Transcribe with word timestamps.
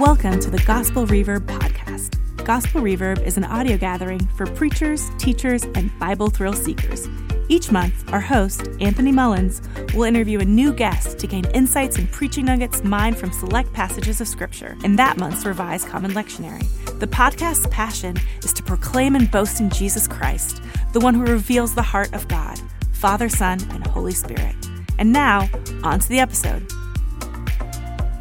Welcome 0.00 0.40
to 0.40 0.50
the 0.50 0.62
Gospel 0.66 1.06
Reverb 1.06 1.40
podcast. 1.40 2.16
Gospel 2.42 2.80
Reverb 2.80 3.22
is 3.26 3.36
an 3.36 3.44
audio 3.44 3.76
gathering 3.76 4.26
for 4.28 4.46
preachers, 4.46 5.10
teachers, 5.18 5.64
and 5.74 5.90
Bible 5.98 6.30
thrill 6.30 6.54
seekers. 6.54 7.06
Each 7.50 7.70
month, 7.70 8.10
our 8.10 8.20
host, 8.20 8.66
Anthony 8.80 9.12
Mullins, 9.12 9.60
will 9.94 10.04
interview 10.04 10.40
a 10.40 10.44
new 10.46 10.72
guest 10.72 11.18
to 11.18 11.26
gain 11.26 11.44
insights 11.52 11.98
and 11.98 12.10
preaching 12.10 12.46
nuggets 12.46 12.82
mined 12.82 13.18
from 13.18 13.30
select 13.30 13.74
passages 13.74 14.22
of 14.22 14.28
Scripture 14.28 14.74
in 14.84 14.96
that 14.96 15.18
month's 15.18 15.44
Revised 15.44 15.88
Common 15.88 16.12
Lectionary. 16.12 16.66
The 16.98 17.06
podcast's 17.06 17.66
passion 17.66 18.16
is 18.42 18.54
to 18.54 18.62
proclaim 18.62 19.16
and 19.16 19.30
boast 19.30 19.60
in 19.60 19.68
Jesus 19.68 20.08
Christ, 20.08 20.62
the 20.94 21.00
one 21.00 21.12
who 21.12 21.26
reveals 21.26 21.74
the 21.74 21.82
heart 21.82 22.10
of 22.14 22.26
God, 22.26 22.58
Father, 22.92 23.28
Son, 23.28 23.60
and 23.72 23.86
Holy 23.86 24.12
Spirit. 24.12 24.56
And 24.98 25.12
now, 25.12 25.50
on 25.84 26.00
to 26.00 26.08
the 26.08 26.20
episode. 26.20 26.66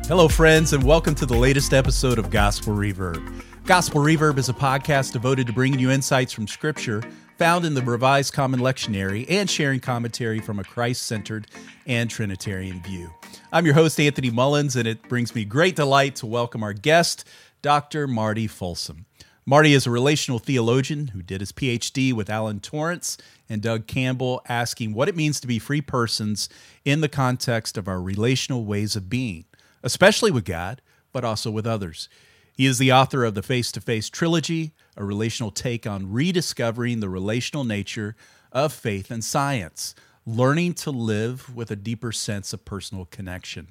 Hello, 0.10 0.28
friends, 0.28 0.74
and 0.74 0.84
welcome 0.84 1.14
to 1.14 1.28
the 1.28 1.36
latest 1.36 1.72
episode 1.72 2.18
of 2.18 2.32
Gospel 2.32 2.74
Reverb. 2.74 3.44
Gospel 3.66 4.02
Reverb 4.02 4.40
is 4.40 4.50
a 4.50 4.54
podcast 4.54 5.12
devoted 5.12 5.46
to 5.46 5.54
bringing 5.54 5.78
you 5.78 5.92
insights 5.92 6.34
from 6.34 6.48
Scripture 6.48 7.04
found 7.38 7.64
in 7.64 7.76
the 7.76 7.84
Revised 7.84 8.34
Common 8.34 8.60
Lectionary 8.60 9.28
and 9.30 9.48
sharing 9.48 9.80
commentary 9.80 10.40
from 10.40 10.58
a 10.58 10.64
Christ 10.64 11.04
centered 11.04 11.46
and 11.86 12.10
Trinitarian 12.10 12.82
view. 12.82 13.14
I'm 13.52 13.68
your 13.68 13.76
host, 13.76 14.00
Anthony 14.00 14.32
Mullins, 14.32 14.76
and 14.76 14.88
it 14.88 15.08
brings 15.08 15.36
me 15.36 15.46
great 15.46 15.76
delight 15.76 16.16
to 16.16 16.26
welcome 16.26 16.64
our 16.64 16.74
guest, 16.74 17.24
Dr. 17.62 18.08
Marty 18.08 18.48
Folsom. 18.48 19.06
Marty 19.46 19.74
is 19.74 19.86
a 19.86 19.92
relational 19.92 20.40
theologian 20.40 21.10
who 21.10 21.22
did 21.22 21.40
his 21.40 21.52
PhD 21.52 22.14
with 22.14 22.32
Alan 22.32 22.62
Torrance 22.62 23.20
and 23.48 23.62
Doug 23.62 23.86
Campbell, 23.86 24.42
asking 24.50 24.96
what 24.96 25.08
it 25.08 25.16
means 25.16 25.40
to 25.40 25.46
be 25.46 25.60
free 25.60 25.82
persons 25.82 26.50
in 26.84 27.02
the 27.02 27.10
context 27.10 27.78
of 27.78 27.88
our 27.88 28.02
relational 28.02 28.66
ways 28.66 28.96
of 28.96 29.08
being 29.08 29.46
especially 29.84 30.32
with 30.32 30.46
God, 30.46 30.82
but 31.12 31.24
also 31.24 31.52
with 31.52 31.68
others. 31.68 32.10
He 32.56 32.66
is 32.66 32.78
the 32.78 32.92
author 32.92 33.24
of 33.24 33.36
the 33.36 33.42
Face 33.42 33.72
to 33.72 33.82
Face 33.82 34.10
trilogy, 34.10 34.74
a 34.98 35.04
relational 35.06 35.52
take 35.52 35.88
on 35.88 36.12
rediscovering 36.12 37.00
the 37.00 37.10
relational 37.10 37.64
nature 37.64 38.16
of 38.52 38.74
faith 38.74 39.12
and 39.12 39.24
science, 39.24 39.96
learning 40.26 40.74
to 40.74 40.92
live 40.92 41.56
with 41.56 41.72
a 41.72 41.76
deeper 41.76 42.12
sense 42.12 42.52
of 42.52 42.66
personal 42.66 43.06
connection. 43.06 43.70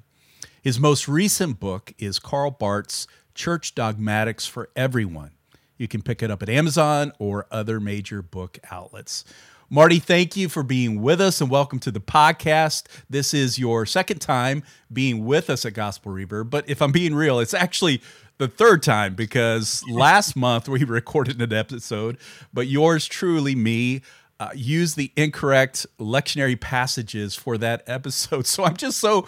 His 0.62 0.78
most 0.80 1.06
recent 1.06 1.60
book 1.60 1.92
is 1.98 2.18
Karl 2.18 2.50
Barth's 2.50 3.06
Church 3.34 3.74
Dogmatics 3.74 4.46
for 4.46 4.70
Everyone. 4.74 5.32
You 5.76 5.86
can 5.86 6.02
pick 6.02 6.22
it 6.22 6.30
up 6.30 6.42
at 6.42 6.48
Amazon 6.48 7.12
or 7.18 7.46
other 7.50 7.78
major 7.78 8.20
book 8.22 8.58
outlets. 8.70 9.24
Marty, 9.70 9.98
thank 9.98 10.34
you 10.34 10.48
for 10.48 10.62
being 10.62 11.02
with 11.02 11.20
us 11.20 11.42
and 11.42 11.50
welcome 11.50 11.78
to 11.80 11.91
the 11.91 12.00
podcast. 12.00 12.84
This 13.11 13.34
is 13.34 13.58
your 13.58 13.84
second 13.84 14.20
time 14.20 14.62
being 14.91 15.27
with 15.27 15.50
us 15.50 15.66
at 15.66 15.75
Gospel 15.75 16.10
Reverb, 16.10 16.48
but 16.48 16.66
if 16.66 16.80
I'm 16.80 16.91
being 16.91 17.14
real, 17.14 17.38
it's 17.38 17.52
actually 17.52 18.00
the 18.38 18.48
third 18.48 18.83
time 18.83 19.14
because 19.14 19.84
last 19.86 20.36
month 20.36 20.70
we 20.70 20.84
recorded 20.84 21.42
an 21.42 21.52
episode, 21.52 22.16
but 22.50 22.66
yours 22.66 23.06
truly, 23.06 23.55
me, 23.55 24.00
uh, 24.41 24.48
used 24.55 24.97
the 24.97 25.12
incorrect 25.16 25.84
lectionary 25.98 26.58
passages 26.58 27.34
for 27.34 27.58
that 27.58 27.82
episode. 27.86 28.47
So 28.47 28.64
I'm 28.64 28.77
just 28.77 28.98
so 28.98 29.27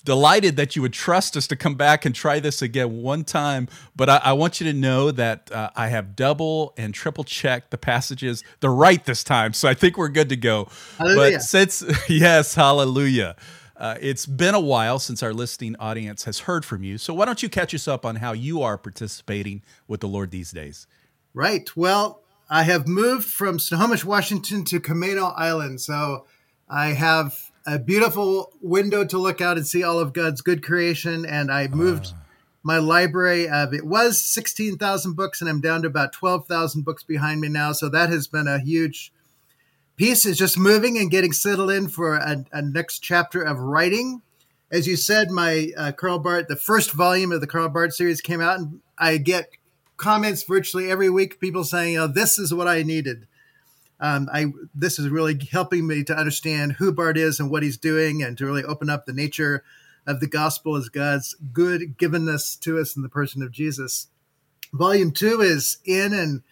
delighted 0.00 0.56
that 0.56 0.76
you 0.76 0.82
would 0.82 0.92
trust 0.92 1.36
us 1.36 1.46
to 1.48 1.56
come 1.56 1.74
back 1.74 2.04
and 2.04 2.14
try 2.14 2.40
this 2.40 2.62
again 2.62 3.02
one 3.02 3.24
time. 3.24 3.68
But 3.94 4.08
I, 4.08 4.20
I 4.24 4.32
want 4.32 4.60
you 4.60 4.72
to 4.72 4.78
know 4.78 5.10
that 5.10 5.50
uh, 5.52 5.70
I 5.76 5.88
have 5.88 6.16
double 6.16 6.74
and 6.76 6.94
triple 6.94 7.24
checked 7.24 7.70
the 7.70 7.78
passages. 7.78 8.42
They're 8.60 8.70
right 8.70 9.04
this 9.04 9.24
time. 9.24 9.52
So 9.52 9.68
I 9.68 9.74
think 9.74 9.96
we're 9.96 10.08
good 10.08 10.28
to 10.30 10.36
go. 10.36 10.68
Hallelujah. 10.98 11.36
But 11.36 11.42
since, 11.42 11.84
yes, 12.08 12.54
hallelujah. 12.54 13.36
Uh, 13.76 13.96
it's 14.00 14.26
been 14.26 14.54
a 14.54 14.60
while 14.60 14.98
since 14.98 15.22
our 15.22 15.32
listening 15.32 15.74
audience 15.80 16.24
has 16.24 16.40
heard 16.40 16.64
from 16.64 16.84
you. 16.84 16.98
So 16.98 17.14
why 17.14 17.24
don't 17.24 17.42
you 17.42 17.48
catch 17.48 17.74
us 17.74 17.88
up 17.88 18.04
on 18.04 18.16
how 18.16 18.32
you 18.32 18.62
are 18.62 18.76
participating 18.76 19.62
with 19.88 20.00
the 20.00 20.08
Lord 20.08 20.30
these 20.30 20.50
days? 20.50 20.86
Right. 21.32 21.74
Well, 21.74 22.22
I 22.50 22.64
have 22.64 22.86
moved 22.86 23.26
from 23.26 23.58
Snohomish, 23.58 24.04
Washington 24.04 24.64
to 24.66 24.80
Camano 24.80 25.32
Island. 25.36 25.80
So 25.80 26.26
I 26.68 26.88
have 26.88 27.49
a 27.66 27.78
beautiful 27.78 28.52
window 28.60 29.04
to 29.04 29.18
look 29.18 29.40
out 29.40 29.56
and 29.56 29.66
see 29.66 29.82
all 29.82 29.98
of 29.98 30.12
God's 30.12 30.40
good 30.40 30.62
creation. 30.62 31.24
And 31.26 31.50
I 31.50 31.68
moved 31.68 32.08
uh. 32.08 32.16
my 32.62 32.78
library 32.78 33.48
of 33.48 33.74
it 33.74 33.84
was 33.84 34.24
16,000 34.24 35.14
books, 35.14 35.40
and 35.40 35.48
I'm 35.48 35.60
down 35.60 35.82
to 35.82 35.88
about 35.88 36.12
12,000 36.12 36.84
books 36.84 37.02
behind 37.02 37.40
me 37.40 37.48
now. 37.48 37.72
So 37.72 37.88
that 37.88 38.10
has 38.10 38.26
been 38.26 38.48
a 38.48 38.58
huge 38.58 39.12
piece. 39.96 40.24
Is 40.24 40.38
just 40.38 40.58
moving 40.58 40.98
and 40.98 41.10
getting 41.10 41.32
settled 41.32 41.70
in 41.70 41.88
for 41.88 42.16
a, 42.16 42.44
a 42.52 42.62
next 42.62 43.00
chapter 43.00 43.42
of 43.42 43.58
writing. 43.58 44.22
As 44.72 44.86
you 44.86 44.96
said, 44.96 45.30
my 45.30 45.72
uh, 45.76 45.92
Karl 45.92 46.20
Barth, 46.20 46.46
the 46.48 46.56
first 46.56 46.92
volume 46.92 47.32
of 47.32 47.40
the 47.40 47.46
Karl 47.46 47.68
Barth 47.68 47.92
series 47.92 48.20
came 48.20 48.40
out, 48.40 48.58
and 48.58 48.80
I 48.96 49.16
get 49.16 49.50
comments 49.96 50.44
virtually 50.44 50.90
every 50.90 51.10
week, 51.10 51.40
people 51.40 51.64
saying, 51.64 51.98
"Oh, 51.98 52.06
this 52.06 52.38
is 52.38 52.54
what 52.54 52.68
I 52.68 52.82
needed." 52.82 53.26
Um, 54.00 54.28
I 54.32 54.46
this 54.74 54.98
is 54.98 55.08
really 55.08 55.38
helping 55.50 55.86
me 55.86 56.02
to 56.04 56.16
understand 56.16 56.72
who 56.72 56.90
Barth 56.90 57.16
is 57.16 57.38
and 57.38 57.50
what 57.50 57.62
he's 57.62 57.76
doing, 57.76 58.22
and 58.22 58.36
to 58.38 58.46
really 58.46 58.64
open 58.64 58.88
up 58.88 59.04
the 59.04 59.12
nature 59.12 59.62
of 60.06 60.20
the 60.20 60.26
gospel 60.26 60.76
as 60.76 60.88
God's 60.88 61.36
good 61.52 61.98
givenness 61.98 62.58
to 62.60 62.78
us 62.78 62.96
in 62.96 63.02
the 63.02 63.08
person 63.08 63.42
of 63.42 63.52
Jesus. 63.52 64.08
Volume 64.72 65.12
two 65.12 65.42
is 65.42 65.78
in 65.84 66.14
and 66.14 66.42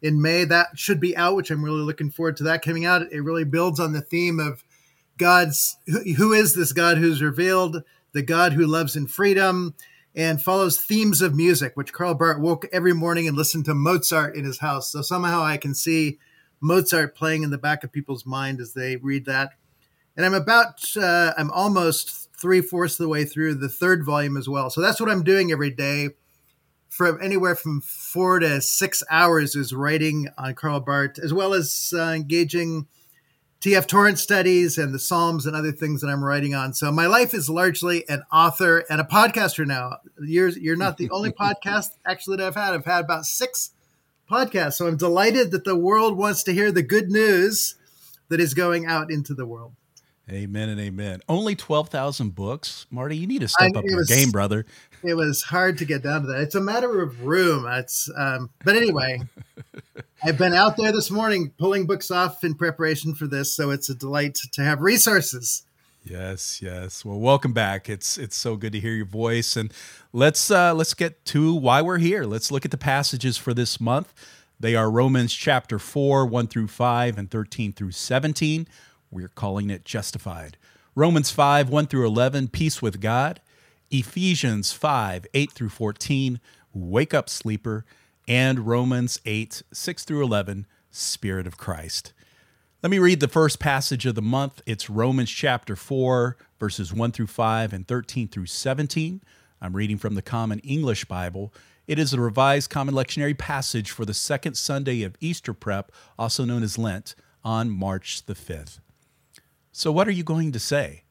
in 0.00 0.22
May. 0.22 0.44
That 0.44 0.78
should 0.78 1.00
be 1.00 1.16
out, 1.16 1.36
which 1.36 1.50
I'm 1.50 1.64
really 1.64 1.82
looking 1.82 2.10
forward 2.10 2.36
to 2.38 2.44
that 2.44 2.62
coming 2.62 2.86
out. 2.86 3.12
It 3.12 3.20
really 3.20 3.44
builds 3.44 3.78
on 3.78 3.92
the 3.92 4.00
theme 4.00 4.40
of 4.40 4.64
God's 5.18 5.76
who 5.86 6.32
is 6.32 6.54
this 6.54 6.72
God 6.72 6.98
who's 6.98 7.22
revealed, 7.22 7.82
the 8.12 8.22
God 8.22 8.52
who 8.54 8.66
loves 8.66 8.96
in 8.96 9.06
freedom, 9.06 9.74
and 10.14 10.40
follows 10.40 10.78
themes 10.78 11.20
of 11.20 11.34
music, 11.34 11.76
which 11.76 11.92
Karl 11.92 12.14
Barth 12.14 12.38
woke 12.38 12.66
every 12.72 12.94
morning 12.94 13.28
and 13.28 13.36
listened 13.36 13.64
to 13.66 13.74
Mozart 13.74 14.36
in 14.36 14.44
his 14.44 14.58
house. 14.58 14.90
So 14.90 15.02
somehow 15.02 15.42
I 15.42 15.56
can 15.56 15.74
see 15.74 16.18
Mozart 16.60 17.14
playing 17.14 17.42
in 17.42 17.50
the 17.50 17.58
back 17.58 17.84
of 17.84 17.92
people's 17.92 18.26
mind 18.26 18.60
as 18.60 18.72
they 18.74 18.96
read 18.96 19.26
that. 19.26 19.50
And 20.16 20.24
I'm 20.24 20.34
about, 20.34 20.96
uh, 20.96 21.32
I'm 21.36 21.50
almost 21.50 22.30
three 22.36 22.60
fourths 22.60 22.94
of 22.94 23.04
the 23.04 23.08
way 23.08 23.24
through 23.24 23.54
the 23.54 23.68
third 23.68 24.04
volume 24.04 24.36
as 24.36 24.48
well. 24.48 24.70
So 24.70 24.80
that's 24.80 25.00
what 25.00 25.10
I'm 25.10 25.24
doing 25.24 25.50
every 25.50 25.70
day. 25.70 26.10
From 26.88 27.18
anywhere 27.20 27.56
from 27.56 27.80
four 27.80 28.38
to 28.38 28.60
six 28.60 29.02
hours 29.10 29.56
is 29.56 29.74
writing 29.74 30.28
on 30.38 30.54
Karl 30.54 30.78
Barth, 30.78 31.18
as 31.18 31.34
well 31.34 31.52
as 31.52 31.92
uh, 31.96 32.02
engaging 32.10 32.86
TF 33.64 33.86
Torrance 33.86 34.20
studies 34.20 34.76
and 34.78 34.94
the 34.94 34.98
Psalms 34.98 35.46
and 35.46 35.56
other 35.56 35.72
things 35.72 36.02
that 36.02 36.08
I'm 36.08 36.22
writing 36.22 36.54
on. 36.54 36.74
So 36.74 36.92
my 36.92 37.06
life 37.06 37.32
is 37.32 37.48
largely 37.48 38.08
an 38.10 38.22
author 38.30 38.84
and 38.90 39.00
a 39.00 39.04
podcaster 39.04 39.66
now. 39.66 39.96
You're, 40.20 40.50
you're 40.50 40.76
not 40.76 40.98
the 40.98 41.10
only 41.10 41.32
podcast 41.40 41.88
actually 42.06 42.36
that 42.36 42.46
I've 42.46 42.54
had. 42.54 42.74
I've 42.74 42.84
had 42.84 43.04
about 43.04 43.24
six 43.24 43.70
podcast. 44.30 44.74
So 44.74 44.86
I'm 44.86 44.96
delighted 44.96 45.50
that 45.50 45.64
the 45.64 45.76
world 45.76 46.16
wants 46.16 46.42
to 46.44 46.52
hear 46.52 46.72
the 46.72 46.82
good 46.82 47.10
news 47.10 47.76
that 48.28 48.40
is 48.40 48.54
going 48.54 48.86
out 48.86 49.10
into 49.10 49.34
the 49.34 49.46
world. 49.46 49.74
Amen 50.30 50.70
and 50.70 50.80
amen. 50.80 51.20
Only 51.28 51.54
12,000 51.54 52.34
books. 52.34 52.86
Marty, 52.90 53.16
you 53.16 53.26
need 53.26 53.42
to 53.42 53.48
step 53.48 53.72
I, 53.74 53.78
up 53.78 53.84
your 53.84 53.98
was, 53.98 54.08
game, 54.08 54.30
brother. 54.30 54.64
It 55.02 55.14
was 55.14 55.42
hard 55.42 55.76
to 55.78 55.84
get 55.84 56.02
down 56.02 56.22
to 56.22 56.28
that. 56.28 56.40
It's 56.40 56.54
a 56.54 56.62
matter 56.62 57.02
of 57.02 57.26
room. 57.26 57.66
It's 57.68 58.10
um, 58.16 58.48
but 58.64 58.74
anyway, 58.74 59.20
I've 60.24 60.38
been 60.38 60.54
out 60.54 60.78
there 60.78 60.92
this 60.92 61.10
morning 61.10 61.52
pulling 61.58 61.86
books 61.86 62.10
off 62.10 62.42
in 62.42 62.54
preparation 62.54 63.14
for 63.14 63.26
this, 63.26 63.54
so 63.54 63.68
it's 63.70 63.90
a 63.90 63.94
delight 63.94 64.38
to 64.52 64.62
have 64.62 64.80
resources 64.80 65.64
Yes, 66.06 66.60
yes. 66.60 67.02
Well, 67.02 67.18
welcome 67.18 67.54
back. 67.54 67.88
It's 67.88 68.18
it's 68.18 68.36
so 68.36 68.56
good 68.56 68.72
to 68.72 68.80
hear 68.80 68.92
your 68.92 69.06
voice, 69.06 69.56
and 69.56 69.72
let's 70.12 70.50
uh, 70.50 70.74
let's 70.74 70.92
get 70.92 71.24
to 71.26 71.54
why 71.54 71.80
we're 71.80 71.96
here. 71.96 72.24
Let's 72.24 72.50
look 72.50 72.66
at 72.66 72.70
the 72.70 72.76
passages 72.76 73.38
for 73.38 73.54
this 73.54 73.80
month. 73.80 74.12
They 74.60 74.74
are 74.74 74.90
Romans 74.90 75.32
chapter 75.32 75.78
four, 75.78 76.26
one 76.26 76.46
through 76.46 76.68
five, 76.68 77.16
and 77.16 77.30
thirteen 77.30 77.72
through 77.72 77.92
seventeen. 77.92 78.68
We're 79.10 79.28
calling 79.28 79.70
it 79.70 79.86
justified. 79.86 80.58
Romans 80.94 81.30
five, 81.30 81.70
one 81.70 81.86
through 81.86 82.06
eleven, 82.06 82.48
peace 82.48 82.82
with 82.82 83.00
God. 83.00 83.40
Ephesians 83.90 84.72
five, 84.72 85.26
eight 85.32 85.52
through 85.52 85.70
fourteen, 85.70 86.38
wake 86.74 87.14
up 87.14 87.30
sleeper, 87.30 87.86
and 88.28 88.66
Romans 88.66 89.22
eight, 89.24 89.62
six 89.72 90.04
through 90.04 90.22
eleven, 90.22 90.66
Spirit 90.90 91.46
of 91.46 91.56
Christ. 91.56 92.12
Let 92.84 92.90
me 92.90 92.98
read 92.98 93.20
the 93.20 93.28
first 93.28 93.60
passage 93.60 94.04
of 94.04 94.14
the 94.14 94.20
month. 94.20 94.60
It's 94.66 94.90
Romans 94.90 95.30
chapter 95.30 95.74
4, 95.74 96.36
verses 96.60 96.92
1 96.92 97.12
through 97.12 97.28
5 97.28 97.72
and 97.72 97.88
13 97.88 98.28
through 98.28 98.44
17. 98.44 99.22
I'm 99.62 99.74
reading 99.74 99.96
from 99.96 100.16
the 100.16 100.20
Common 100.20 100.58
English 100.58 101.06
Bible. 101.06 101.54
It 101.86 101.98
is 101.98 102.12
a 102.12 102.20
revised 102.20 102.68
common 102.68 102.94
lectionary 102.94 103.38
passage 103.38 103.90
for 103.90 104.04
the 104.04 104.12
second 104.12 104.58
Sunday 104.58 105.02
of 105.02 105.16
Easter 105.18 105.54
prep, 105.54 105.92
also 106.18 106.44
known 106.44 106.62
as 106.62 106.76
Lent, 106.76 107.14
on 107.42 107.70
March 107.70 108.26
the 108.26 108.34
5th. 108.34 108.80
So, 109.72 109.90
what 109.90 110.06
are 110.06 110.12
you 110.12 110.22
going 110.22 110.52
to 110.52 110.60
say? 110.60 111.04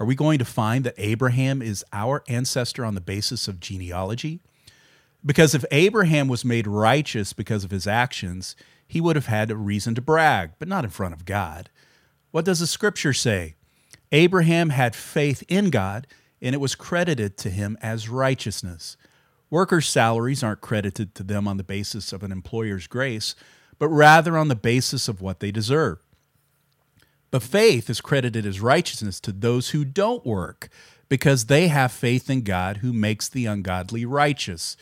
Are 0.00 0.06
we 0.06 0.14
going 0.14 0.38
to 0.38 0.46
find 0.46 0.82
that 0.84 0.94
Abraham 0.96 1.60
is 1.60 1.84
our 1.92 2.24
ancestor 2.26 2.86
on 2.86 2.94
the 2.94 3.02
basis 3.02 3.48
of 3.48 3.60
genealogy? 3.60 4.40
Because 5.22 5.54
if 5.54 5.66
Abraham 5.70 6.26
was 6.26 6.42
made 6.42 6.66
righteous 6.66 7.34
because 7.34 7.64
of 7.64 7.70
his 7.70 7.86
actions, 7.86 8.56
he 8.92 9.00
would 9.00 9.16
have 9.16 9.24
had 9.24 9.50
a 9.50 9.56
reason 9.56 9.94
to 9.94 10.02
brag, 10.02 10.50
but 10.58 10.68
not 10.68 10.84
in 10.84 10.90
front 10.90 11.14
of 11.14 11.24
God. 11.24 11.70
What 12.30 12.44
does 12.44 12.60
the 12.60 12.66
scripture 12.66 13.14
say? 13.14 13.54
Abraham 14.12 14.68
had 14.68 14.94
faith 14.94 15.42
in 15.48 15.70
God, 15.70 16.06
and 16.42 16.54
it 16.54 16.60
was 16.60 16.74
credited 16.74 17.38
to 17.38 17.48
him 17.48 17.78
as 17.80 18.10
righteousness. 18.10 18.98
Workers' 19.48 19.88
salaries 19.88 20.42
aren't 20.42 20.60
credited 20.60 21.14
to 21.14 21.22
them 21.22 21.48
on 21.48 21.56
the 21.56 21.64
basis 21.64 22.12
of 22.12 22.22
an 22.22 22.32
employer's 22.32 22.86
grace, 22.86 23.34
but 23.78 23.88
rather 23.88 24.36
on 24.36 24.48
the 24.48 24.54
basis 24.54 25.08
of 25.08 25.22
what 25.22 25.40
they 25.40 25.50
deserve. 25.50 25.96
But 27.30 27.42
faith 27.42 27.88
is 27.88 28.02
credited 28.02 28.44
as 28.44 28.60
righteousness 28.60 29.20
to 29.20 29.32
those 29.32 29.70
who 29.70 29.86
don't 29.86 30.26
work 30.26 30.68
because 31.08 31.46
they 31.46 31.68
have 31.68 31.92
faith 31.92 32.28
in 32.28 32.42
God 32.42 32.78
who 32.78 32.92
makes 32.92 33.26
the 33.26 33.46
ungodly 33.46 34.04
righteous. 34.04 34.76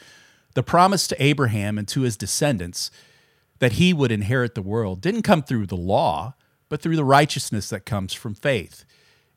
The 0.54 0.64
promise 0.64 1.06
to 1.06 1.22
Abraham 1.22 1.78
and 1.78 1.86
to 1.86 2.00
his 2.00 2.16
descendants 2.16 2.90
that 3.60 3.72
he 3.72 3.92
would 3.92 4.10
inherit 4.10 4.54
the 4.54 4.62
world 4.62 5.00
didn't 5.00 5.22
come 5.22 5.42
through 5.42 5.66
the 5.66 5.76
law, 5.76 6.34
but 6.68 6.82
through 6.82 6.96
the 6.96 7.04
righteousness 7.04 7.68
that 7.70 7.86
comes 7.86 8.12
from 8.12 8.34
faith. 8.34 8.84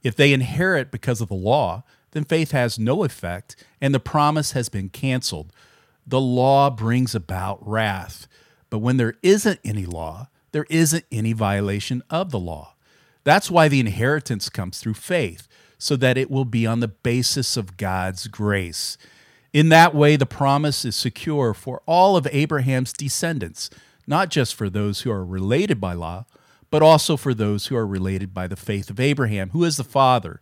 If 0.01 0.15
they 0.15 0.33
inherit 0.33 0.91
because 0.91 1.21
of 1.21 1.29
the 1.29 1.35
law, 1.35 1.83
then 2.11 2.23
faith 2.23 2.51
has 2.51 2.79
no 2.79 3.03
effect 3.03 3.55
and 3.79 3.93
the 3.93 3.99
promise 3.99 4.51
has 4.51 4.69
been 4.69 4.89
canceled. 4.89 5.53
The 6.05 6.21
law 6.21 6.69
brings 6.69 7.15
about 7.15 7.65
wrath. 7.65 8.27
But 8.69 8.79
when 8.79 8.97
there 8.97 9.15
isn't 9.21 9.59
any 9.63 9.85
law, 9.85 10.27
there 10.51 10.65
isn't 10.69 11.05
any 11.11 11.33
violation 11.33 12.01
of 12.09 12.31
the 12.31 12.39
law. 12.39 12.75
That's 13.23 13.49
why 13.51 13.67
the 13.67 13.79
inheritance 13.79 14.49
comes 14.49 14.79
through 14.79 14.95
faith, 14.95 15.47
so 15.77 15.95
that 15.97 16.17
it 16.17 16.29
will 16.29 16.45
be 16.45 16.65
on 16.67 16.79
the 16.79 16.87
basis 16.87 17.55
of 17.57 17.77
God's 17.77 18.27
grace. 18.27 18.97
In 19.53 19.69
that 19.69 19.93
way, 19.95 20.15
the 20.15 20.25
promise 20.25 20.83
is 20.85 20.95
secure 20.95 21.53
for 21.53 21.81
all 21.85 22.17
of 22.17 22.27
Abraham's 22.31 22.91
descendants, 22.91 23.69
not 24.07 24.29
just 24.29 24.55
for 24.55 24.69
those 24.69 25.01
who 25.01 25.11
are 25.11 25.25
related 25.25 25.79
by 25.79 25.93
law, 25.93 26.25
but 26.69 26.81
also 26.81 27.15
for 27.15 27.33
those 27.33 27.67
who 27.67 27.75
are 27.75 27.85
related 27.85 28.33
by 28.33 28.47
the 28.47 28.55
faith 28.55 28.89
of 28.89 28.99
Abraham, 28.99 29.51
who 29.51 29.63
is 29.63 29.77
the 29.77 29.83
father 29.83 30.41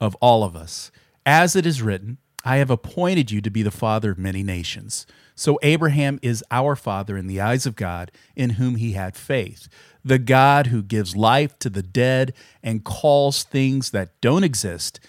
of 0.00 0.16
all 0.16 0.42
of 0.42 0.56
us. 0.56 0.90
As 1.24 1.54
it 1.54 1.64
is 1.64 1.80
written, 1.80 2.18
I 2.44 2.56
have 2.56 2.70
appointed 2.70 3.30
you 3.30 3.40
to 3.40 3.50
be 3.50 3.62
the 3.62 3.70
father 3.70 4.10
of 4.10 4.18
many 4.18 4.42
nations. 4.42 5.06
So 5.34 5.58
Abraham 5.62 6.18
is 6.22 6.44
our 6.50 6.76
father 6.76 7.16
in 7.16 7.26
the 7.26 7.40
eyes 7.40 7.66
of 7.66 7.74
God, 7.76 8.12
in 8.36 8.50
whom 8.50 8.76
he 8.76 8.92
had 8.92 9.16
faith, 9.16 9.68
the 10.04 10.18
God 10.18 10.66
who 10.66 10.82
gives 10.82 11.16
life 11.16 11.58
to 11.60 11.70
the 11.70 11.82
dead 11.82 12.34
and 12.62 12.84
calls 12.84 13.42
things 13.42 13.90
that 13.90 14.20
don't 14.20 14.44
exist 14.44 15.00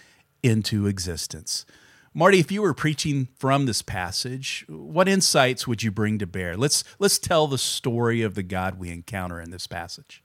into 0.42 0.88
existence. 0.88 1.66
Marty, 2.18 2.40
if 2.40 2.50
you 2.50 2.62
were 2.62 2.74
preaching 2.74 3.28
from 3.36 3.66
this 3.66 3.82
passage, 3.82 4.66
what 4.70 5.10
insights 5.10 5.68
would 5.68 5.84
you 5.84 5.92
bring 5.92 6.18
to 6.20 6.26
bear? 6.26 6.56
Let's 6.56 6.86
let's 6.98 7.20
tell 7.20 7.46
the 7.46 7.58
story 7.58 8.22
of 8.22 8.36
the 8.36 8.42
God 8.42 8.80
we 8.80 8.90
encounter 8.90 9.42
in 9.42 9.52
this 9.52 9.68
passage. 9.68 10.24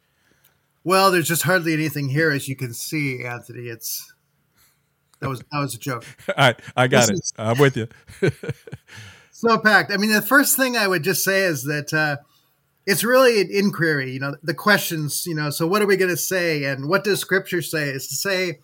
Well, 0.85 1.11
there's 1.11 1.27
just 1.27 1.43
hardly 1.43 1.73
anything 1.73 2.09
here, 2.09 2.31
as 2.31 2.47
you 2.47 2.55
can 2.55 2.73
see, 2.73 3.25
Anthony. 3.25 3.67
It's 3.67 4.15
that 5.19 5.29
was 5.29 5.41
that 5.41 5.59
was 5.59 5.75
a 5.75 5.79
joke. 5.79 6.07
I 6.39 6.55
I 6.77 6.87
got 6.87 7.09
this 7.09 7.11
it. 7.11 7.15
Is, 7.15 7.33
I'm 7.37 7.59
with 7.59 7.77
you. 7.77 7.89
so 9.33 9.59
packed. 9.59 9.91
I 9.91 9.97
mean, 9.97 10.13
the 10.13 10.23
first 10.23 10.57
thing 10.57 10.77
I 10.77 10.87
would 10.87 11.03
just 11.03 11.25
say 11.25 11.41
is 11.41 11.65
that 11.65 11.93
uh, 11.93 12.19
it's 12.87 13.03
really 13.03 13.41
an 13.41 13.49
inquiry. 13.51 14.13
You 14.13 14.21
know, 14.21 14.37
the 14.45 14.55
questions. 14.55 15.27
You 15.27 15.35
know, 15.35 15.51
so 15.51 15.67
what 15.67 15.83
are 15.83 15.87
we 15.87 15.97
going 15.97 16.13
to 16.13 16.17
say, 16.17 16.63
and 16.67 16.89
what 16.89 17.03
does 17.03 17.19
Scripture 17.19 17.63
say? 17.63 17.89
Is 17.89 18.07
to 18.07 18.15
say 18.15 18.61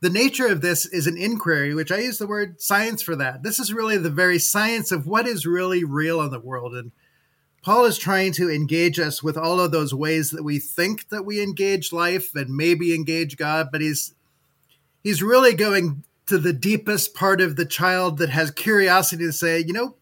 the 0.00 0.10
nature 0.10 0.46
of 0.46 0.60
this 0.60 0.86
is 0.86 1.06
an 1.06 1.16
inquiry, 1.16 1.74
which 1.74 1.92
I 1.92 1.98
use 1.98 2.18
the 2.18 2.26
word 2.26 2.60
science 2.60 3.02
for 3.02 3.16
that. 3.16 3.42
This 3.42 3.58
is 3.58 3.72
really 3.72 3.98
the 3.98 4.10
very 4.10 4.38
science 4.38 4.92
of 4.92 5.06
what 5.06 5.26
is 5.26 5.46
really 5.46 5.84
real 5.84 6.20
in 6.22 6.30
the 6.30 6.40
world, 6.40 6.74
and 6.74 6.92
Paul 7.62 7.84
is 7.84 7.98
trying 7.98 8.32
to 8.34 8.50
engage 8.50 8.98
us 8.98 9.22
with 9.22 9.36
all 9.36 9.60
of 9.60 9.70
those 9.70 9.92
ways 9.92 10.30
that 10.30 10.42
we 10.42 10.58
think 10.58 11.10
that 11.10 11.26
we 11.26 11.42
engage 11.42 11.92
life 11.92 12.34
and 12.34 12.56
maybe 12.56 12.94
engage 12.94 13.36
God, 13.36 13.68
but 13.70 13.82
he's 13.82 14.14
he's 15.02 15.22
really 15.22 15.54
going 15.54 16.04
to 16.26 16.38
the 16.38 16.52
deepest 16.52 17.14
part 17.14 17.40
of 17.40 17.56
the 17.56 17.66
child 17.66 18.18
that 18.18 18.30
has 18.30 18.50
curiosity 18.50 19.24
to 19.26 19.32
say, 19.32 19.58
you 19.58 19.72
know, 19.72 19.96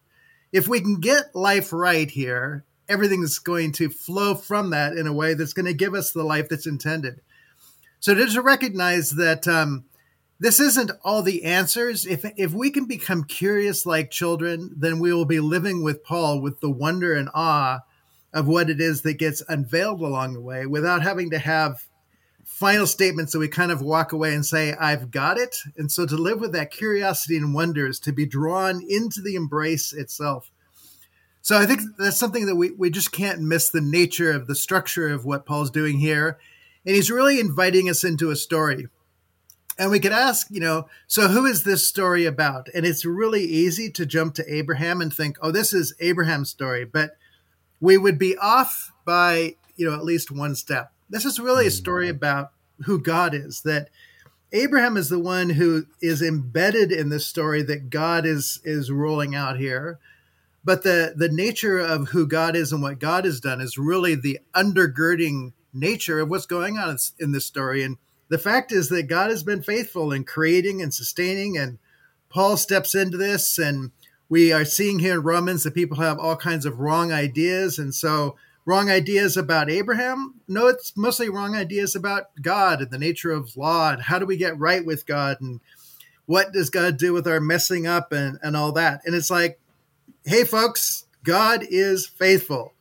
if 0.53 0.67
we 0.67 0.79
can 0.79 0.99
get 0.99 1.35
life 1.35 1.73
right 1.73 2.09
here, 2.09 2.63
everything's 2.87 3.39
going 3.39 3.71
to 3.73 3.89
flow 3.89 4.35
from 4.35 4.69
that 4.69 4.93
in 4.93 5.07
a 5.07 5.13
way 5.13 5.33
that's 5.33 5.53
going 5.53 5.65
to 5.65 5.73
give 5.73 5.93
us 5.93 6.11
the 6.11 6.23
life 6.23 6.47
that's 6.47 6.67
intended. 6.67 7.19
So 7.99 8.13
to 8.15 8.41
recognize 8.41 9.11
that 9.11 9.47
um, 9.47 9.85
this 10.39 10.59
isn't 10.59 10.91
all 11.03 11.21
the 11.21 11.43
answers. 11.43 12.05
If 12.05 12.25
if 12.37 12.53
we 12.53 12.71
can 12.71 12.85
become 12.85 13.23
curious 13.25 13.85
like 13.85 14.09
children, 14.09 14.73
then 14.75 14.99
we 14.99 15.13
will 15.13 15.25
be 15.25 15.39
living 15.39 15.83
with 15.83 16.03
Paul 16.03 16.41
with 16.41 16.61
the 16.61 16.69
wonder 16.69 17.13
and 17.13 17.29
awe 17.33 17.79
of 18.33 18.47
what 18.47 18.69
it 18.69 18.79
is 18.79 19.01
that 19.01 19.15
gets 19.15 19.43
unveiled 19.47 20.01
along 20.01 20.33
the 20.33 20.41
way 20.41 20.65
without 20.65 21.01
having 21.01 21.31
to 21.31 21.39
have 21.39 21.87
final 22.45 22.87
statements 22.87 23.31
that 23.31 23.39
we 23.39 23.47
kind 23.47 23.71
of 23.71 23.81
walk 23.81 24.11
away 24.11 24.33
and 24.33 24.45
say, 24.45 24.73
I've 24.73 25.11
got 25.11 25.37
it. 25.37 25.55
And 25.77 25.91
so 25.91 26.05
to 26.05 26.15
live 26.15 26.39
with 26.39 26.51
that 26.53 26.71
curiosity 26.71 27.37
and 27.37 27.53
wonder 27.53 27.87
is 27.87 27.99
to 28.01 28.11
be 28.11 28.25
drawn 28.25 28.81
into 28.87 29.21
the 29.21 29.35
embrace 29.35 29.93
itself. 29.93 30.51
So 31.41 31.57
I 31.57 31.65
think 31.65 31.81
that's 31.97 32.17
something 32.17 32.45
that 32.47 32.55
we, 32.55 32.71
we 32.71 32.89
just 32.89 33.11
can't 33.11 33.41
miss 33.41 33.69
the 33.69 33.81
nature 33.81 34.31
of 34.31 34.47
the 34.47 34.55
structure 34.55 35.07
of 35.07 35.25
what 35.25 35.45
Paul's 35.45 35.71
doing 35.71 35.99
here. 35.99 36.37
And 36.85 36.95
he's 36.95 37.11
really 37.11 37.39
inviting 37.39 37.89
us 37.89 38.03
into 38.03 38.29
a 38.29 38.35
story. 38.35 38.87
And 39.79 39.89
we 39.89 40.01
could 40.01 40.11
ask, 40.11 40.47
you 40.51 40.59
know, 40.59 40.87
so 41.07 41.29
who 41.29 41.45
is 41.45 41.63
this 41.63 41.87
story 41.87 42.25
about? 42.25 42.67
And 42.75 42.85
it's 42.85 43.05
really 43.05 43.43
easy 43.43 43.89
to 43.91 44.05
jump 44.05 44.35
to 44.35 44.53
Abraham 44.53 44.99
and 44.99 45.11
think, 45.11 45.37
oh, 45.41 45.51
this 45.51 45.73
is 45.73 45.95
Abraham's 46.01 46.49
story. 46.49 46.83
But 46.83 47.11
we 47.79 47.97
would 47.97 48.19
be 48.19 48.37
off 48.37 48.91
by, 49.05 49.55
you 49.77 49.89
know, 49.89 49.95
at 49.95 50.03
least 50.03 50.31
one 50.31 50.53
step. 50.55 50.91
This 51.09 51.23
is 51.23 51.39
really 51.39 51.67
a 51.67 51.71
story 51.71 52.07
mm-hmm. 52.07 52.17
about 52.17 52.51
who 52.83 52.99
God 52.99 53.33
is, 53.33 53.61
that 53.61 53.89
Abraham 54.51 54.97
is 54.97 55.07
the 55.07 55.19
one 55.19 55.51
who 55.51 55.85
is 56.01 56.21
embedded 56.21 56.91
in 56.91 57.07
this 57.07 57.25
story 57.25 57.61
that 57.63 57.89
God 57.89 58.25
is 58.25 58.59
is 58.65 58.91
rolling 58.91 59.33
out 59.33 59.57
here. 59.57 59.97
But 60.65 60.83
the 60.83 61.13
the 61.15 61.29
nature 61.29 61.79
of 61.79 62.09
who 62.09 62.27
God 62.27 62.55
is 62.55 62.73
and 62.73 62.81
what 62.81 62.99
God 62.99 63.23
has 63.23 63.39
done 63.39 63.61
is 63.61 63.77
really 63.77 64.15
the 64.15 64.39
undergirding 64.53 65.53
nature 65.73 66.19
of 66.19 66.29
what's 66.29 66.45
going 66.45 66.77
on 66.77 66.97
in 67.17 67.31
this 67.31 67.45
story. 67.45 67.83
And 67.83 67.97
the 68.29 68.37
fact 68.37 68.71
is 68.71 68.89
that 68.89 69.07
God 69.07 69.29
has 69.29 69.43
been 69.43 69.61
faithful 69.61 70.11
in 70.11 70.23
creating 70.23 70.81
and 70.81 70.93
sustaining, 70.93 71.57
and 71.57 71.79
Paul 72.29 72.57
steps 72.57 72.95
into 72.95 73.17
this, 73.17 73.57
and 73.57 73.91
we 74.29 74.53
are 74.53 74.65
seeing 74.65 74.99
here 74.99 75.15
in 75.15 75.23
Romans 75.23 75.63
that 75.63 75.73
people 75.73 75.97
have 75.97 76.19
all 76.19 76.35
kinds 76.35 76.65
of 76.65 76.79
wrong 76.79 77.11
ideas, 77.11 77.79
and 77.79 77.93
so 77.93 78.35
wrong 78.65 78.89
ideas 78.89 79.35
about 79.35 79.69
Abraham. 79.69 80.35
No, 80.47 80.67
it's 80.67 80.95
mostly 80.95 81.27
wrong 81.27 81.55
ideas 81.55 81.95
about 81.95 82.25
God 82.39 82.81
and 82.81 82.91
the 82.91 82.99
nature 82.99 83.31
of 83.31 83.57
law 83.57 83.91
and 83.91 84.03
how 84.03 84.19
do 84.19 84.27
we 84.27 84.37
get 84.37 84.59
right 84.59 84.85
with 84.85 85.07
God 85.07 85.41
and 85.41 85.59
what 86.27 86.53
does 86.53 86.69
God 86.69 86.97
do 86.97 87.11
with 87.11 87.27
our 87.27 87.39
messing 87.39 87.87
up 87.87 88.11
and, 88.11 88.37
and 88.43 88.55
all 88.55 88.71
that. 88.73 89.01
And 89.05 89.15
it's 89.15 89.31
like, 89.31 89.59
hey, 90.23 90.43
folks, 90.43 91.05
God 91.23 91.65
is 91.67 92.05
faithful. 92.05 92.73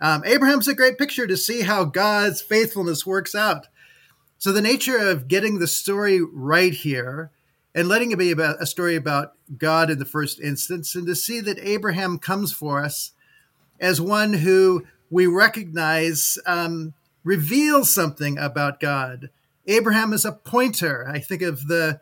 Um, 0.00 0.24
Abraham's 0.26 0.66
a 0.66 0.74
great 0.74 0.98
picture 0.98 1.28
to 1.28 1.36
see 1.36 1.62
how 1.62 1.84
God's 1.84 2.42
faithfulness 2.42 3.06
works 3.06 3.34
out. 3.34 3.68
So 4.38 4.52
the 4.52 4.60
nature 4.60 4.98
of 4.98 5.28
getting 5.28 5.58
the 5.58 5.66
story 5.66 6.20
right 6.20 6.72
here 6.72 7.30
and 7.74 7.88
letting 7.88 8.10
it 8.10 8.18
be 8.18 8.30
about 8.30 8.60
a 8.60 8.66
story 8.66 8.96
about 8.96 9.32
God 9.58 9.90
in 9.90 9.98
the 9.98 10.04
first 10.04 10.40
instance, 10.40 10.94
and 10.94 11.06
to 11.06 11.14
see 11.14 11.40
that 11.40 11.58
Abraham 11.58 12.18
comes 12.18 12.52
for 12.52 12.82
us 12.82 13.12
as 13.78 14.00
one 14.00 14.32
who 14.32 14.86
we 15.10 15.26
recognize 15.26 16.38
um, 16.46 16.94
reveals 17.22 17.90
something 17.90 18.38
about 18.38 18.80
God. 18.80 19.30
Abraham 19.66 20.12
is 20.12 20.24
a 20.24 20.32
pointer. 20.32 21.06
I 21.06 21.18
think 21.18 21.42
of 21.42 21.66
the 21.66 22.00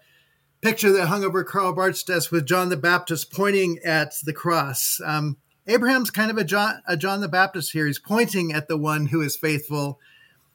picture 0.61 0.93
that 0.93 1.09
hung 1.09 1.25
over 1.25 1.43
Karl 1.45 1.73
Barth's 1.73 2.03
desk 2.03 2.31
with 2.31 2.47
John 2.47 2.69
the 2.69 2.77
Baptist 2.77 3.33
pointing 3.33 3.79
at 3.85 4.15
the 4.25 4.33
cross. 4.33 5.01
Um, 5.05 5.39
Abraham's 5.67 6.11
kind 6.11 6.31
of 6.31 6.39
a 6.39 6.45
John, 6.45 6.83
a 6.87 6.97
John 6.97 7.21
the 7.21 7.29
Baptist 7.29 7.73
here. 7.73 7.87
He's 7.87 7.99
pointing 7.99 8.53
at 8.53 8.69
the 8.69 8.77
one 8.77 9.07
who 9.07 9.21
is 9.23 9.37
faithful 9.37 9.99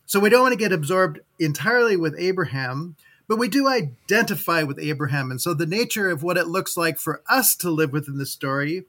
so 0.10 0.20
we 0.20 0.32
don't 0.32 0.42
want 0.42 0.54
to 0.54 0.58
get 0.58 0.72
absorbed 0.72 1.20
entirely 1.38 1.96
with 1.96 2.16
Abraham, 2.18 2.96
but 3.28 3.38
we 3.38 3.48
do 3.48 3.68
identify 3.68 4.64
with 4.64 4.80
Abraham. 4.80 5.30
And 5.30 5.40
so 5.40 5.54
the 5.54 5.68
nature 5.68 6.10
of 6.10 6.24
what 6.24 6.36
it 6.36 6.48
looks 6.48 6.76
like 6.76 6.98
for 6.98 7.22
us 7.30 7.56
to 7.58 7.70
live 7.70 7.92
within 7.92 8.18
the 8.18 8.26
story 8.26 8.86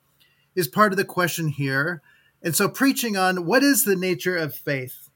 is 0.54 0.66
part 0.66 0.94
of 0.94 0.96
the 0.96 1.04
question 1.04 1.48
here. 1.48 2.00
And 2.42 2.56
so 2.56 2.70
preaching 2.70 3.18
on 3.18 3.44
what 3.44 3.62
is 3.62 3.84
the 3.84 3.96
nature 3.96 4.34
of 4.34 4.54
faith? 4.54 5.10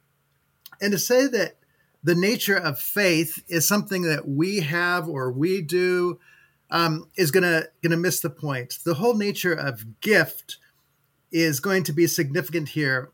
And 0.79 0.93
to 0.93 0.99
say 0.99 1.27
that 1.27 1.57
the 2.03 2.15
nature 2.15 2.59
of 2.59 2.79
faith 2.79 3.43
is 3.49 3.67
something 3.67 4.03
that 4.03 4.29
we 4.29 4.61
have 4.61 5.09
or 5.09 5.33
we 5.33 5.63
do 5.63 6.21
um, 6.71 7.09
is 7.17 7.31
gonna 7.31 7.69
gonna 7.83 7.97
miss 7.97 8.21
the 8.21 8.29
point. 8.29 8.75
The 8.85 8.95
whole 8.95 9.17
nature 9.17 9.55
of 9.55 10.03
gift 10.03 10.59
is 11.33 11.61
going 11.61 11.83
to 11.85 11.95
be 11.95 12.07
significant 12.07 12.69
here. 12.69 13.11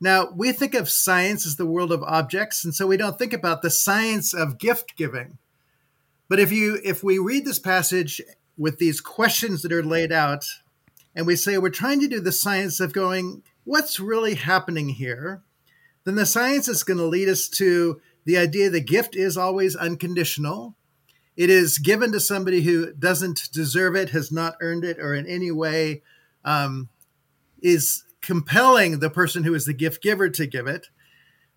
Now, 0.00 0.30
we 0.34 0.52
think 0.52 0.74
of 0.74 0.90
science 0.90 1.46
as 1.46 1.56
the 1.56 1.66
world 1.66 1.90
of 1.90 2.02
objects, 2.02 2.64
and 2.64 2.74
so 2.74 2.86
we 2.86 2.96
don't 2.98 3.18
think 3.18 3.32
about 3.32 3.62
the 3.62 3.70
science 3.70 4.34
of 4.34 4.58
gift 4.58 4.96
giving. 4.96 5.38
But 6.28 6.38
if 6.38 6.52
you 6.52 6.78
if 6.84 7.02
we 7.02 7.18
read 7.18 7.44
this 7.44 7.58
passage 7.58 8.20
with 8.58 8.78
these 8.78 9.00
questions 9.00 9.62
that 9.62 9.72
are 9.72 9.82
laid 9.82 10.12
out, 10.12 10.44
and 11.14 11.26
we 11.26 11.36
say 11.36 11.56
we're 11.56 11.70
trying 11.70 12.00
to 12.00 12.08
do 12.08 12.20
the 12.20 12.32
science 12.32 12.78
of 12.78 12.92
going, 12.92 13.42
what's 13.64 13.98
really 13.98 14.34
happening 14.34 14.90
here? 14.90 15.42
Then 16.04 16.14
the 16.14 16.26
science 16.26 16.68
is 16.68 16.82
going 16.84 16.98
to 16.98 17.04
lead 17.04 17.28
us 17.28 17.48
to 17.48 18.00
the 18.24 18.36
idea 18.36 18.68
that 18.70 18.80
gift 18.86 19.16
is 19.16 19.36
always 19.36 19.74
unconditional. 19.76 20.74
it 21.36 21.50
is 21.50 21.78
given 21.78 22.12
to 22.12 22.20
somebody 22.20 22.62
who 22.62 22.92
doesn't 22.94 23.50
deserve 23.52 23.94
it, 23.94 24.10
has 24.10 24.32
not 24.32 24.56
earned 24.60 24.84
it, 24.84 24.98
or 24.98 25.14
in 25.14 25.26
any 25.26 25.50
way 25.50 26.02
um, 26.44 26.88
is 27.60 28.04
compelling 28.26 28.98
the 28.98 29.08
person 29.08 29.44
who 29.44 29.54
is 29.54 29.66
the 29.66 29.72
gift 29.72 30.02
giver 30.02 30.28
to 30.28 30.46
give 30.48 30.66
it, 30.66 30.88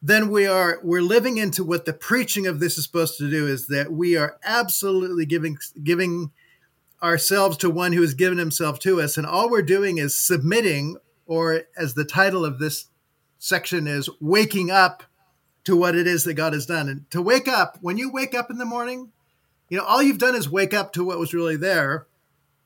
then 0.04 0.30
we 0.30 0.46
are 0.46 0.80
we're 0.84 1.02
living 1.02 1.38
into 1.38 1.64
what 1.64 1.86
the 1.86 1.94
preaching 1.94 2.46
of 2.46 2.60
this 2.60 2.78
is 2.78 2.86
supposed 2.86 3.18
to 3.18 3.30
do 3.30 3.48
is 3.48 3.66
that 3.68 3.92
we 3.92 4.16
are 4.16 4.38
absolutely 4.44 5.26
giving 5.26 5.58
giving 5.84 6.32
ourselves 7.02 7.58
to 7.58 7.72
one 7.72 7.92
who 7.94 8.02
has 8.02 8.14
given 8.14 8.38
himself 8.38 8.78
to 8.80 9.02
us. 9.02 9.18
And 9.18 9.26
all 9.26 9.50
we're 9.50 9.64
doing 9.64 9.98
is 9.98 10.18
submitting 10.18 10.98
or 11.26 11.64
as 11.76 11.96
the 11.96 12.06
title 12.06 12.46
of 12.46 12.60
this 12.60 12.86
section 13.40 13.88
is 13.88 14.08
waking 14.22 14.70
up 14.70 15.04
to 15.64 15.76
what 15.76 15.96
it 15.96 16.06
is 16.06 16.24
that 16.26 16.36
God 16.36 16.54
has 16.54 16.68
done. 16.68 16.88
And 16.88 17.10
to 17.10 17.22
wake 17.22 17.48
up 17.48 17.80
when 17.82 17.98
you 17.98 18.12
wake 18.12 18.36
up 18.36 18.52
in 18.52 18.60
the 18.60 18.66
morning 18.66 19.12
you 19.70 19.78
know 19.78 19.84
all 19.84 20.04
you've 20.04 20.18
done 20.20 20.36
is 20.36 20.50
wake 20.50 20.74
up 20.74 20.94
to 20.94 21.04
what 21.04 21.20
was 21.20 21.34
really 21.34 21.58
there. 21.58 22.06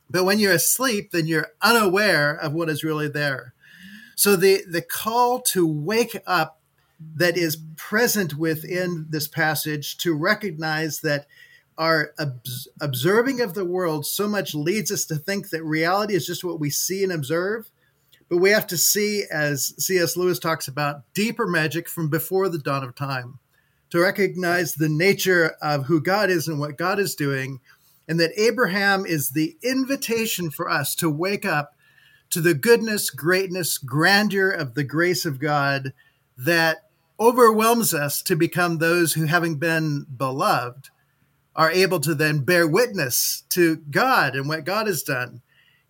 But 0.09 0.25
when 0.25 0.39
you're 0.39 0.51
asleep 0.51 1.11
then 1.11 1.25
you're 1.25 1.53
unaware 1.61 2.35
of 2.35 2.51
what 2.51 2.69
is 2.69 2.83
really 2.83 3.07
there 3.07 3.52
so 4.15 4.35
the 4.35 4.63
the 4.67 4.81
call 4.81 5.41
to 5.41 5.67
wake 5.67 6.17
up 6.25 6.59
that 7.15 7.37
is 7.37 7.57
present 7.75 8.35
within 8.35 9.05
this 9.09 9.27
passage 9.27 9.97
to 9.97 10.13
recognize 10.13 10.99
that 10.99 11.27
our 11.77 12.13
observing 12.81 13.41
of 13.41 13.53
the 13.53 13.65
world 13.65 14.05
so 14.05 14.27
much 14.27 14.53
leads 14.53 14.91
us 14.91 15.05
to 15.05 15.15
think 15.15 15.49
that 15.49 15.63
reality 15.63 16.13
is 16.13 16.25
just 16.25 16.43
what 16.43 16.59
we 16.59 16.69
see 16.69 17.03
and 17.03 17.11
observe. 17.11 17.69
But 18.29 18.37
we 18.37 18.51
have 18.51 18.67
to 18.67 18.77
see, 18.77 19.25
as 19.31 19.73
C.S. 19.77 20.15
Lewis 20.15 20.39
talks 20.39 20.67
about, 20.67 21.01
deeper 21.13 21.47
magic 21.47 21.89
from 21.89 22.09
before 22.09 22.49
the 22.49 22.57
dawn 22.57 22.83
of 22.83 22.95
time 22.95 23.39
to 23.89 23.99
recognize 23.99 24.75
the 24.75 24.89
nature 24.89 25.55
of 25.61 25.85
who 25.85 26.01
God 26.01 26.29
is 26.29 26.47
and 26.47 26.59
what 26.59 26.77
God 26.77 26.99
is 26.99 27.15
doing. 27.15 27.59
And 28.07 28.19
that 28.19 28.37
Abraham 28.37 29.05
is 29.05 29.31
the 29.31 29.55
invitation 29.63 30.49
for 30.49 30.69
us 30.69 30.95
to 30.95 31.09
wake 31.09 31.45
up 31.45 31.75
to 32.33 32.41
the 32.41 32.55
goodness, 32.55 33.11
greatness, 33.11 33.77
grandeur 33.77 34.49
of 34.49 34.73
the 34.73 34.83
grace 34.83 35.23
of 35.23 35.39
God 35.39 35.93
that 36.35 36.89
overwhelms 37.19 37.93
us 37.93 38.23
to 38.23 38.35
become 38.35 38.77
those 38.77 39.13
who, 39.13 39.25
having 39.25 39.55
been 39.55 40.07
beloved, 40.17 40.89
are 41.55 41.69
able 41.69 41.99
to 41.99 42.15
then 42.15 42.39
bear 42.39 42.67
witness 42.67 43.43
to 43.49 43.75
God 43.91 44.35
and 44.35 44.47
what 44.47 44.65
God 44.65 44.87
has 44.87 45.03
done, 45.03 45.41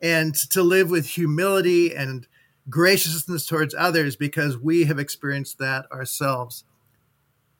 and 0.02 0.36
to 0.52 0.62
live 0.62 0.90
with 0.90 1.06
humility 1.06 1.96
and 1.96 2.28
graciousness 2.70 3.46
towards 3.46 3.74
others 3.74 4.18
because 4.18 4.58
we 4.58 4.84
have 4.84 5.00
experienced 5.00 5.60
that 5.60 5.90
ourselves. 5.94 6.66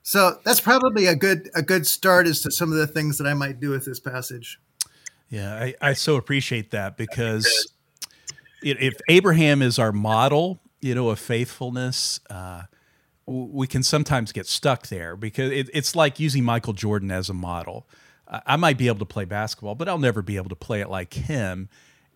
So 0.02 0.40
that's 0.44 0.60
probably 0.60 1.06
a 1.06 1.16
good 1.16 1.50
a 1.56 1.62
good 1.62 1.88
start 1.88 2.28
as 2.28 2.42
to 2.42 2.52
some 2.52 2.74
of 2.74 2.78
the 2.78 2.88
things 2.88 3.18
that 3.18 3.28
I 3.28 3.34
might 3.34 3.62
do 3.62 3.70
with 3.70 3.86
this 3.86 4.02
passage. 4.02 4.60
Yeah, 5.30 5.56
I, 5.56 5.74
I 5.82 5.94
so 5.94 6.18
appreciate 6.18 6.72
that 6.72 6.98
because 6.98 7.73
if 8.64 8.96
Abraham 9.10 9.62
is 9.62 9.78
our 9.78 9.92
model, 9.92 10.60
you 10.82 10.96
know, 10.96 11.10
of 11.10 11.20
faithfulness, 11.20 12.20
uh, 12.30 12.64
we 13.26 13.68
can 13.68 13.84
sometimes 13.84 14.32
get 14.32 14.48
stuck 14.48 14.88
there 14.88 15.16
because 15.16 15.52
it, 15.52 15.70
it's 15.74 15.96
like 15.96 16.20
using 16.20 16.44
Michael 16.44 16.74
Jordan 16.74 17.12
as 17.12 17.30
a 17.30 17.34
model. 17.34 17.88
I 18.28 18.56
might 18.56 18.78
be 18.78 18.88
able 18.88 19.00
to 19.00 19.06
play 19.06 19.26
basketball, 19.26 19.76
but 19.76 19.88
I'll 19.88 20.00
never 20.00 20.22
be 20.22 20.38
able 20.38 20.50
to 20.50 20.56
play 20.56 20.82
it 20.82 20.90
like 20.90 21.14
him. 21.14 21.70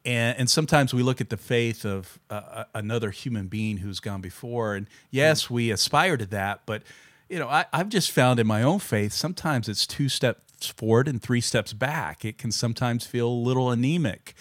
And, 0.04 0.38
and 0.40 0.50
sometimes 0.50 0.94
we 0.94 1.04
look 1.04 1.22
at 1.22 1.30
the 1.30 1.38
faith 1.38 1.86
of 1.86 2.20
uh, 2.30 2.64
another 2.74 3.12
human 3.12 3.48
being 3.48 3.78
who's 3.78 4.00
gone 4.00 4.22
before, 4.22 4.76
and 4.76 4.88
yes, 5.12 5.50
we 5.50 5.70
aspire 5.70 6.18
to 6.18 6.26
that. 6.28 6.62
But 6.66 6.84
you 7.30 7.40
know, 7.40 7.50
I, 7.50 7.66
I've 7.74 7.90
just 7.90 8.12
found 8.12 8.40
in 8.40 8.48
my 8.48 8.64
own 8.64 8.80
faith 8.80 9.12
sometimes 9.12 9.68
it's 9.68 9.86
two 9.86 10.10
steps 10.10 10.68
forward 10.68 11.08
and 11.08 11.22
three 11.22 11.42
steps 11.42 11.74
back. 11.74 12.24
It 12.24 12.38
can 12.38 12.52
sometimes 12.52 13.06
feel 13.06 13.28
a 13.28 13.30
little 13.30 13.70
anemic, 13.70 14.34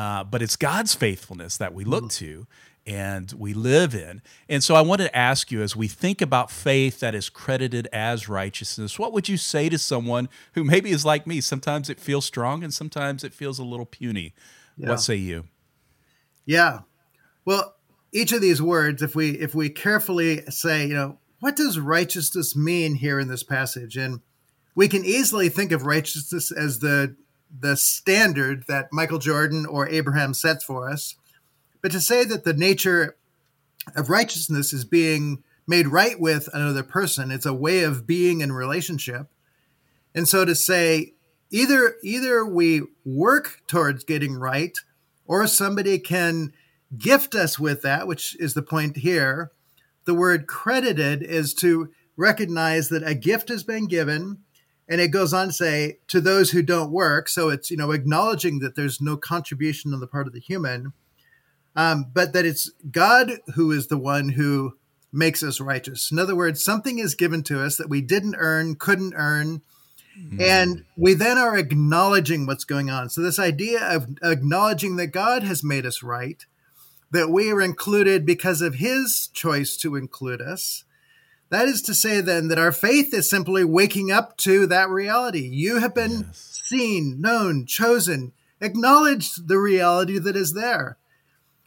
uh, 0.00 0.24
but 0.24 0.40
it's 0.40 0.56
God's 0.56 0.94
faithfulness 0.94 1.58
that 1.58 1.74
we 1.74 1.84
look 1.84 2.04
mm-hmm. 2.04 2.24
to 2.24 2.46
and 2.86 3.30
we 3.36 3.52
live 3.52 3.94
in. 3.94 4.22
And 4.48 4.64
so 4.64 4.74
I 4.74 4.80
wanted 4.80 5.04
to 5.04 5.14
ask 5.14 5.52
you 5.52 5.60
as 5.60 5.76
we 5.76 5.88
think 5.88 6.22
about 6.22 6.50
faith 6.50 7.00
that 7.00 7.14
is 7.14 7.28
credited 7.28 7.86
as 7.92 8.26
righteousness, 8.26 8.98
what 8.98 9.12
would 9.12 9.28
you 9.28 9.36
say 9.36 9.68
to 9.68 9.76
someone 9.76 10.30
who 10.54 10.64
maybe 10.64 10.90
is 10.90 11.04
like 11.04 11.26
me? 11.26 11.42
Sometimes 11.42 11.90
it 11.90 12.00
feels 12.00 12.24
strong 12.24 12.64
and 12.64 12.72
sometimes 12.72 13.24
it 13.24 13.34
feels 13.34 13.58
a 13.58 13.62
little 13.62 13.84
puny. 13.84 14.32
Yeah. 14.78 14.88
What 14.88 15.02
say 15.02 15.16
you? 15.16 15.44
Yeah. 16.46 16.78
Well, 17.44 17.76
each 18.10 18.32
of 18.32 18.40
these 18.40 18.62
words, 18.62 19.02
if 19.02 19.14
we 19.14 19.32
if 19.32 19.54
we 19.54 19.68
carefully 19.68 20.46
say, 20.48 20.86
you 20.86 20.94
know, 20.94 21.18
what 21.40 21.56
does 21.56 21.78
righteousness 21.78 22.56
mean 22.56 22.94
here 22.94 23.20
in 23.20 23.28
this 23.28 23.42
passage? 23.42 23.98
And 23.98 24.20
we 24.74 24.88
can 24.88 25.04
easily 25.04 25.50
think 25.50 25.72
of 25.72 25.84
righteousness 25.84 26.50
as 26.50 26.78
the 26.78 27.16
the 27.58 27.76
standard 27.76 28.64
that 28.68 28.92
Michael 28.92 29.18
Jordan 29.18 29.66
or 29.66 29.88
Abraham 29.88 30.34
sets 30.34 30.64
for 30.64 30.88
us. 30.88 31.16
But 31.82 31.92
to 31.92 32.00
say 32.00 32.24
that 32.24 32.44
the 32.44 32.52
nature 32.52 33.16
of 33.96 34.10
righteousness 34.10 34.72
is 34.72 34.84
being 34.84 35.42
made 35.66 35.88
right 35.88 36.20
with 36.20 36.48
another 36.52 36.82
person, 36.82 37.30
it's 37.30 37.46
a 37.46 37.54
way 37.54 37.82
of 37.82 38.06
being 38.06 38.40
in 38.40 38.52
relationship. 38.52 39.28
And 40.14 40.28
so 40.28 40.44
to 40.44 40.54
say 40.54 41.14
either 41.50 41.96
either 42.02 42.44
we 42.44 42.82
work 43.04 43.62
towards 43.66 44.04
getting 44.04 44.34
right 44.34 44.76
or 45.26 45.46
somebody 45.46 45.98
can 45.98 46.52
gift 46.96 47.34
us 47.34 47.58
with 47.58 47.82
that, 47.82 48.06
which 48.06 48.36
is 48.40 48.54
the 48.54 48.62
point 48.62 48.98
here. 48.98 49.52
The 50.04 50.14
word 50.14 50.46
credited 50.46 51.22
is 51.22 51.54
to 51.54 51.90
recognize 52.16 52.88
that 52.88 53.06
a 53.06 53.14
gift 53.14 53.48
has 53.48 53.62
been 53.62 53.86
given 53.86 54.38
and 54.90 55.00
it 55.00 55.08
goes 55.08 55.32
on 55.32 55.46
to 55.46 55.52
say 55.52 55.98
to 56.08 56.20
those 56.20 56.50
who 56.50 56.62
don't 56.62 56.90
work 56.90 57.28
so 57.28 57.48
it's 57.48 57.70
you 57.70 57.76
know 57.76 57.92
acknowledging 57.92 58.58
that 58.58 58.76
there's 58.76 59.00
no 59.00 59.16
contribution 59.16 59.94
on 59.94 60.00
the 60.00 60.06
part 60.06 60.26
of 60.26 60.34
the 60.34 60.40
human 60.40 60.92
um, 61.76 62.06
but 62.12 62.32
that 62.32 62.44
it's 62.44 62.70
God 62.90 63.38
who 63.54 63.70
is 63.72 63.86
the 63.86 63.98
one 63.98 64.30
who 64.30 64.74
makes 65.12 65.42
us 65.42 65.60
righteous. 65.60 66.10
In 66.10 66.18
other 66.18 66.36
words, 66.36 66.62
something 66.62 66.98
is 66.98 67.14
given 67.14 67.42
to 67.44 67.62
us 67.62 67.76
that 67.76 67.88
we 67.88 68.00
didn't 68.00 68.36
earn, 68.38 68.76
couldn't 68.76 69.14
earn, 69.16 69.62
mm. 70.18 70.40
and 70.40 70.84
we 70.96 71.14
then 71.14 71.38
are 71.38 71.56
acknowledging 71.56 72.46
what's 72.46 72.64
going 72.64 72.90
on. 72.90 73.08
So, 73.10 73.20
this 73.20 73.38
idea 73.38 73.82
of 73.82 74.06
acknowledging 74.22 74.96
that 74.96 75.08
God 75.08 75.42
has 75.42 75.64
made 75.64 75.86
us 75.86 76.02
right, 76.02 76.44
that 77.10 77.30
we 77.30 77.50
are 77.50 77.60
included 77.60 78.24
because 78.24 78.60
of 78.60 78.74
His 78.74 79.28
choice 79.32 79.76
to 79.78 79.96
include 79.96 80.40
us. 80.40 80.84
That 81.50 81.68
is 81.68 81.82
to 81.82 81.94
say, 81.94 82.20
then, 82.20 82.48
that 82.48 82.58
our 82.58 82.72
faith 82.72 83.12
is 83.12 83.28
simply 83.28 83.64
waking 83.64 84.10
up 84.10 84.36
to 84.38 84.66
that 84.66 84.88
reality. 84.88 85.48
You 85.48 85.78
have 85.78 85.94
been 85.94 86.24
yes. 86.28 86.60
seen, 86.64 87.20
known, 87.20 87.66
chosen, 87.66 88.32
acknowledged 88.60 89.48
the 89.48 89.58
reality 89.58 90.18
that 90.18 90.36
is 90.36 90.54
there 90.54 90.96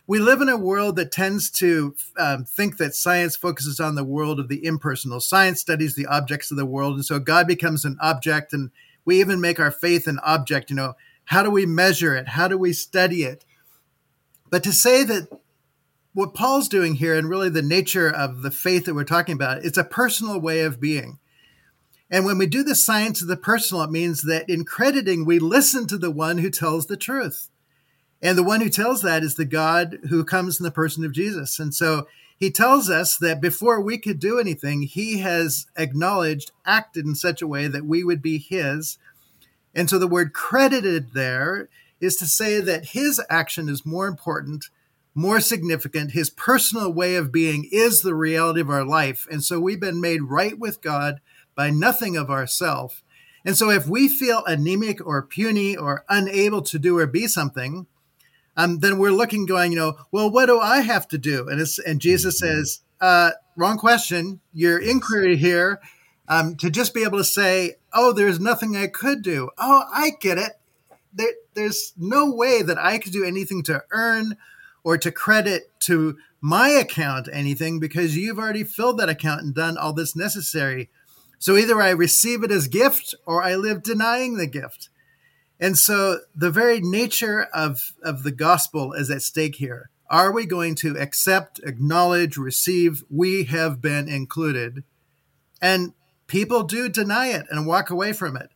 we 0.05 0.19
live 0.19 0.41
in 0.41 0.49
a 0.49 0.57
world 0.57 0.97
that 0.97 1.11
tends 1.11 1.49
to 1.49 1.95
um, 2.17 2.43
think 2.43 2.77
that 2.77 2.95
science 2.95 3.35
focuses 3.35 3.79
on 3.79 3.95
the 3.95 4.03
world 4.03 4.39
of 4.39 4.49
the 4.49 4.65
impersonal. 4.65 5.21
Science 5.21 5.61
studies 5.61 5.95
the 5.95 6.05
objects 6.07 6.51
of 6.51 6.57
the 6.57 6.65
world, 6.65 6.95
and 6.95 7.05
so 7.05 7.19
God 7.19 7.47
becomes 7.47 7.85
an 7.85 7.97
object, 8.01 8.53
and 8.53 8.71
we 9.05 9.19
even 9.19 9.39
make 9.39 9.59
our 9.59 9.71
faith 9.71 10.07
an 10.07 10.19
object. 10.23 10.69
You 10.69 10.75
know, 10.75 10.93
how 11.25 11.41
do 11.41 11.49
we 11.49 11.65
measure 11.65 12.15
it? 12.15 12.29
How 12.29 12.47
do 12.47 12.57
we 12.57 12.73
study 12.73 13.23
it? 13.23 13.45
But 14.49 14.63
to 14.63 14.73
say 14.73 15.03
that 15.03 15.29
what 16.13 16.34
Paul's 16.34 16.70
doing 16.70 16.96
here, 16.96 17.17
and 17.17 17.29
really 17.29 17.50
the 17.50 17.62
nature 17.62 18.10
of 18.10 18.41
the 18.41 18.51
faith 18.51 18.86
that 18.86 18.93
we're 18.93 19.03
talking 19.03 19.34
about, 19.34 19.65
it's 19.65 19.77
a 19.77 19.84
personal 19.84 20.39
way 20.39 20.62
of 20.62 20.79
being. 20.79 21.20
And 22.10 22.25
when 22.25 22.38
we 22.38 22.46
do 22.46 22.63
the 22.63 22.75
science 22.75 23.22
of 23.22 23.27
the 23.27 23.38
personal, 23.38 23.84
it 23.84 23.89
means 23.91 24.22
that 24.22 24.48
in 24.48 24.65
crediting, 24.65 25.25
we 25.25 25.39
listen 25.39 25.88
to 25.88 25.98
the 25.98 26.12
one 26.12 26.38
who 26.38 26.51
tells 26.51 26.86
the 26.86 26.98
truth. 26.98 27.50
And 28.22 28.38
the 28.38 28.43
one 28.43 28.62
who 28.62 28.70
tells 28.70 29.01
that 29.01 29.24
is 29.24 29.36
the 29.36 29.46
God 29.46 29.98
who 30.10 30.24
comes 30.24 30.60
in 30.60 30.63
the 30.63 30.72
person 30.72 31.03
of 31.03 31.12
Jesus. 31.12 31.60
And 31.60 31.74
so 31.74 32.08
he 32.38 32.51
tells 32.51 32.89
us 32.89 33.17
that 33.17 33.41
before 33.41 33.82
we 33.82 33.98
could 33.98 34.20
do 34.20 34.39
anything, 34.39 34.84
he 34.84 35.20
has 35.20 35.65
acknowledged, 35.75 36.51
acted 36.65 37.05
in 37.05 37.15
such 37.15 37.41
a 37.41 37.48
way 37.48 37.67
that 37.67 37.86
we 37.86 38.03
would 38.03 38.22
be 38.22 38.38
his. 38.38 38.98
And 39.74 39.89
so 39.89 39.98
the 39.98 40.08
word 40.08 40.34
credited 40.34 41.13
there 41.13 41.67
is 42.00 42.15
to 42.17 42.25
say 42.25 42.60
that 42.60 42.88
his 42.88 43.20
action 43.29 43.70
is 43.70 43.86
more 43.86 44.08
important, 44.08 44.70
more 45.15 45.39
significant. 45.39 46.12
His 46.12 46.29
personal 46.29 46.91
way 46.91 47.15
of 47.15 47.32
being 47.32 47.70
is 47.72 48.01
the 48.01 48.15
reality 48.15 48.62
of 48.62 48.70
our 48.70 48.84
life. 48.84 49.27
And 49.32 49.43
so 49.43 49.60
we've 49.60 49.79
been 49.79 50.01
made 50.01 50.24
right 50.24 50.58
with 50.58 50.82
God 50.82 51.22
by 51.55 51.70
nothing 51.70 52.17
of 52.17 52.29
ourself. 52.29 53.03
And 53.46 53.58
so 53.58 53.70
if 53.70 53.88
we 53.88 54.08
feel 54.08 54.43
anemic 54.46 55.05
or 55.05 55.22
puny 55.22 55.75
or 55.75 56.05
unable 56.10 56.62
to 56.63 56.79
do 56.79 56.98
or 56.98 57.08
be 57.08 57.27
something, 57.27 57.88
um, 58.55 58.79
then 58.79 58.98
we're 58.98 59.12
looking, 59.12 59.46
going, 59.46 59.72
you 59.72 59.77
know, 59.77 59.98
well, 60.12 60.32
what 60.32 60.46
do 60.46 60.60
I 60.60 60.82
have 60.82 61.08
to 61.10 61.17
do? 61.17 61.48
And 61.50 61.60
it's 61.60 61.79
and 61.79 62.00
Jesus 62.00 62.41
mm-hmm. 62.41 62.60
says, 62.60 62.82
uh, 63.01 63.32
wrong 63.55 63.77
question. 63.77 64.39
Your 64.53 64.79
inquiry 64.79 65.36
here 65.36 65.82
um, 66.27 66.55
to 66.58 66.70
just 66.70 66.93
be 66.93 67.03
able 67.03 67.17
to 67.17 67.24
say, 67.24 67.75
oh, 67.93 68.13
there's 68.13 68.39
nothing 68.39 68.75
I 68.75 68.88
could 68.88 69.22
do. 69.22 69.50
Oh, 69.58 69.84
I 69.93 70.12
get 70.20 70.38
it. 70.38 70.53
There, 71.13 71.34
there's 71.53 71.93
no 71.98 72.32
way 72.32 72.62
that 72.62 72.77
I 72.77 72.98
could 72.98 73.12
do 73.12 73.24
anything 73.24 73.62
to 73.63 73.84
earn 73.91 74.38
or 74.83 74.97
to 74.97 75.11
credit 75.11 75.71
to 75.79 76.17
my 76.41 76.69
account 76.69 77.29
anything 77.31 77.79
because 77.79 78.17
you've 78.17 78.37
already 78.37 78.63
filled 78.63 78.99
that 78.99 79.09
account 79.09 79.41
and 79.41 79.55
done 79.55 79.77
all 79.77 79.93
this 79.93 80.15
necessary. 80.15 80.89
So 81.39 81.55
either 81.57 81.81
I 81.81 81.89
receive 81.91 82.43
it 82.43 82.51
as 82.51 82.67
gift 82.67 83.15
or 83.25 83.41
I 83.41 83.55
live 83.55 83.83
denying 83.83 84.37
the 84.37 84.47
gift. 84.47 84.89
And 85.59 85.77
so 85.77 86.19
the 86.35 86.51
very 86.51 86.81
nature 86.81 87.47
of, 87.53 87.93
of 88.03 88.23
the 88.23 88.31
gospel 88.31 88.93
is 88.93 89.09
at 89.09 89.21
stake 89.21 89.55
here. 89.55 89.89
Are 90.09 90.31
we 90.31 90.45
going 90.45 90.75
to 90.75 90.97
accept, 90.97 91.59
acknowledge, 91.63 92.37
receive? 92.37 93.03
We 93.09 93.45
have 93.45 93.81
been 93.81 94.09
included. 94.09 94.83
And 95.61 95.93
people 96.27 96.63
do 96.63 96.89
deny 96.89 97.27
it 97.27 97.45
and 97.49 97.65
walk 97.65 97.89
away 97.89 98.11
from 98.11 98.35
it. 98.35 98.49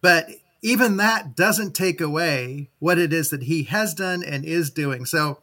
But 0.00 0.28
even 0.62 0.96
that 0.96 1.34
doesn't 1.34 1.74
take 1.74 2.00
away 2.00 2.70
what 2.78 2.98
it 2.98 3.12
is 3.12 3.30
that 3.30 3.42
he 3.42 3.64
has 3.64 3.92
done 3.94 4.22
and 4.22 4.44
is 4.44 4.70
doing. 4.70 5.04
So 5.04 5.40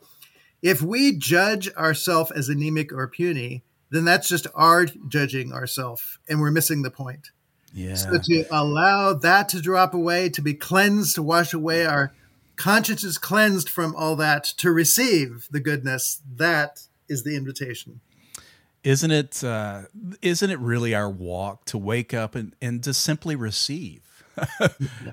if 0.61 0.81
we 0.81 1.17
judge 1.17 1.71
ourselves 1.75 2.31
as 2.31 2.49
anemic 2.49 2.91
or 2.93 3.07
puny, 3.07 3.63
then 3.91 4.05
that's 4.05 4.29
just 4.29 4.47
our 4.55 4.85
judging 4.85 5.51
ourselves, 5.51 6.19
and 6.27 6.39
we're 6.39 6.51
missing 6.51 6.83
the 6.83 6.91
point. 6.91 7.31
Yeah. 7.73 7.95
So 7.95 8.17
to 8.17 8.45
allow 8.51 9.13
that 9.13 9.49
to 9.49 9.61
drop 9.61 9.93
away, 9.93 10.29
to 10.29 10.41
be 10.41 10.53
cleansed, 10.53 11.15
to 11.15 11.23
wash 11.23 11.53
away 11.53 11.85
our 11.85 12.13
conscience 12.55 13.03
is 13.03 13.17
cleansed 13.17 13.69
from 13.69 13.95
all 13.95 14.15
that, 14.17 14.43
to 14.43 14.71
receive 14.71 15.47
the 15.51 15.59
goodness, 15.59 16.21
that 16.35 16.83
is 17.07 17.23
the 17.23 17.35
invitation. 17.35 18.01
Isn't 18.83 19.11
it? 19.11 19.43
Uh, 19.43 19.83
not 20.21 20.49
it 20.49 20.59
really 20.59 20.95
our 20.95 21.09
walk 21.09 21.65
to 21.65 21.77
wake 21.77 22.13
up 22.13 22.35
and, 22.35 22.55
and 22.61 22.83
to 22.83 22.93
simply 22.93 23.35
receive? 23.35 24.01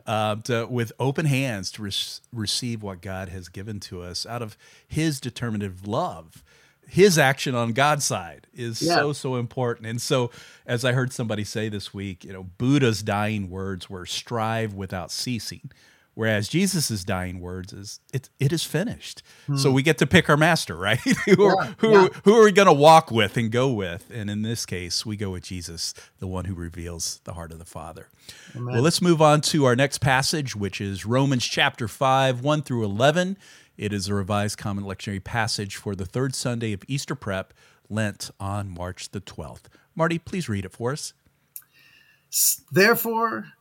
Uh, 0.06 0.37
to, 0.45 0.66
with 0.66 0.92
open 0.99 1.26
hands 1.26 1.71
to 1.73 1.83
re- 1.83 1.92
receive 2.33 2.83
what 2.83 3.00
God 3.00 3.28
has 3.28 3.49
given 3.49 3.80
to 3.80 4.02
us 4.02 4.26
out 4.26 4.42
of 4.42 4.56
His 4.87 5.21
determinative 5.21 5.87
love. 5.87 6.42
His 6.88 7.18
action 7.18 7.56
on 7.56 7.73
God's 7.73 8.04
side 8.04 8.47
is 8.54 8.80
yeah. 8.80 8.95
so 8.95 9.12
so 9.12 9.37
important. 9.37 9.88
And 9.88 10.00
so, 10.00 10.30
as 10.66 10.85
I 10.85 10.92
heard 10.92 11.12
somebody 11.12 11.42
say 11.42 11.68
this 11.68 11.92
week, 11.92 12.25
you 12.25 12.33
know, 12.33 12.45
Buddha's 12.45 13.02
dying 13.02 13.50
words 13.50 13.90
were 13.90 14.06
"strive 14.06 14.73
without 14.73 15.11
ceasing." 15.11 15.71
Whereas 16.16 16.49
Jesus' 16.49 17.04
dying 17.04 17.40
words 17.40 17.75
is 17.75 18.00
it 18.11 18.30
it 18.40 18.50
is 18.50 18.64
finished. 18.64 19.23
Hmm. 19.46 19.56
So 19.56 19.70
we 19.70 19.82
get 19.82 19.99
to 19.99 20.06
pick 20.06 20.30
our 20.30 20.37
master, 20.38 20.75
right? 20.88 20.99
who, 20.99 21.44
yeah, 21.44 21.52
are, 21.52 21.64
who, 21.76 21.92
yeah. 21.92 22.08
who 22.25 22.35
are 22.40 22.44
we 22.44 22.52
going 22.52 22.66
to 22.66 22.73
walk 22.73 23.11
with 23.11 23.37
and 23.37 23.52
go 23.52 23.70
with? 23.70 24.11
And 24.11 24.30
in 24.30 24.40
this 24.40 24.64
case, 24.64 25.04
we 25.04 25.18
go 25.18 25.32
with 25.32 25.42
Jesus, 25.42 25.92
the 26.18 26.26
one 26.26 26.46
who 26.46 26.54
reveals 26.54 27.20
the 27.25 27.35
heart 27.35 27.52
of 27.52 27.58
the 27.58 27.66
Father. 27.66 28.08
Amen. 28.54 28.73
Well, 28.73 28.82
let's 28.82 29.02
move 29.02 29.20
on 29.20 29.42
to 29.42 29.66
our 29.66 29.76
next 29.76 29.99
passage, 29.99 30.56
which 30.56 30.80
is 30.80 31.04
Romans 31.04 31.44
chapter 31.44 31.87
5, 31.87 32.40
1 32.40 32.62
through 32.62 32.85
11. 32.87 33.37
It 33.76 33.92
is 33.92 34.08
a 34.08 34.14
revised 34.14 34.56
common 34.56 34.85
lectionary 34.85 35.23
passage 35.23 35.76
for 35.76 35.94
the 35.94 36.06
third 36.06 36.35
Sunday 36.35 36.73
of 36.73 36.82
Easter 36.88 37.14
prep, 37.14 37.52
Lent 37.90 38.30
on 38.40 38.70
March 38.70 39.11
the 39.11 39.20
12th. 39.20 39.64
Marty, 39.94 40.18
please 40.18 40.49
read 40.49 40.64
it 40.64 40.73
for 40.73 40.92
us. 40.92 41.12
Therefore, 42.73 43.52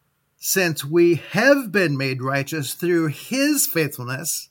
since 0.47 0.85
we 0.85 1.15
have 1.31 1.71
been 1.71 1.97
made 1.97 2.21
righteous 2.21 2.75
through 2.75 3.07
his 3.07 3.65
faithfulness, 3.65 4.49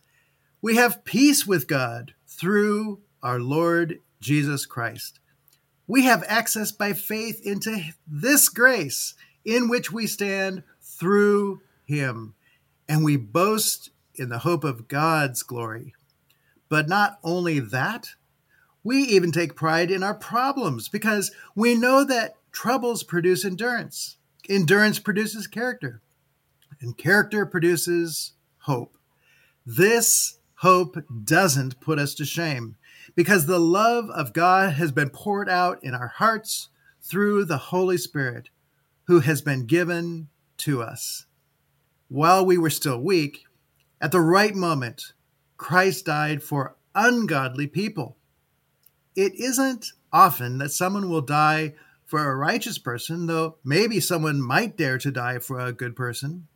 we 0.60 0.74
have 0.74 1.04
peace 1.04 1.46
with 1.46 1.68
God 1.68 2.14
through 2.26 2.98
our 3.22 3.38
Lord 3.38 4.00
Jesus 4.20 4.66
Christ. 4.66 5.20
We 5.86 6.02
have 6.02 6.24
access 6.26 6.72
by 6.72 6.94
faith 6.94 7.40
into 7.46 7.80
this 8.08 8.48
grace 8.48 9.14
in 9.44 9.68
which 9.68 9.92
we 9.92 10.08
stand 10.08 10.64
through 10.82 11.60
him, 11.84 12.34
and 12.88 13.04
we 13.04 13.16
boast 13.16 13.90
in 14.16 14.30
the 14.30 14.40
hope 14.40 14.64
of 14.64 14.88
God's 14.88 15.44
glory. 15.44 15.94
But 16.68 16.88
not 16.88 17.20
only 17.22 17.60
that, 17.60 18.08
we 18.82 18.98
even 18.98 19.30
take 19.30 19.54
pride 19.54 19.92
in 19.92 20.02
our 20.02 20.14
problems 20.14 20.88
because 20.88 21.30
we 21.54 21.76
know 21.76 22.02
that 22.02 22.34
troubles 22.50 23.04
produce 23.04 23.44
endurance 23.44 24.16
Endurance 24.48 24.98
produces 24.98 25.46
character, 25.46 26.02
and 26.80 26.98
character 26.98 27.46
produces 27.46 28.32
hope. 28.58 28.98
This 29.64 30.38
hope 30.56 30.98
doesn't 31.24 31.80
put 31.80 31.98
us 31.98 32.14
to 32.14 32.24
shame 32.24 32.76
because 33.14 33.46
the 33.46 33.58
love 33.58 34.10
of 34.10 34.32
God 34.32 34.74
has 34.74 34.92
been 34.92 35.10
poured 35.10 35.48
out 35.48 35.82
in 35.82 35.94
our 35.94 36.08
hearts 36.08 36.68
through 37.02 37.44
the 37.44 37.56
Holy 37.56 37.96
Spirit 37.96 38.50
who 39.04 39.20
has 39.20 39.40
been 39.40 39.66
given 39.66 40.28
to 40.58 40.82
us. 40.82 41.26
While 42.08 42.44
we 42.44 42.58
were 42.58 42.70
still 42.70 43.00
weak, 43.00 43.44
at 44.00 44.12
the 44.12 44.20
right 44.20 44.54
moment, 44.54 45.12
Christ 45.56 46.06
died 46.06 46.42
for 46.42 46.76
ungodly 46.94 47.66
people. 47.66 48.16
It 49.16 49.34
isn't 49.34 49.92
often 50.12 50.58
that 50.58 50.70
someone 50.70 51.08
will 51.08 51.22
die 51.22 51.74
for 52.06 52.30
a 52.30 52.36
righteous 52.36 52.78
person, 52.78 53.26
though 53.26 53.56
maybe 53.64 54.00
someone 54.00 54.40
might 54.40 54.76
dare 54.76 54.98
to 54.98 55.10
die 55.10 55.38
for 55.38 55.58
a 55.58 55.72
good 55.72 55.96
person. 55.96 56.46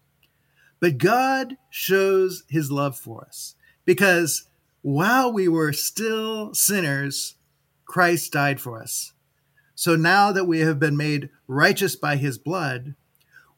But 0.81 0.99
God 0.99 1.57
shows 1.71 2.45
his 2.49 2.71
love 2.71 2.97
for 2.97 3.25
us 3.25 3.55
because 3.85 4.49
while 4.83 5.33
we 5.33 5.49
were 5.49 5.73
still 5.73 6.55
sinners, 6.55 7.35
Christ 7.85 8.33
died 8.33 8.61
for 8.61 8.81
us. 8.81 9.13
So 9.75 9.97
now 9.97 10.33
that 10.33 10.47
we 10.47 10.61
have 10.61 10.79
been 10.79 10.97
made 10.97 11.31
righteous 11.47 11.97
by 11.97 12.17
his 12.17 12.39
blood, 12.39 12.95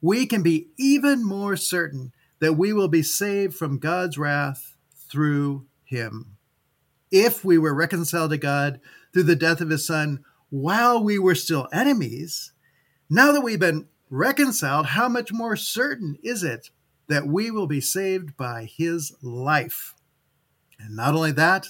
we 0.01 0.27
can 0.27 0.43
be 0.43 0.69
even 0.79 1.25
more 1.25 1.57
certain 1.57 2.13
that 2.41 2.55
we 2.55 2.73
will 2.73 2.89
be 2.89 3.03
saved 3.03 3.55
from 3.55 3.79
God's 3.79 4.17
wrath 4.17 4.77
through 5.11 5.67
him. 5.85 6.37
If 7.11 7.45
we 7.45 7.59
were 7.59 7.75
reconciled 7.75 8.31
to 8.31 8.39
God 8.39 8.81
through 9.13 9.25
the 9.25 9.37
death 9.37 9.61
of 9.61 9.71
his 9.71 9.87
son, 9.87 10.25
while 10.51 11.03
we 11.03 11.19
were 11.19 11.35
still 11.35 11.69
enemies, 11.73 12.53
now 13.09 13.33
that 13.33 13.41
we've 13.41 13.61
been 13.61 13.89
reconciled, 14.11 14.87
how 14.87 15.09
much 15.09 15.33
more 15.33 15.57
certain 15.57 16.19
is 16.23 16.43
it 16.43 16.71
that 17.09 17.27
we 17.27 17.51
will 17.51 17.67
be 17.67 17.81
saved 17.81 18.37
by 18.37 18.65
his 18.65 19.15
life? 19.23 19.95
And 20.79 20.97
not 20.97 21.15
only 21.15 21.33
that, 21.33 21.69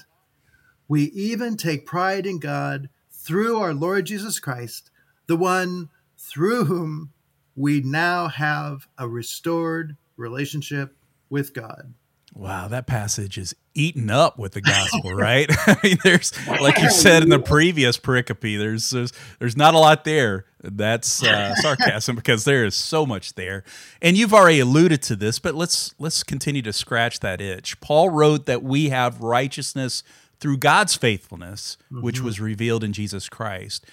we 0.88 1.04
even 1.10 1.56
take 1.56 1.86
pride 1.86 2.26
in 2.26 2.38
God 2.40 2.88
through 3.10 3.58
our 3.58 3.74
Lord 3.74 4.06
Jesus 4.06 4.40
Christ, 4.40 4.90
the 5.26 5.36
one 5.36 5.88
through 6.18 6.64
whom 6.64 7.12
we 7.54 7.80
now 7.80 8.28
have 8.28 8.88
a 8.98 9.08
restored 9.08 9.96
relationship 10.16 10.96
with 11.28 11.54
God. 11.54 11.94
Wow, 12.34 12.68
that 12.68 12.86
passage 12.86 13.38
is 13.38 13.54
eaten 13.80 14.10
up 14.10 14.38
with 14.38 14.52
the 14.52 14.60
gospel, 14.60 15.12
right? 15.14 15.48
I 15.66 15.76
mean, 15.82 15.98
there's 16.04 16.32
like 16.46 16.78
you 16.80 16.90
said 16.90 17.22
in 17.22 17.28
the 17.28 17.38
previous 17.38 17.98
pericope, 17.98 18.58
there's 18.58 18.90
there's, 18.90 19.12
there's 19.38 19.56
not 19.56 19.74
a 19.74 19.78
lot 19.78 20.04
there. 20.04 20.44
That's 20.62 21.22
uh, 21.22 21.54
sarcasm 21.56 22.16
because 22.16 22.44
there 22.44 22.64
is 22.64 22.74
so 22.74 23.06
much 23.06 23.34
there, 23.34 23.64
and 24.02 24.16
you've 24.16 24.34
already 24.34 24.60
alluded 24.60 25.02
to 25.02 25.16
this, 25.16 25.38
but 25.38 25.54
let's 25.54 25.94
let's 25.98 26.22
continue 26.22 26.62
to 26.62 26.72
scratch 26.72 27.20
that 27.20 27.40
itch. 27.40 27.80
Paul 27.80 28.10
wrote 28.10 28.46
that 28.46 28.62
we 28.62 28.90
have 28.90 29.20
righteousness 29.20 30.02
through 30.38 30.58
God's 30.58 30.96
faithfulness, 30.96 31.76
mm-hmm. 31.86 32.02
which 32.02 32.20
was 32.20 32.40
revealed 32.40 32.84
in 32.84 32.92
Jesus 32.92 33.28
Christ. 33.28 33.86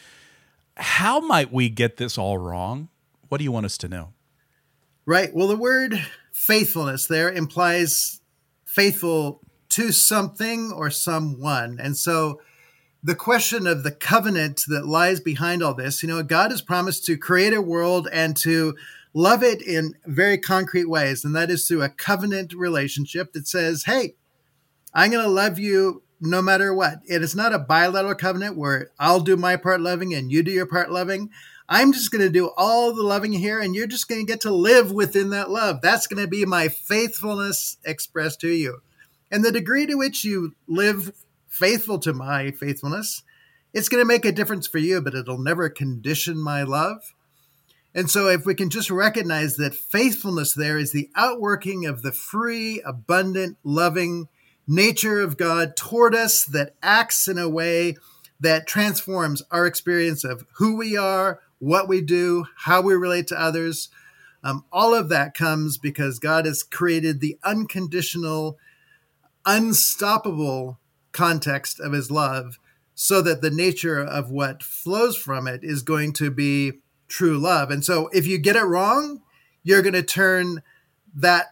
How 0.76 1.20
might 1.20 1.52
we 1.52 1.70
get 1.70 1.98
this 1.98 2.18
all 2.18 2.38
wrong? 2.38 2.90
What 3.30 3.40
do 3.40 3.44
you 3.44 3.52
want 3.52 3.66
us 3.66 3.78
to 3.80 3.88
know? 3.88 4.14
Right. 5.06 5.34
Well, 5.34 5.48
the 5.48 5.58
word 5.58 6.06
faithfulness 6.34 7.08
there 7.08 7.32
implies 7.32 8.22
faithful 8.66 9.42
to 9.78 9.92
something 9.92 10.72
or 10.72 10.90
someone. 10.90 11.80
And 11.80 11.96
so 11.96 12.42
the 13.04 13.14
question 13.14 13.68
of 13.68 13.84
the 13.84 13.92
covenant 13.92 14.64
that 14.68 14.88
lies 14.88 15.20
behind 15.20 15.62
all 15.62 15.76
this, 15.76 16.02
you 16.02 16.10
know, 16.10 16.24
God 16.24 16.50
has 16.50 16.64
promised 16.64 17.06
to 17.06 17.16
create 17.16 17.54
a 17.54 17.62
world 17.62 18.10
and 18.12 18.36
to 18.38 18.76
love 19.14 19.44
it 19.44 19.62
in 19.62 19.94
very 20.06 20.40
concrete 20.40 20.90
ways. 20.90 21.24
And 21.24 21.36
that 21.36 21.52
is 21.52 21.68
through 21.68 21.84
a 21.84 21.90
covenant 21.90 22.54
relationship 22.54 23.34
that 23.34 23.48
says, 23.48 23.84
hey, 23.84 24.16
I'm 24.96 25.12
going 25.12 25.24
to 25.24 25.30
love 25.30 25.60
you 25.60 26.02
no 26.20 26.42
matter 26.42 26.74
what. 26.74 27.02
It 27.08 27.22
is 27.22 27.36
not 27.36 27.54
a 27.54 27.60
bilateral 27.60 28.16
covenant 28.16 28.58
where 28.58 28.90
I'll 29.00 29.20
do 29.20 29.38
my 29.38 29.58
part 29.58 29.80
loving 29.80 30.12
and 30.16 30.32
you 30.32 30.42
do 30.42 30.52
your 30.52 30.66
part 30.66 30.92
loving. 30.92 31.30
I'm 31.70 31.94
just 31.94 32.12
going 32.12 32.24
to 32.24 32.32
do 32.32 32.52
all 32.58 32.96
the 32.96 33.04
loving 33.04 33.34
here, 33.34 33.60
and 33.60 33.76
you're 33.76 33.88
just 33.88 34.08
going 34.08 34.26
to 34.26 34.32
get 34.32 34.42
to 34.42 34.52
live 34.52 34.92
within 34.92 35.32
that 35.32 35.50
love. 35.50 35.82
That's 35.82 36.08
going 36.08 36.24
to 36.24 36.28
be 36.28 36.46
my 36.46 36.70
faithfulness 36.70 37.78
expressed 37.84 38.40
to 38.42 38.48
you. 38.48 38.82
And 39.32 39.44
the 39.44 39.52
degree 39.52 39.86
to 39.86 39.96
which 39.96 40.24
you 40.24 40.56
live 40.68 41.14
faithful 41.48 42.00
to 42.00 42.14
my 42.14 42.52
faithfulness, 42.52 43.24
it's 43.74 43.90
going 43.90 44.02
to 44.02 44.08
make 44.08 44.26
a 44.26 44.32
difference 44.32 44.68
for 44.68 44.78
you, 44.78 45.02
but 45.02 45.16
it'll 45.16 45.38
never 45.38 45.70
condition 45.70 46.42
my 46.42 46.64
love. 46.64 47.14
And 47.94 48.10
so, 48.12 48.28
if 48.28 48.46
we 48.46 48.54
can 48.54 48.70
just 48.70 48.92
recognize 48.92 49.56
that 49.56 49.74
faithfulness 49.74 50.54
there 50.54 50.78
is 50.78 50.92
the 50.92 51.10
outworking 51.16 51.86
of 51.86 52.04
the 52.04 52.12
free, 52.12 52.82
abundant, 52.86 53.58
loving 53.64 54.28
nature 54.68 55.22
of 55.22 55.38
God 55.38 55.76
toward 55.76 56.14
us 56.14 56.44
that 56.44 56.76
acts 56.84 57.28
in 57.28 57.38
a 57.38 57.50
way 57.50 57.96
that 58.40 58.68
transforms 58.68 59.42
our 59.50 59.66
experience 59.66 60.24
of 60.24 60.46
who 60.58 60.76
we 60.76 60.96
are, 60.96 61.40
what 61.60 61.88
we 61.88 62.02
do, 62.02 62.46
how 62.56 62.82
we 62.82 62.94
relate 62.94 63.28
to 63.28 63.42
others. 63.42 63.90
Um, 64.44 64.66
all 64.72 64.94
of 64.94 65.10
that 65.10 65.34
comes 65.34 65.78
because 65.78 66.20
God 66.20 66.46
has 66.46 66.62
created 66.62 67.20
the 67.20 67.38
unconditional, 67.44 68.58
unstoppable 69.48 70.80
context 71.12 71.80
of 71.80 71.94
his 71.94 72.12
love 72.12 72.60
so 72.94 73.22
that 73.22 73.42
the 73.42 73.50
nature 73.50 74.00
of 74.04 74.30
what 74.30 74.62
flows 74.62 75.16
from 75.16 75.48
it 75.48 75.64
is 75.64 75.82
going 75.82 76.14
to 76.14 76.30
be 76.30 76.74
true 77.08 77.40
love. 77.40 77.72
And 77.72 77.84
so 77.84 78.10
if 78.10 78.28
you 78.28 78.38
get 78.38 78.56
it 78.56 78.64
wrong, 78.64 79.22
you're 79.64 79.82
going 79.82 79.94
to 79.94 80.04
turn 80.04 80.62
that 81.16 81.48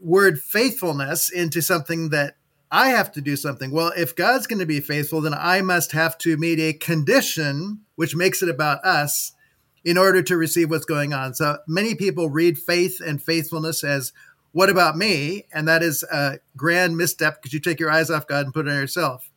word 0.00 0.40
faithfulness 0.40 1.30
into 1.30 1.60
something 1.60 2.10
that 2.10 2.36
I 2.70 2.90
have 2.90 3.10
to 3.12 3.20
do 3.20 3.34
something. 3.36 3.70
Well, 3.70 3.92
if 3.96 4.14
God's 4.14 4.46
going 4.46 4.58
to 4.58 4.66
be 4.66 4.80
faithful, 4.80 5.20
then 5.20 5.34
I 5.34 5.62
must 5.62 5.92
have 5.92 6.18
to 6.18 6.36
meet 6.36 6.60
a 6.60 6.74
condition 6.74 7.80
which 7.96 8.14
makes 8.14 8.42
it 8.42 8.48
about 8.48 8.84
us 8.84 9.32
in 9.84 9.96
order 9.96 10.22
to 10.22 10.36
receive 10.36 10.70
what's 10.70 10.84
going 10.84 11.12
on. 11.12 11.34
So 11.34 11.58
many 11.66 11.94
people 11.94 12.28
read 12.28 12.58
faith 12.58 13.00
and 13.00 13.22
faithfulness 13.22 13.82
as 13.82 14.12
what 14.52 14.70
about 14.70 14.96
me? 14.96 15.44
And 15.52 15.68
that 15.68 15.82
is 15.82 16.02
a 16.04 16.38
grand 16.56 16.96
misstep 16.96 17.36
because 17.36 17.52
you 17.52 17.60
take 17.60 17.80
your 17.80 17.90
eyes 17.90 18.10
off 18.10 18.26
God 18.26 18.44
and 18.44 18.54
put 18.54 18.66
it 18.66 18.70
on 18.70 18.76
yourself. 18.76 19.30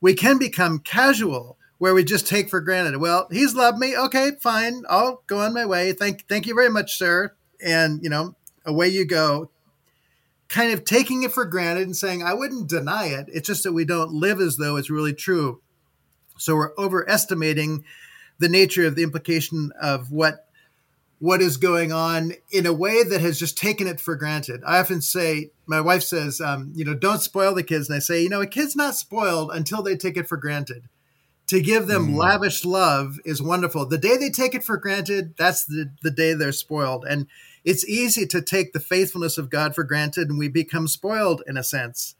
We 0.00 0.14
can 0.14 0.38
become 0.38 0.78
casual 0.78 1.58
where 1.78 1.94
we 1.94 2.04
just 2.04 2.26
take 2.26 2.48
for 2.48 2.60
granted. 2.60 2.98
Well, 2.98 3.28
he's 3.30 3.54
loved 3.54 3.78
me. 3.78 3.96
Okay, 3.96 4.32
fine. 4.40 4.84
I'll 4.88 5.22
go 5.26 5.40
on 5.40 5.54
my 5.54 5.64
way. 5.64 5.92
Thank 5.92 6.28
thank 6.28 6.46
you 6.46 6.54
very 6.54 6.70
much, 6.70 6.96
sir. 6.96 7.32
And 7.64 8.02
you 8.02 8.10
know, 8.10 8.36
away 8.64 8.88
you 8.88 9.04
go. 9.04 9.50
Kind 10.48 10.72
of 10.72 10.84
taking 10.84 11.24
it 11.24 11.32
for 11.32 11.44
granted 11.44 11.82
and 11.82 11.96
saying, 11.96 12.22
I 12.22 12.32
wouldn't 12.32 12.70
deny 12.70 13.06
it. 13.08 13.26
It's 13.30 13.46
just 13.46 13.64
that 13.64 13.74
we 13.74 13.84
don't 13.84 14.12
live 14.12 14.40
as 14.40 14.56
though 14.56 14.76
it's 14.76 14.88
really 14.88 15.12
true. 15.12 15.60
So 16.38 16.54
we're 16.54 16.74
overestimating 16.78 17.84
the 18.38 18.48
nature 18.48 18.86
of 18.86 18.94
the 18.94 19.02
implication 19.02 19.72
of 19.80 20.10
what 20.10 20.47
what 21.20 21.42
is 21.42 21.56
going 21.56 21.92
on 21.92 22.32
in 22.50 22.64
a 22.64 22.72
way 22.72 23.02
that 23.02 23.20
has 23.20 23.38
just 23.38 23.58
taken 23.58 23.88
it 23.88 24.00
for 24.00 24.14
granted. 24.14 24.62
I 24.64 24.78
often 24.78 25.00
say, 25.00 25.50
my 25.66 25.80
wife 25.80 26.02
says, 26.02 26.40
um, 26.40 26.72
you 26.74 26.84
know, 26.84 26.94
don't 26.94 27.20
spoil 27.20 27.54
the 27.54 27.64
kids. 27.64 27.88
And 27.88 27.96
I 27.96 27.98
say, 27.98 28.22
you 28.22 28.28
know, 28.28 28.40
a 28.40 28.46
kid's 28.46 28.76
not 28.76 28.94
spoiled 28.94 29.50
until 29.52 29.82
they 29.82 29.96
take 29.96 30.16
it 30.16 30.28
for 30.28 30.36
granted. 30.36 30.84
To 31.48 31.60
give 31.60 31.86
them 31.86 32.08
mm. 32.08 32.16
lavish 32.16 32.64
love 32.64 33.18
is 33.24 33.42
wonderful. 33.42 33.86
The 33.86 33.98
day 33.98 34.16
they 34.16 34.30
take 34.30 34.54
it 34.54 34.62
for 34.62 34.76
granted, 34.76 35.34
that's 35.36 35.64
the, 35.64 35.90
the 36.02 36.10
day 36.10 36.34
they're 36.34 36.52
spoiled. 36.52 37.04
And 37.08 37.26
it's 37.64 37.88
easy 37.88 38.26
to 38.26 38.40
take 38.40 38.72
the 38.72 38.80
faithfulness 38.80 39.38
of 39.38 39.50
God 39.50 39.74
for 39.74 39.82
granted 39.82 40.28
and 40.28 40.38
we 40.38 40.48
become 40.48 40.86
spoiled 40.86 41.42
in 41.46 41.56
a 41.56 41.64
sense 41.64 42.14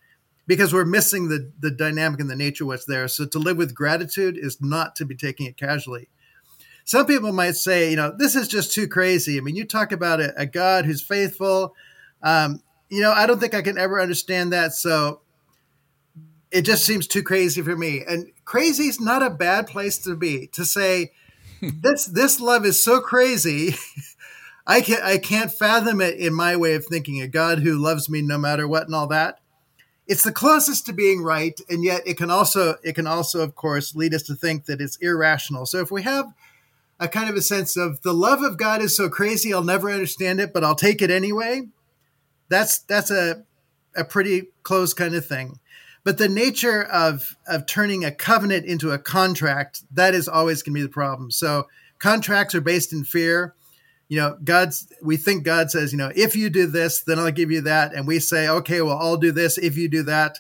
because 0.47 0.73
we're 0.73 0.85
missing 0.85 1.29
the, 1.29 1.53
the 1.61 1.71
dynamic 1.71 2.21
and 2.21 2.31
the 2.31 2.35
nature 2.35 2.65
of 2.65 2.69
what's 2.69 2.87
there. 2.87 3.07
So 3.07 3.27
to 3.27 3.39
live 3.39 3.59
with 3.59 3.75
gratitude 3.75 4.37
is 4.37 4.61
not 4.61 4.97
to 4.97 5.05
be 5.05 5.15
taking 5.15 5.47
it 5.47 5.57
casually. 5.57 6.09
Some 6.89 7.05
people 7.05 7.35
might 7.35 7.55
say, 7.55 7.91
you 7.91 7.97
know, 7.97 8.15
this 8.17 8.35
is 8.35 8.49
just 8.49 8.73
too 8.73 8.89
crazy. 8.89 9.37
I 9.37 9.43
mean, 9.43 9.57
you 9.57 9.67
talk 9.67 9.93
about 9.93 10.23
a, 10.23 10.33
a 10.41 10.47
God 10.47 10.87
who's 10.87 11.03
faithful. 11.03 11.75
Um, 12.23 12.63
you 12.89 13.03
know, 13.03 13.13
I 13.13 13.27
don't 13.27 13.39
think 13.39 13.53
I 13.53 13.61
can 13.61 13.77
ever 13.77 14.01
understand 14.01 14.55
that. 14.55 14.73
So 14.73 15.21
it 16.51 16.63
just 16.63 16.87
seems 16.87 17.07
too 17.07 17.23
crazy 17.23 17.61
for 17.61 17.77
me. 17.77 18.05
And 18.09 18.33
crazy 18.47 18.85
is 18.85 19.03
not 19.03 19.23
a 19.23 19.29
bad 19.29 19.67
place 19.67 19.99
to 19.99 20.17
be. 20.17 20.47
To 20.55 20.65
say 20.65 21.13
this 21.61 22.07
this 22.07 22.41
love 22.41 22.65
is 22.65 22.83
so 22.83 23.03
crazy, 23.03 23.75
I 24.67 24.81
can 24.81 25.03
I 25.03 25.19
can't 25.19 25.53
fathom 25.53 26.01
it 26.01 26.15
in 26.15 26.33
my 26.33 26.57
way 26.57 26.73
of 26.73 26.87
thinking. 26.87 27.21
A 27.21 27.29
God 27.29 27.59
who 27.59 27.77
loves 27.77 28.09
me 28.09 28.23
no 28.23 28.39
matter 28.39 28.67
what 28.67 28.87
and 28.87 28.95
all 28.95 29.09
that. 29.09 29.41
It's 30.07 30.25
the 30.25 30.33
closest 30.33 30.87
to 30.87 30.95
being 30.95 31.23
right, 31.23 31.61
and 31.69 31.85
yet 31.85 32.01
it 32.07 32.17
can 32.17 32.31
also 32.31 32.77
it 32.83 32.95
can 32.95 33.07
also, 33.07 33.43
of 33.43 33.55
course, 33.55 33.95
lead 33.95 34.15
us 34.15 34.23
to 34.23 34.35
think 34.35 34.65
that 34.65 34.81
it's 34.81 34.97
irrational. 35.03 35.67
So 35.67 35.81
if 35.81 35.91
we 35.91 36.05
have 36.05 36.33
a 37.01 37.09
kind 37.09 37.31
of 37.31 37.37
a 37.37 37.43
sense 37.43 37.77
of 37.77 38.03
the 38.03 38.13
love 38.13 38.43
of 38.43 38.57
God 38.57 38.83
is 38.83 38.97
so 38.97 39.09
crazy, 39.09 39.53
I'll 39.53 39.63
never 39.63 39.91
understand 39.91 40.41
it, 40.41 40.53
but 40.53 40.65
I'll 40.65 40.75
take 40.75 41.01
it 41.01 41.11
anyway. 41.11 41.63
That's 42.49 42.79
that's 42.79 43.11
a 43.11 43.45
a 43.97 44.05
pretty 44.05 44.49
close 44.63 44.95
kind 44.95 45.15
of 45.15 45.27
thing. 45.27 45.59
But 46.05 46.19
the 46.19 46.29
nature 46.29 46.83
of 46.83 47.37
of 47.47 47.67
turning 47.67 48.05
a 48.05 48.11
covenant 48.11 48.67
into 48.67 48.91
a 48.91 48.99
contract, 48.99 49.83
that 49.93 50.15
is 50.15 50.29
always 50.29 50.63
going 50.63 50.75
to 50.75 50.81
be 50.81 50.83
the 50.83 50.89
problem. 50.89 51.31
So 51.31 51.69
contracts 51.99 52.55
are 52.55 52.61
based 52.61 52.93
in 52.93 53.05
fear. 53.05 53.55
You 54.09 54.19
know, 54.19 54.39
God's 54.43 54.89
we 55.03 55.17
think 55.17 55.45
God 55.45 55.71
says, 55.71 55.93
you 55.93 55.99
know, 55.99 56.11
if 56.17 56.35
you 56.35 56.49
do 56.49 56.67
this, 56.67 57.03
then 57.03 57.19
I'll 57.19 57.31
give 57.31 57.51
you 57.51 57.61
that. 57.63 57.93
And 57.93 58.07
we 58.07 58.21
say, 58.21 58.49
okay, 58.49 58.81
well, 58.81 58.99
I'll 58.99 59.19
do 59.19 59.33
this 59.33 59.59
if 59.59 59.77
you 59.77 59.89
do 59.89 60.03
that. 60.05 60.39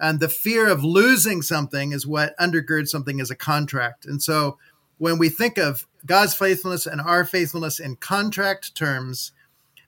And 0.00 0.20
the 0.20 0.28
fear 0.28 0.68
of 0.68 0.82
losing 0.82 1.42
something 1.42 1.92
is 1.92 2.06
what 2.06 2.36
undergirds 2.38 2.88
something 2.88 3.20
as 3.20 3.30
a 3.30 3.36
contract. 3.36 4.06
And 4.06 4.22
so 4.22 4.58
when 4.98 5.18
we 5.18 5.28
think 5.28 5.58
of 5.58 5.86
God's 6.06 6.34
faithfulness 6.34 6.86
and 6.86 7.00
our 7.00 7.24
faithfulness 7.24 7.80
in 7.80 7.96
contract 7.96 8.74
terms, 8.74 9.32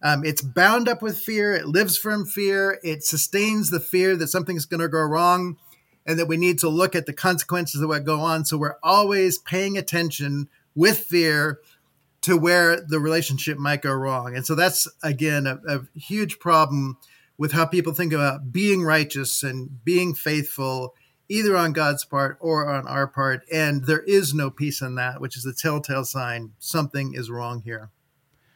um, 0.03 0.25
it's 0.25 0.42
bound 0.42 0.88
up 0.88 1.03
with 1.03 1.19
fear. 1.19 1.55
It 1.55 1.66
lives 1.66 1.97
from 1.97 2.27
fear. 2.27 2.79
It 2.83 3.05
sustains 3.05 3.71
the 3.71 3.81
fear 3.81 4.16
that 4.16 4.29
something's 4.29 4.66
going 4.66 4.81
to 4.81 4.88
go 4.88 5.01
wrong 5.01 5.57
and 6.05 6.19
that 6.19 6.29
we 6.29 6.37
need 6.37 6.59
to 6.61 6.69
look 6.69 6.95
at 6.95 7.07
the 7.07 7.12
consequences 7.12 7.81
of 7.81 7.88
what 7.88 8.05
go 8.05 8.21
on. 8.21 8.45
So 8.45 8.57
we're 8.57 8.79
always 8.83 9.38
paying 9.38 9.77
attention 9.77 10.49
with 10.75 10.99
fear 10.99 11.61
to 12.23 12.37
where 12.37 12.81
the 12.81 12.99
relationship 12.99 13.59
might 13.59 13.83
go 13.83 13.92
wrong. 13.92 14.35
And 14.35 14.45
so 14.45 14.55
that's, 14.55 14.88
again, 15.03 15.47
a, 15.47 15.61
a 15.69 15.87
huge 15.95 16.38
problem 16.38 16.99
with 17.38 17.53
how 17.53 17.66
people 17.66 17.92
think 17.92 18.12
about 18.12 18.53
being 18.53 18.83
righteous 18.83 19.42
and 19.42 19.85
being 19.85 20.14
faithful 20.14 20.95
either 21.28 21.56
on 21.56 21.72
God's 21.72 22.04
part 22.04 22.38
or 22.40 22.68
on 22.68 22.86
our 22.86 23.06
part. 23.06 23.42
And 23.52 23.84
there 23.84 24.02
is 24.02 24.34
no 24.34 24.50
peace 24.50 24.80
in 24.80 24.94
that, 24.96 25.20
which 25.20 25.36
is 25.36 25.46
a 25.46 25.54
telltale 25.54 26.04
sign 26.04 26.52
something 26.58 27.14
is 27.14 27.30
wrong 27.30 27.62
here. 27.62 27.90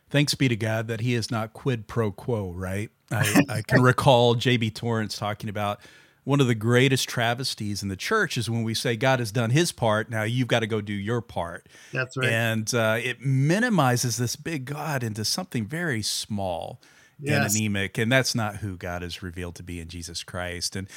Thanks 0.09 0.35
be 0.35 0.49
to 0.49 0.57
God 0.57 0.89
that 0.89 1.01
he 1.01 1.15
is 1.15 1.31
not 1.31 1.53
quid 1.53 1.87
pro 1.87 2.11
quo, 2.11 2.51
right? 2.51 2.91
I, 3.11 3.43
I 3.49 3.63
can 3.63 3.83
recall 3.83 4.35
J.B. 4.35 4.71
Torrance 4.71 5.17
talking 5.17 5.49
about 5.49 5.81
one 6.25 6.41
of 6.41 6.47
the 6.47 6.55
greatest 6.55 7.09
travesties 7.09 7.83
in 7.83 7.89
the 7.89 7.97
church 7.97 8.37
is 8.37 8.51
when 8.51 8.63
we 8.63 8.75
say 8.75 8.97
God 8.97 9.21
has 9.21 9.33
done 9.33 9.51
his 9.51 9.73
part, 9.73 10.11
now 10.11 10.23
you've 10.23 10.49
got 10.49 10.61
to 10.61 10.67
go 10.67 10.81
do 10.81 10.93
your 10.93 11.21
part. 11.21 11.69
That's 11.93 12.17
right. 12.17 12.29
And 12.29 12.73
uh, 12.75 12.99
it 13.03 13.21
minimizes 13.21 14.17
this 14.17 14.37
big 14.37 14.67
God 14.67 15.03
into 15.03 15.25
something 15.25 15.67
very 15.67 16.03
small 16.03 16.81
yes. 17.21 17.55
and 17.55 17.61
anemic, 17.61 17.99
and 17.99 18.11
that's 18.11 18.35
not 18.35 18.57
who 18.57 18.77
God 18.77 19.03
is 19.03 19.23
revealed 19.23 19.55
to 19.57 19.63
be 19.63 19.81
in 19.81 19.89
Jesus 19.89 20.23
Christ. 20.23 20.77
And 20.77 20.89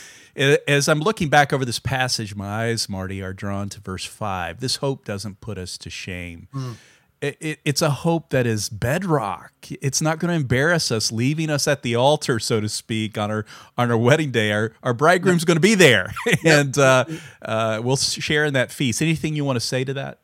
as 0.67 0.87
I'm 0.87 0.99
looking 0.99 1.29
back 1.29 1.53
over 1.53 1.65
this 1.65 1.79
passage, 1.79 2.35
my 2.35 2.65
eyes, 2.65 2.89
Marty, 2.89 3.21
are 3.21 3.33
drawn 3.33 3.69
to 3.69 3.79
verse 3.79 4.05
five. 4.05 4.59
This 4.59 4.77
hope 4.77 5.05
doesn't 5.05 5.41
put 5.41 5.57
us 5.57 5.77
to 5.79 5.89
shame. 5.89 6.47
Mm. 6.53 6.75
It, 7.21 7.37
it, 7.39 7.59
it's 7.63 7.81
a 7.81 7.89
hope 7.89 8.31
that 8.31 8.45
is 8.45 8.67
bedrock. 8.67 9.53
It's 9.69 10.01
not 10.01 10.19
going 10.19 10.27
to 10.27 10.35
embarrass 10.35 10.91
us, 10.91 11.09
leaving 11.09 11.49
us 11.49 11.69
at 11.69 11.81
the 11.81 11.95
altar, 11.95 12.37
so 12.37 12.59
to 12.59 12.67
speak, 12.67 13.17
on 13.17 13.31
our 13.31 13.45
on 13.77 13.89
our 13.89 13.97
wedding 13.97 14.31
day. 14.31 14.51
Our 14.51 14.73
our 14.83 14.93
bridegroom's 14.93 15.45
going 15.45 15.55
to 15.55 15.61
be 15.61 15.75
there, 15.75 16.13
and 16.45 16.77
uh, 16.77 17.05
uh, 17.41 17.79
we'll 17.81 17.95
share 17.95 18.43
in 18.43 18.53
that 18.55 18.73
feast. 18.73 19.01
Anything 19.01 19.37
you 19.37 19.45
want 19.45 19.55
to 19.55 19.61
say 19.61 19.85
to 19.85 19.93
that? 19.93 20.19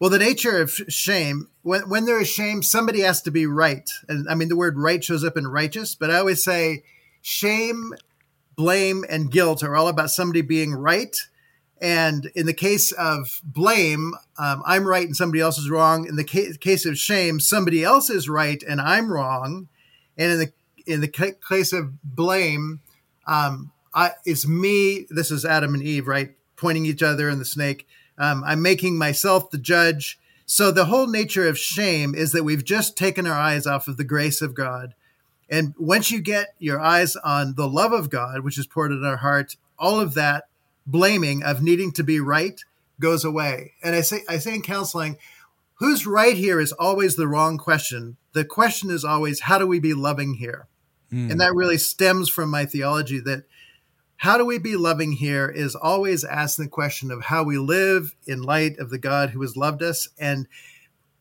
Well, 0.00 0.10
the 0.10 0.18
nature 0.18 0.60
of 0.60 0.70
shame, 0.70 1.48
when, 1.62 1.88
when 1.88 2.04
there 2.04 2.20
is 2.20 2.28
shame, 2.28 2.62
somebody 2.62 3.00
has 3.00 3.20
to 3.22 3.30
be 3.32 3.46
right. 3.46 3.88
And 4.08 4.28
I 4.28 4.34
mean, 4.34 4.48
the 4.48 4.56
word 4.56 4.78
right 4.78 5.02
shows 5.02 5.24
up 5.24 5.36
in 5.36 5.48
righteous, 5.48 5.94
but 5.94 6.10
I 6.10 6.18
always 6.18 6.42
say 6.44 6.84
shame, 7.20 7.94
blame, 8.54 9.04
and 9.08 9.30
guilt 9.30 9.64
are 9.64 9.74
all 9.74 9.88
about 9.88 10.10
somebody 10.10 10.42
being 10.42 10.72
right. 10.72 11.16
And 11.80 12.30
in 12.34 12.46
the 12.46 12.54
case 12.54 12.92
of 12.92 13.40
blame, 13.44 14.14
um, 14.38 14.62
I'm 14.66 14.86
right 14.86 15.06
and 15.06 15.16
somebody 15.16 15.40
else 15.40 15.58
is 15.58 15.70
wrong. 15.70 16.06
In 16.06 16.16
the 16.16 16.24
ca- 16.24 16.56
case 16.58 16.86
of 16.86 16.98
shame, 16.98 17.40
somebody 17.40 17.82
else 17.82 18.10
is 18.10 18.28
right 18.28 18.62
and 18.62 18.80
I'm 18.80 19.12
wrong. 19.12 19.68
And 20.16 20.32
in 20.32 20.38
the 20.38 20.52
in 20.86 21.00
the 21.00 21.08
ca- 21.08 21.36
case 21.48 21.72
of 21.72 22.02
blame, 22.02 22.80
um, 23.26 23.72
I, 23.94 24.12
it's 24.24 24.46
me. 24.46 25.06
This 25.10 25.30
is 25.30 25.44
Adam 25.44 25.74
and 25.74 25.82
Eve, 25.82 26.08
right, 26.08 26.34
pointing 26.56 26.86
each 26.86 27.02
other 27.02 27.28
and 27.28 27.40
the 27.40 27.44
snake 27.44 27.86
um, 28.18 28.42
I'm 28.44 28.60
making 28.60 28.98
myself 28.98 29.50
the 29.50 29.58
judge. 29.58 30.18
So 30.44 30.70
the 30.70 30.86
whole 30.86 31.06
nature 31.06 31.46
of 31.46 31.58
shame 31.58 32.14
is 32.14 32.32
that 32.32 32.44
we've 32.44 32.64
just 32.64 32.96
taken 32.96 33.26
our 33.26 33.38
eyes 33.38 33.66
off 33.66 33.88
of 33.88 33.96
the 33.96 34.04
grace 34.04 34.42
of 34.42 34.54
God. 34.54 34.94
And 35.50 35.74
once 35.78 36.10
you 36.10 36.20
get 36.20 36.54
your 36.58 36.80
eyes 36.80 37.16
on 37.16 37.54
the 37.54 37.68
love 37.68 37.92
of 37.92 38.10
God, 38.10 38.40
which 38.40 38.58
is 38.58 38.66
poured 38.66 38.92
in 38.92 39.04
our 39.04 39.18
heart, 39.18 39.56
all 39.78 40.00
of 40.00 40.14
that 40.14 40.44
blaming 40.86 41.42
of 41.42 41.62
needing 41.62 41.92
to 41.92 42.02
be 42.02 42.20
right 42.20 42.62
goes 43.00 43.24
away. 43.24 43.72
And 43.82 43.94
I 43.94 44.00
say, 44.00 44.24
I 44.28 44.38
say 44.38 44.54
in 44.54 44.62
counseling, 44.62 45.16
who's 45.74 46.06
right 46.06 46.36
here 46.36 46.60
is 46.60 46.72
always 46.72 47.16
the 47.16 47.28
wrong 47.28 47.56
question. 47.56 48.16
The 48.32 48.44
question 48.44 48.90
is 48.90 49.04
always, 49.04 49.40
how 49.40 49.58
do 49.58 49.66
we 49.66 49.80
be 49.80 49.94
loving 49.94 50.34
here? 50.34 50.66
Mm. 51.12 51.30
And 51.30 51.40
that 51.40 51.54
really 51.54 51.78
stems 51.78 52.28
from 52.28 52.50
my 52.50 52.66
theology 52.66 53.20
that 53.20 53.44
how 54.18 54.36
do 54.36 54.44
we 54.44 54.58
be 54.58 54.76
loving 54.76 55.12
here 55.12 55.48
is 55.48 55.76
always 55.76 56.24
asking 56.24 56.64
the 56.64 56.70
question 56.70 57.12
of 57.12 57.22
how 57.22 57.44
we 57.44 57.56
live 57.56 58.16
in 58.26 58.42
light 58.42 58.76
of 58.78 58.90
the 58.90 58.98
God 58.98 59.30
who 59.30 59.40
has 59.42 59.56
loved 59.56 59.80
us 59.80 60.08
and 60.18 60.48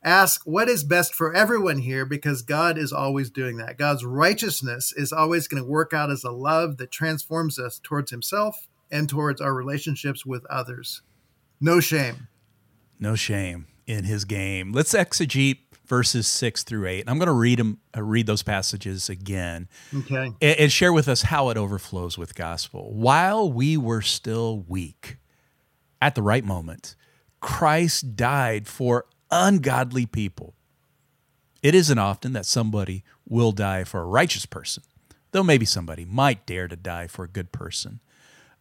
ask 0.03 0.41
what 0.45 0.67
is 0.67 0.83
best 0.83 1.13
for 1.13 1.31
everyone 1.31 1.77
here 1.77 2.05
because 2.05 2.41
God 2.41 2.75
is 2.75 2.91
always 2.91 3.29
doing 3.29 3.57
that. 3.57 3.77
God's 3.77 4.03
righteousness 4.03 4.93
is 4.97 5.13
always 5.13 5.47
going 5.47 5.61
to 5.61 5.69
work 5.69 5.93
out 5.93 6.09
as 6.09 6.23
a 6.23 6.31
love 6.31 6.77
that 6.77 6.89
transforms 6.89 7.59
us 7.59 7.79
towards 7.83 8.09
himself 8.09 8.67
and 8.89 9.07
towards 9.07 9.41
our 9.41 9.53
relationships 9.53 10.25
with 10.25 10.43
others. 10.47 11.03
No 11.61 11.79
shame. 11.79 12.29
No 12.99 13.15
shame 13.15 13.67
in 13.85 14.05
his 14.05 14.25
game. 14.25 14.71
Let's 14.73 14.93
exegete 14.93 15.66
verses 15.87 16.27
six 16.27 16.63
through 16.63 16.87
eight. 16.87 17.01
And 17.01 17.09
I'm 17.09 17.17
going 17.17 17.27
to 17.27 17.33
read 17.33 17.59
them, 17.59 17.79
uh, 17.95 18.03
read 18.03 18.27
those 18.27 18.43
passages 18.43 19.09
again, 19.09 19.67
okay, 19.95 20.31
and, 20.41 20.59
and 20.59 20.71
share 20.71 20.93
with 20.93 21.07
us 21.07 21.23
how 21.23 21.49
it 21.49 21.57
overflows 21.57 22.17
with 22.17 22.35
gospel. 22.35 22.93
While 22.93 23.51
we 23.51 23.77
were 23.77 24.01
still 24.01 24.59
weak, 24.67 25.17
at 26.01 26.13
the 26.13 26.21
right 26.21 26.45
moment, 26.45 26.95
Christ 27.39 28.15
died 28.15 28.67
for 28.67 29.05
ungodly 29.31 30.05
people. 30.05 30.53
It 31.63 31.73
isn't 31.73 31.97
often 31.97 32.33
that 32.33 32.45
somebody 32.45 33.03
will 33.27 33.51
die 33.51 33.83
for 33.83 34.01
a 34.01 34.05
righteous 34.05 34.45
person, 34.45 34.83
though 35.31 35.43
maybe 35.43 35.65
somebody 35.65 36.05
might 36.05 36.45
dare 36.45 36.67
to 36.67 36.75
die 36.75 37.07
for 37.07 37.25
a 37.25 37.27
good 37.27 37.51
person. 37.51 37.99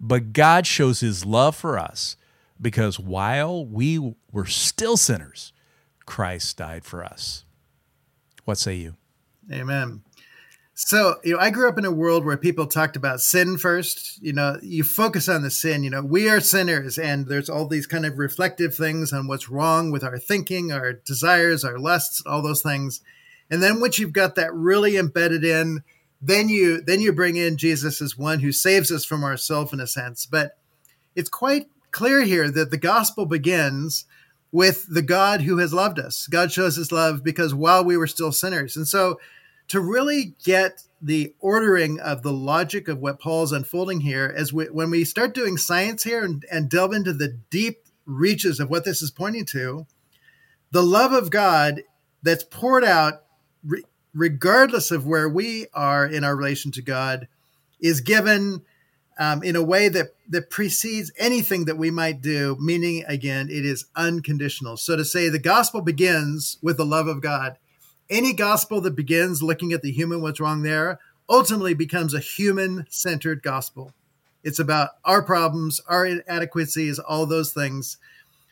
But 0.01 0.33
God 0.33 0.67
shows 0.67 1.01
his 1.01 1.25
love 1.25 1.57
for 1.57 1.79
us 1.79 2.17
because 2.61 2.99
while 2.99 3.65
we 3.65 4.15
were 4.33 4.47
still 4.47 4.97
sinners, 4.97 5.53
Christ 6.07 6.57
died 6.57 6.85
for 6.85 7.05
us. 7.05 7.45
What 8.45 8.59
say 8.59 8.77
you? 8.77 8.95
Amen. 9.53 10.03
So, 10.79 11.17
you 11.25 11.33
know, 11.33 11.39
I 11.39 11.49
grew 11.51 11.69
up 11.69 11.79
in 11.79 11.87
a 11.87 11.91
world 11.91 12.25
where 12.25 12.37
people 12.37 12.67
talked 12.67 12.97
about 12.97 13.23
sin 13.23 13.57
first. 13.57 14.23
You 14.23 14.35
know, 14.35 14.59
you 14.63 14.85
focus 14.85 15.27
on 15.27 15.43
the 15.43 15.51
sin. 15.51 15.83
You 15.83 15.91
know, 15.91 16.03
we 16.03 16.29
are 16.29 16.39
sinners, 16.39 16.99
and 16.99 17.27
there's 17.27 17.49
all 17.49 17.67
these 17.67 17.87
kind 17.87 18.05
of 18.05 18.19
reflective 18.19 18.75
things 18.75 19.11
on 19.13 19.27
what's 19.27 19.49
wrong 19.49 19.91
with 19.91 20.05
our 20.05 20.19
thinking, 20.19 20.73
our 20.73 20.93
desires, 20.93 21.65
our 21.65 21.79
lusts, 21.79 22.23
all 22.27 22.43
those 22.43 22.61
things. 22.61 23.01
And 23.51 23.63
then 23.63 23.81
once 23.81 23.99
you've 23.99 24.13
got 24.13 24.35
that 24.35 24.53
really 24.53 24.99
embedded 24.99 25.45
in, 25.45 25.83
then 26.21 26.51
you 26.51 26.83
then 26.83 27.01
you 27.01 27.13
bring 27.13 27.37
in 27.37 27.57
Jesus 27.57 28.03
as 28.03 28.19
one 28.19 28.41
who 28.41 28.53
saves 28.53 28.93
us 28.93 29.05
from 29.05 29.25
ourselves 29.25 29.73
in 29.73 29.81
a 29.81 29.87
sense. 29.87 30.27
But 30.27 30.59
it's 31.15 31.31
quite 31.31 31.69
clear 31.91 32.23
here 32.23 32.51
that 32.51 32.71
the 32.71 32.77
gospel 32.77 33.25
begins 33.25 34.05
with 34.57 34.87
the 34.89 35.03
God 35.03 35.43
who 35.43 35.59
has 35.59 35.75
loved 35.75 35.99
us. 35.99 36.27
God 36.29 36.51
shows 36.51 36.77
his 36.77 36.91
love 36.91 37.23
because 37.23 37.53
while 37.53 37.85
we 37.85 37.95
were 37.95 38.07
still 38.07 38.33
sinners. 38.33 38.75
And 38.75 38.89
so 38.89 39.21
to 39.69 39.83
really 39.83 40.35
get 40.43 40.81
the 41.03 41.35
ordering 41.41 42.01
of 42.01 42.23
the 42.23 42.33
logic 42.33 42.89
of 42.89 42.99
what 42.99 43.21
Paul's 43.21 43.53
unfolding 43.53 44.01
here, 44.01 44.33
as 44.35 44.55
we, 44.55 44.65
when 44.65 44.89
we 44.89 45.05
start 45.05 45.35
doing 45.35 45.59
science 45.59 46.05
here 46.05 46.25
and, 46.25 46.43
and 46.51 46.71
delve 46.71 46.95
into 46.95 47.13
the 47.13 47.37
deep 47.51 47.81
reaches 48.07 48.59
of 48.59 48.71
what 48.71 48.87
this 48.87 49.03
is 49.03 49.11
pointing 49.11 49.45
to, 49.45 49.87
the 50.71 50.83
love 50.83 51.13
of 51.13 51.29
God 51.29 51.83
that's 52.23 52.45
poured 52.45 52.83
out, 52.83 53.25
re- 53.63 53.85
regardless 54.15 54.91
of 54.91 55.07
where 55.07 55.29
we 55.29 55.67
are 55.75 56.07
in 56.07 56.25
our 56.25 56.35
relation 56.35 56.73
to 56.73 56.81
God, 56.81 57.29
is 57.79 58.01
given 58.01 58.63
um, 59.19 59.43
in 59.43 59.57
a 59.57 59.63
way 59.63 59.89
that 59.89 60.15
that 60.29 60.51
precedes 60.51 61.13
anything 61.19 61.65
that 61.67 61.79
we 61.79 61.91
might 61.91 62.21
do. 62.21 62.57
Meaning, 62.61 63.05
again, 63.07 63.49
it 63.51 63.65
is 63.65 63.87
unconditional. 63.95 64.77
So 64.77 64.97
to 64.97 65.05
say, 65.05 65.29
the 65.29 65.39
gospel 65.39 65.81
begins 65.81 66.59
with 66.63 66.77
the 66.77 66.85
love 66.85 67.07
of 67.07 67.21
God 67.21 67.57
any 68.09 68.33
gospel 68.33 68.81
that 68.83 68.97
begins 68.97 69.43
looking 69.43 69.73
at 69.73 69.83
the 69.83 69.91
human, 69.91 70.23
what's 70.23 70.41
wrong 70.41 70.63
there, 70.63 71.01
ultimately 71.29 71.75
becomes 71.75 72.15
a 72.15 72.21
human 72.21 72.87
centered 72.89 73.43
gospel. 73.43 73.93
It's 74.45 74.59
about 74.59 74.91
our 75.05 75.23
problems, 75.23 75.81
our 75.89 76.07
inadequacies, 76.07 76.99
all 76.99 77.27
those 77.27 77.53
things. 77.53 77.99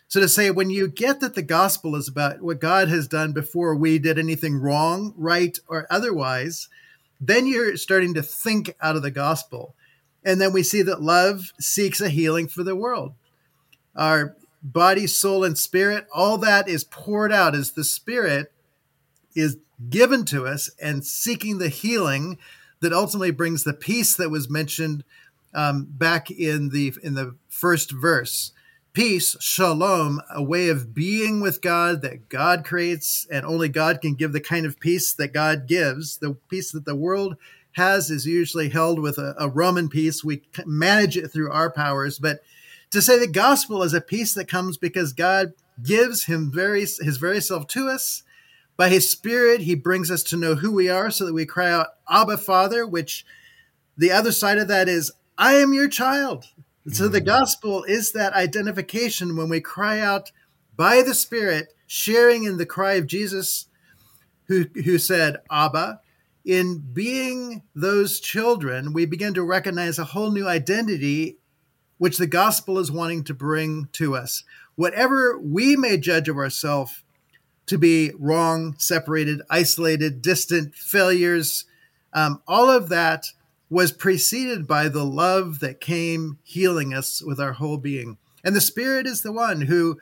So 0.09 0.21
to 0.21 0.29
say, 0.29 0.51
when 0.51 0.71
you 0.71 0.89
get 0.89 1.21
that 1.21 1.35
the 1.35 1.43
gospel 1.43 1.95
is 1.95 2.09
about 2.09 2.43
what 2.43 2.61
God 2.61 2.89
has 2.89 3.07
done 3.07 3.33
before 3.33 3.75
we 3.75 3.99
did 3.99 4.19
anything 4.19 4.57
wrong, 4.57 5.15
right, 5.17 5.57
or 5.69 5.87
otherwise, 5.89 6.69
then 7.21 7.47
you're 7.47 7.77
starting 7.77 8.15
to 8.15 8.23
think 8.23 8.75
out 8.81 8.97
of 8.97 9.03
the 9.03 9.11
gospel. 9.11 9.75
And 10.25 10.41
then 10.41 10.53
we 10.53 10.63
see 10.63 10.83
that 10.83 11.03
love 11.03 11.53
seeks 11.61 12.01
a 12.01 12.09
healing 12.09 12.49
for 12.49 12.63
the 12.63 12.77
world. 12.77 13.13
Our 13.95 14.37
body, 14.63 15.07
soul, 15.07 15.45
and 15.45 15.59
spirit, 15.59 16.07
all 16.13 16.39
that 16.39 16.69
is 16.69 16.85
poured 16.85 17.33
out 17.33 17.55
as 17.55 17.73
the 17.73 17.85
spirit 17.85 18.51
is 19.35 19.59
given 19.91 20.25
to 20.25 20.47
us 20.47 20.71
and 20.81 21.05
seeking 21.05 21.59
the 21.59 21.69
healing 21.69 22.39
that 22.81 22.93
ultimately 22.93 23.31
brings 23.31 23.65
the 23.65 23.73
peace 23.73 24.17
that 24.17 24.31
was 24.31 24.49
mentioned 24.49 25.05
um, 25.55 25.87
back 25.89 26.31
in 26.31 26.71
the 26.71 26.93
in 27.03 27.15
the 27.15 27.35
first 27.49 27.91
verse 27.91 28.53
peace 28.93 29.37
shalom 29.41 30.21
a 30.33 30.43
way 30.43 30.69
of 30.69 30.95
being 30.95 31.41
with 31.41 31.61
god 31.61 32.03
that 32.03 32.29
god 32.29 32.65
creates 32.65 33.27
and 33.31 33.45
only 33.47 33.69
god 33.69 34.01
can 34.01 34.15
give 34.15 34.33
the 34.33 34.41
kind 34.41 34.67
of 34.67 34.79
peace 34.81 35.13
that 35.13 35.33
god 35.33 35.67
gives 35.67 36.19
the 36.19 36.37
peace 36.49 36.73
that 36.73 36.85
the 36.85 36.95
world 36.95 37.37
has 37.75 38.11
is 38.11 38.27
usually 38.27 38.69
held 38.69 38.99
with 38.99 39.19
a, 39.19 39.35
a 39.39 39.49
roman 39.49 39.89
peace 39.89 40.25
we 40.25 40.43
manage 40.67 41.17
it 41.17 41.29
through 41.29 41.51
our 41.51 41.71
powers 41.71 42.19
but 42.19 42.41
to 42.91 43.03
say 43.03 43.19
the 43.19 43.27
gospel 43.27 43.83
is 43.83 43.95
a 43.95 44.01
peace 44.01 44.35
that 44.35 44.49
comes 44.49 44.77
because 44.77 45.13
god 45.13 45.53
gives 45.83 46.25
him 46.25 46.51
very 46.53 46.81
his 46.81 47.17
very 47.17 47.41
self 47.41 47.67
to 47.67 47.89
us 47.89 48.23
by 48.77 48.89
his 48.89 49.09
spirit, 49.09 49.61
he 49.61 49.75
brings 49.75 50.11
us 50.11 50.23
to 50.25 50.37
know 50.37 50.57
who 50.57 50.73
we 50.73 50.89
are 50.89 51.11
so 51.11 51.27
that 51.27 51.33
we 51.33 51.47
cry 51.47 51.71
out, 51.71 51.89
Abba, 52.09 52.39
Father, 52.39 52.87
which 52.87 53.25
the 53.97 54.11
other 54.11 54.33
side 54.33 54.59
of 54.59 54.69
that 54.69 54.89
is, 54.89 55.13
I 55.39 55.55
am 55.55 55.73
your 55.73 55.89
child. 55.89 56.47
So 56.91 57.09
the 57.09 57.21
mm. 57.21 57.27
gospel 57.27 57.85
is 57.85 58.13
that 58.13 58.35
identification 58.35 59.37
when 59.37 59.49
we 59.49 59.61
cry 59.61 60.01
out 60.01 60.33
by 60.77 61.03
the 61.03 61.15
Spirit, 61.15 61.73
sharing 61.87 62.45
in 62.45 62.57
the 62.57 62.67
cry 62.67 62.95
of 62.95 63.07
Jesus, 63.07 63.67
who, 64.49 64.67
who 64.85 64.99
said, 64.99 65.37
Abba. 65.51 66.01
In 66.45 66.79
being 66.93 67.63
those 67.75 68.21
children, 68.21 68.93
we 68.93 69.07
begin 69.07 69.35
to 69.35 69.43
recognize 69.43 69.99
a 69.99 70.05
whole 70.05 70.31
new 70.31 70.47
identity 70.47 71.39
which 71.97 72.19
the 72.19 72.27
gospel 72.27 72.79
is 72.79 72.93
wanting 72.93 73.25
to 73.25 73.35
bring 73.35 73.89
to 73.93 74.15
us. 74.15 74.45
Whatever 74.75 75.39
we 75.39 75.77
may 75.77 75.97
judge 75.97 76.29
of 76.29 76.37
ourselves 76.37 77.03
to 77.67 77.79
be 77.79 78.13
wrong, 78.19 78.77
separated, 78.79 79.41
isolated, 79.49 80.23
distant, 80.23 80.75
failures. 80.75 81.65
Um, 82.13 82.43
all 82.47 82.71
of 82.71 82.89
that 82.91 83.29
was 83.71 83.93
preceded 83.93 84.67
by 84.67 84.89
the 84.89 85.05
love 85.05 85.61
that 85.61 85.81
came 85.81 86.39
healing 86.45 86.93
us 86.93 87.23
with 87.23 87.41
our 87.41 87.55
whole 87.55 87.79
being. 87.79 88.19
And 88.45 88.55
the 88.55 88.61
Spirit 88.61 89.07
is 89.07 89.23
the 89.23 89.33
one 89.33 89.63
who 89.63 89.99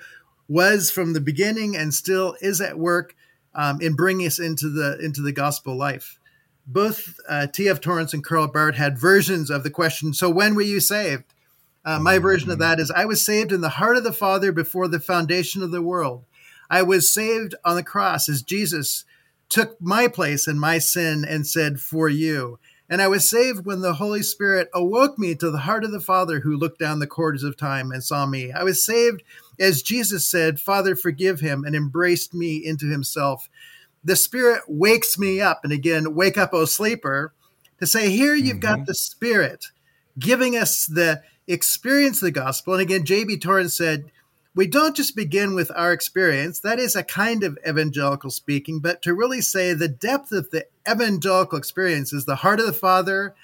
was 0.49 0.91
from 0.91 1.13
the 1.13 1.21
beginning 1.21 1.77
and 1.77 1.95
still 1.95 2.37
is 2.41 2.61
at 2.61 2.79
work 2.79 3.15
um, 3.55 3.81
in 3.81 3.95
bringing 3.95 4.27
us 4.27 4.39
into 4.39 4.69
the 4.69 4.99
into 4.99 5.23
the 5.23 5.33
gospel 5.33 5.77
life. 5.77 6.19
Both 6.67 7.19
uh, 7.29 7.49
T.F. 7.49 7.81
Torrance 7.81 8.15
and 8.15 8.25
Karl 8.25 8.47
Barth 8.47 8.77
had 8.77 8.99
versions 8.99 9.51
of 9.51 9.63
the 9.63 9.71
question. 9.71 10.15
So 10.15 10.31
when 10.31 10.55
were 10.55 10.63
you 10.63 10.81
saved? 10.81 11.25
Uh, 11.85 11.99
my 11.99 12.19
version 12.19 12.51
of 12.51 12.59
that 12.61 12.79
is 12.79 12.91
I 12.91 13.05
was 13.05 13.25
saved 13.25 13.51
in 13.51 13.61
the 13.61 13.69
heart 13.69 13.97
of 13.97 14.05
the 14.05 14.13
Father 14.13 14.53
before 14.53 14.87
the 14.87 15.01
foundation 15.01 15.63
of 15.63 15.73
the 15.73 15.83
world. 15.83 16.25
I 16.71 16.83
was 16.83 17.11
saved 17.11 17.55
on 17.65 17.77
the 17.77 17.83
cross 17.83 18.29
as 18.29 18.43
Jesus 18.43 19.05
took 19.49 19.81
my 19.81 20.09
place 20.09 20.47
and 20.47 20.59
my 20.59 20.79
sin 20.79 21.25
and 21.29 21.47
said, 21.47 21.81
For 21.81 22.09
you. 22.09 22.59
And 22.89 23.01
I 23.03 23.09
was 23.09 23.29
saved 23.29 23.65
when 23.65 23.81
the 23.81 23.95
Holy 23.95 24.23
Spirit 24.23 24.69
awoke 24.75 25.19
me 25.19 25.35
to 25.37 25.51
the 25.51 25.59
heart 25.59 25.83
of 25.85 25.93
the 25.93 26.01
Father 26.01 26.41
who 26.41 26.57
looked 26.57 26.79
down 26.79 26.99
the 26.99 27.07
corridors 27.07 27.43
of 27.43 27.57
time 27.57 27.91
and 27.91 28.05
saw 28.05 28.27
me. 28.27 28.53
I 28.53 28.65
was 28.65 28.85
saved 28.85 29.23
as 29.59 29.83
Jesus 29.83 30.29
said, 30.29 30.61
Father, 30.61 30.97
forgive 30.97 31.41
him, 31.41 31.65
and 31.65 31.75
embraced 31.75 32.35
me 32.35 32.57
into 32.57 32.87
himself. 32.87 33.49
The 34.05 34.17
Spirit 34.17 34.63
wakes 34.67 35.19
me 35.19 35.41
up. 35.41 35.61
And 35.65 35.73
again, 35.73 36.15
wake 36.15 36.37
up, 36.37 36.53
O 36.53 36.65
sleeper, 36.65 37.33
to 37.79 37.87
say, 37.87 38.11
Here 38.11 38.35
you've 38.35 38.59
mm-hmm. 38.59 38.81
got 38.81 38.87
the 38.87 38.95
Spirit 38.95 39.67
giving 40.19 40.57
us 40.57 40.87
the 40.87 41.23
experience 41.47 42.19
of 42.19 42.27
the 42.27 42.31
gospel. 42.33 42.75
And 42.75 42.83
again, 42.83 43.05
J.B. 43.05 43.39
Torrance 43.39 43.75
said, 43.75 44.11
we 44.55 44.67
don't 44.67 44.95
just 44.95 45.17
begin 45.17 45.55
with 45.55 45.71
our 45.75 45.93
experience. 45.93 46.61
That 46.61 46.79
is 46.79 46.95
a 46.95 47.03
kind 47.03 47.43
of 47.43 47.59
evangelical 47.67 48.31
speaking, 48.31 48.81
but 48.81 49.01
to 49.03 49.15
really 49.15 49.41
say 49.41 49.73
the 49.73 49.89
depth 49.89 50.31
of 50.31 50.51
the 50.51 50.67
evangelical 50.89 51.57
experience 51.57 52.13
is 52.13 52.27
the 52.27 52.37
heart 52.37 52.61
of 52.61 52.67
the 52.67 52.73
Father, 52.73 53.35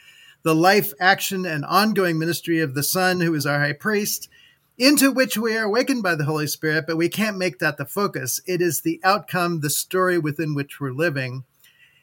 the 0.42 0.54
life, 0.54 0.92
action, 1.00 1.46
and 1.46 1.64
ongoing 1.64 2.18
ministry 2.18 2.60
of 2.60 2.74
the 2.74 2.82
Son, 2.82 3.20
who 3.20 3.34
is 3.34 3.46
our 3.46 3.58
high 3.58 3.72
priest, 3.72 4.28
into 4.78 5.10
which 5.10 5.36
we 5.36 5.56
are 5.56 5.64
awakened 5.64 6.02
by 6.02 6.14
the 6.14 6.24
Holy 6.24 6.46
Spirit, 6.46 6.86
but 6.86 6.96
we 6.96 7.08
can't 7.08 7.36
make 7.36 7.58
that 7.58 7.76
the 7.76 7.84
focus. 7.84 8.40
It 8.46 8.62
is 8.62 8.80
the 8.80 9.00
outcome, 9.02 9.60
the 9.60 9.70
story 9.70 10.18
within 10.18 10.54
which 10.54 10.80
we're 10.80 10.92
living. 10.92 11.44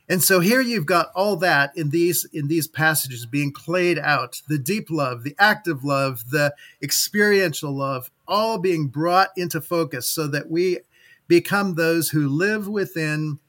And 0.08 0.22
so 0.22 0.40
here 0.40 0.62
you've 0.62 0.86
got 0.86 1.10
all 1.16 1.36
that 1.38 1.72
in 1.76 1.90
these 1.90 2.26
in 2.32 2.48
these 2.48 2.68
passages 2.68 3.26
being 3.26 3.52
played 3.52 3.98
out, 3.98 4.42
the 4.48 4.60
deep 4.60 4.92
love, 4.92 5.24
the 5.24 5.36
active 5.40 5.84
love, 5.84 6.30
the 6.30 6.54
experiential 6.84 7.72
love, 7.72 8.12
all 8.28 8.60
being 8.60 8.88
brought 8.88 9.30
into 9.36 9.62
focus 9.62 10.08
so 10.08 10.28
that 10.28 10.52
we 10.52 10.80
become 11.28 11.74
those 11.74 12.10
who 12.10 12.28
live 12.28 12.68
within 12.68 13.40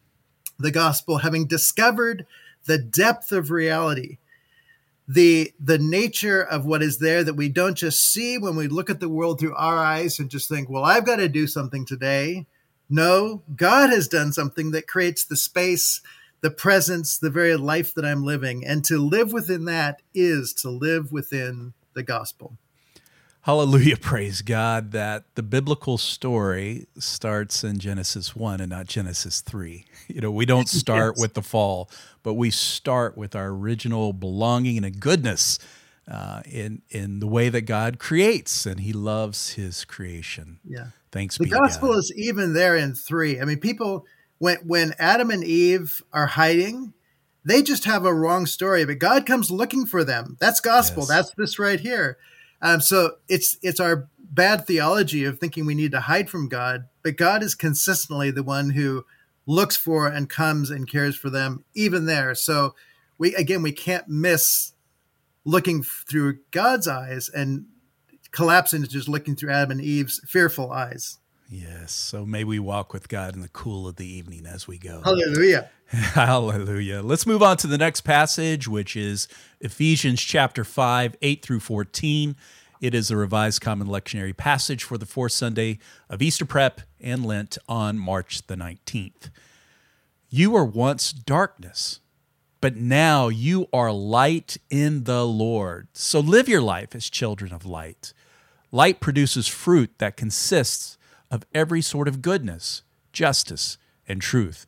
the 0.58 0.70
gospel 0.70 1.18
having 1.18 1.46
discovered 1.46 2.26
the 2.64 2.78
depth 2.78 3.32
of 3.32 3.50
reality 3.50 4.16
the 5.08 5.52
the 5.60 5.78
nature 5.78 6.42
of 6.42 6.66
what 6.66 6.82
is 6.82 6.98
there 6.98 7.22
that 7.22 7.34
we 7.34 7.48
don't 7.48 7.76
just 7.76 8.12
see 8.12 8.38
when 8.38 8.56
we 8.56 8.66
look 8.66 8.90
at 8.90 8.98
the 8.98 9.08
world 9.08 9.38
through 9.38 9.54
our 9.54 9.78
eyes 9.78 10.18
and 10.18 10.30
just 10.30 10.48
think 10.48 10.68
well 10.68 10.84
i've 10.84 11.06
got 11.06 11.16
to 11.16 11.28
do 11.28 11.46
something 11.46 11.86
today 11.86 12.44
no 12.90 13.40
god 13.54 13.88
has 13.88 14.08
done 14.08 14.32
something 14.32 14.72
that 14.72 14.88
creates 14.88 15.24
the 15.24 15.36
space 15.36 16.00
the 16.46 16.50
presence, 16.50 17.18
the 17.18 17.30
very 17.30 17.56
life 17.56 17.94
that 17.94 18.04
I'm 18.04 18.24
living. 18.24 18.64
And 18.64 18.84
to 18.84 18.98
live 18.98 19.32
within 19.32 19.64
that 19.64 20.02
is 20.14 20.52
to 20.54 20.70
live 20.70 21.12
within 21.12 21.72
the 21.94 22.02
gospel. 22.02 22.56
Hallelujah. 23.46 23.96
Praise 24.00 24.42
God 24.42 24.90
that 24.90 25.36
the 25.36 25.42
biblical 25.44 25.98
story 25.98 26.88
starts 26.98 27.62
in 27.62 27.78
Genesis 27.78 28.34
1 28.34 28.60
and 28.60 28.70
not 28.70 28.86
Genesis 28.86 29.40
3. 29.40 29.86
You 30.08 30.20
know, 30.20 30.30
we 30.30 30.46
don't 30.46 30.68
start 30.84 31.14
yes. 31.16 31.22
with 31.22 31.34
the 31.34 31.42
fall, 31.42 31.90
but 32.22 32.34
we 32.34 32.50
start 32.50 33.16
with 33.18 33.34
our 33.34 33.48
original 33.48 34.12
belonging 34.12 34.76
and 34.76 34.86
a 34.86 34.90
goodness 34.90 35.58
uh, 36.08 36.42
in 36.44 36.82
in 36.90 37.18
the 37.18 37.26
way 37.26 37.48
that 37.48 37.62
God 37.62 37.98
creates, 37.98 38.66
and 38.66 38.78
He 38.78 38.92
loves 38.92 39.54
His 39.54 39.84
creation. 39.84 40.60
Yeah. 40.64 40.90
Thanks. 41.10 41.38
The 41.38 41.46
gospel 41.46 41.92
is 41.94 42.12
even 42.16 42.52
there 42.52 42.76
in 42.76 42.94
three. 42.94 43.40
I 43.40 43.44
mean, 43.44 43.58
people 43.58 44.06
when 44.38 44.58
when 44.58 44.94
Adam 45.00 45.32
and 45.32 45.42
Eve 45.42 46.04
are 46.12 46.26
hiding, 46.26 46.94
they 47.44 47.62
just 47.62 47.84
have 47.84 48.04
a 48.04 48.14
wrong 48.14 48.46
story, 48.46 48.84
but 48.84 49.00
God 49.00 49.26
comes 49.26 49.50
looking 49.50 49.86
for 49.86 50.04
them. 50.04 50.36
That's 50.38 50.60
gospel. 50.60 51.02
Yes. 51.02 51.08
That's 51.08 51.34
this 51.36 51.58
right 51.58 51.80
here. 51.80 52.16
Um, 52.66 52.80
so 52.80 53.12
it's 53.28 53.56
it's 53.62 53.78
our 53.78 54.08
bad 54.18 54.66
theology 54.66 55.24
of 55.24 55.38
thinking 55.38 55.66
we 55.66 55.76
need 55.76 55.92
to 55.92 56.00
hide 56.00 56.28
from 56.28 56.48
God, 56.48 56.88
but 57.04 57.16
God 57.16 57.44
is 57.44 57.54
consistently 57.54 58.32
the 58.32 58.42
one 58.42 58.70
who 58.70 59.04
looks 59.46 59.76
for 59.76 60.08
and 60.08 60.28
comes 60.28 60.68
and 60.68 60.90
cares 60.90 61.14
for 61.14 61.30
them 61.30 61.64
even 61.76 62.06
there. 62.06 62.34
So 62.34 62.74
we 63.18 63.36
again 63.36 63.62
we 63.62 63.70
can't 63.70 64.08
miss 64.08 64.72
looking 65.44 65.84
through 65.84 66.38
God's 66.50 66.88
eyes 66.88 67.28
and 67.28 67.66
collapse 68.32 68.74
into 68.74 68.88
just 68.88 69.08
looking 69.08 69.36
through 69.36 69.52
Adam 69.52 69.70
and 69.70 69.80
Eve's 69.80 70.20
fearful 70.26 70.72
eyes. 70.72 71.20
Yes. 71.48 71.92
So 71.92 72.26
may 72.26 72.44
we 72.44 72.58
walk 72.58 72.92
with 72.92 73.08
God 73.08 73.34
in 73.34 73.42
the 73.42 73.48
cool 73.48 73.86
of 73.86 73.96
the 73.96 74.06
evening 74.06 74.46
as 74.46 74.66
we 74.66 74.78
go. 74.78 75.02
Hallelujah. 75.04 75.70
Hallelujah. 75.86 77.02
Let's 77.02 77.26
move 77.26 77.42
on 77.42 77.56
to 77.58 77.66
the 77.66 77.78
next 77.78 78.00
passage, 78.00 78.66
which 78.66 78.96
is 78.96 79.28
Ephesians 79.60 80.20
chapter 80.20 80.64
5, 80.64 81.16
8 81.22 81.42
through 81.42 81.60
14. 81.60 82.36
It 82.80 82.94
is 82.94 83.10
a 83.10 83.16
revised 83.16 83.60
common 83.60 83.86
lectionary 83.86 84.36
passage 84.36 84.84
for 84.84 84.98
the 84.98 85.06
fourth 85.06 85.32
Sunday 85.32 85.78
of 86.10 86.20
Easter 86.20 86.44
Prep 86.44 86.82
and 87.00 87.24
Lent 87.24 87.56
on 87.68 87.98
March 87.98 88.46
the 88.46 88.56
19th. 88.56 89.30
You 90.28 90.50
were 90.50 90.64
once 90.64 91.12
darkness, 91.12 92.00
but 92.60 92.76
now 92.76 93.28
you 93.28 93.68
are 93.72 93.92
light 93.92 94.56
in 94.68 95.04
the 95.04 95.24
Lord. 95.24 95.88
So 95.92 96.20
live 96.20 96.48
your 96.48 96.60
life 96.60 96.94
as 96.94 97.08
children 97.08 97.52
of 97.52 97.64
light. 97.64 98.12
Light 98.72 99.00
produces 99.00 99.46
fruit 99.46 99.92
that 99.98 100.16
consists 100.16 100.95
of 101.30 101.44
every 101.54 101.82
sort 101.82 102.08
of 102.08 102.22
goodness, 102.22 102.82
justice, 103.12 103.78
and 104.08 104.20
truth. 104.20 104.66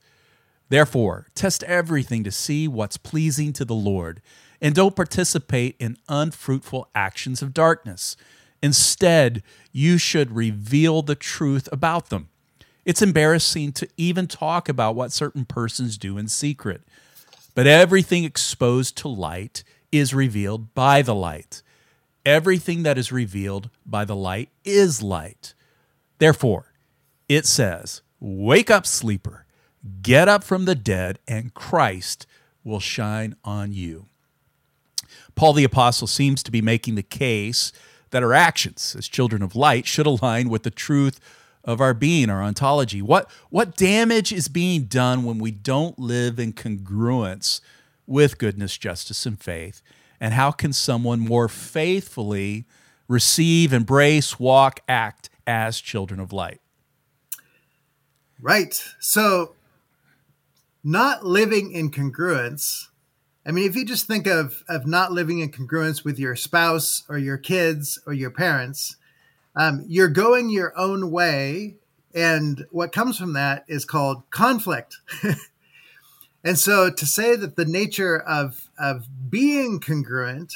Therefore, 0.69 1.29
test 1.35 1.63
everything 1.65 2.25
to 2.25 2.31
see 2.31 2.69
what's 2.69 2.97
pleasing 2.97 3.53
to 3.55 3.65
the 3.65 3.75
Lord, 3.75 4.21
and 4.61 4.75
don't 4.75 4.97
participate 4.97 5.77
in 5.79 5.97
unfruitful 6.09 6.89
actions 6.95 7.43
of 7.43 7.55
darkness. 7.55 8.17
Instead, 8.63 9.43
you 9.73 9.99
should 9.99 10.35
reveal 10.35 11.03
the 11.03 11.15
truth 11.15 11.69
about 11.71 12.11
them. 12.11 12.29
It's 12.85 13.03
embarrassing 13.03 13.73
to 13.73 13.89
even 13.97 14.27
talk 14.27 14.69
about 14.69 14.95
what 14.95 15.13
certain 15.13 15.45
persons 15.45 15.97
do 15.97 16.19
in 16.19 16.29
secret, 16.29 16.83
but 17.55 17.67
everything 17.67 18.25
exposed 18.25 18.97
to 18.99 19.09
light 19.09 19.63
is 19.93 20.15
revealed 20.15 20.75
by 20.75 21.03
the 21.03 21.15
light. 21.15 21.63
Everything 22.25 22.83
that 22.83 22.99
is 22.99 23.13
revealed 23.13 23.71
by 23.87 24.05
the 24.05 24.17
light 24.17 24.51
is 24.65 25.03
light. 25.03 25.55
Therefore, 26.19 26.73
it 27.29 27.47
says, 27.47 28.03
Wake 28.21 28.71
up, 28.71 28.87
sleeper, 28.87 29.47
get 30.03 30.29
up 30.29 30.43
from 30.43 30.65
the 30.65 30.75
dead, 30.75 31.19
and 31.29 31.55
Christ 31.55 32.27
will 32.65 32.81
shine 32.81 33.37
on 33.45 33.73
you. 33.73 34.07
Paul 35.35 35.53
the 35.53 35.65
Apostle 35.65 36.07
seems 36.09 36.43
to 36.43 36.51
be 36.51 36.61
making 36.61 36.97
the 36.97 37.03
case 37.03 37.73
that 38.11 38.23
our 38.23 38.35
actions 38.35 38.97
as 38.99 39.07
children 39.07 39.43
of 39.43 39.55
light 39.55 39.87
should 39.87 40.07
align 40.07 40.49
with 40.49 40.65
the 40.65 40.71
truth 40.71 41.21
of 41.65 41.81
our 41.81 41.95
being, 41.95 42.31
our 42.31 42.43
ontology. 42.43 43.03
What, 43.03 43.31
what 43.51 43.77
damage 43.77 44.33
is 44.33 44.49
being 44.49 44.85
done 44.85 45.25
when 45.25 45.39
we 45.39 45.51
don't 45.51 45.99
live 45.99 46.39
in 46.39 46.53
congruence 46.53 47.61
with 48.07 48.39
goodness, 48.39 48.77
justice, 48.79 49.27
and 49.27 49.39
faith? 49.39 49.83
And 50.21 50.35
how 50.35 50.51
can 50.51 50.73
someone 50.73 51.21
more 51.21 51.49
faithfully 51.49 52.65
receive, 53.07 53.73
embrace, 53.73 54.41
walk, 54.41 54.81
act 54.89 55.31
as 55.49 55.81
children 55.81 56.21
of 56.21 56.31
light. 56.31 56.61
Right. 58.39 58.81
So, 59.01 59.55
not 60.85 61.25
living 61.25 61.73
in 61.73 61.91
congruence. 61.91 62.89
I 63.45 63.51
mean, 63.51 63.69
if 63.69 63.75
you 63.75 63.85
just 63.85 64.07
think 64.07 64.27
of, 64.27 64.63
of 64.69 64.87
not 64.87 65.11
living 65.11 65.41
in 65.41 65.51
congruence 65.51 66.05
with 66.05 66.19
your 66.19 66.37
spouse 66.37 67.03
or 67.09 67.17
your 67.17 67.39
kids 67.39 67.99
or 68.07 68.13
your 68.13 68.31
parents, 68.31 68.97
um, 69.57 69.85
you're 69.89 70.09
going 70.09 70.51
your 70.51 70.77
own 70.79 71.11
way. 71.11 71.77
And 72.15 72.67
what 72.71 72.93
comes 72.93 73.19
from 73.19 73.33
that 73.33 73.65
is 73.69 73.85
called 73.85 74.29
conflict. 74.31 74.99
and 76.45 76.59
so 76.59 76.91
to 76.91 77.07
say 77.07 77.37
that 77.37 77.57
the 77.57 77.65
nature 77.65 78.19
of, 78.19 78.69
of 78.79 79.07
being 79.31 79.81
congruent 79.81 80.53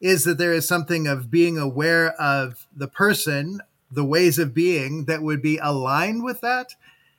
is 0.00 0.24
that 0.24 0.38
there 0.38 0.52
is 0.52 0.66
something 0.66 1.06
of 1.06 1.30
being 1.30 1.58
aware 1.58 2.12
of 2.20 2.66
the 2.74 2.88
person 2.88 3.60
the 3.92 4.04
ways 4.04 4.38
of 4.38 4.54
being 4.54 5.04
that 5.04 5.22
would 5.22 5.42
be 5.42 5.58
aligned 5.58 6.24
with 6.24 6.40
that. 6.40 6.74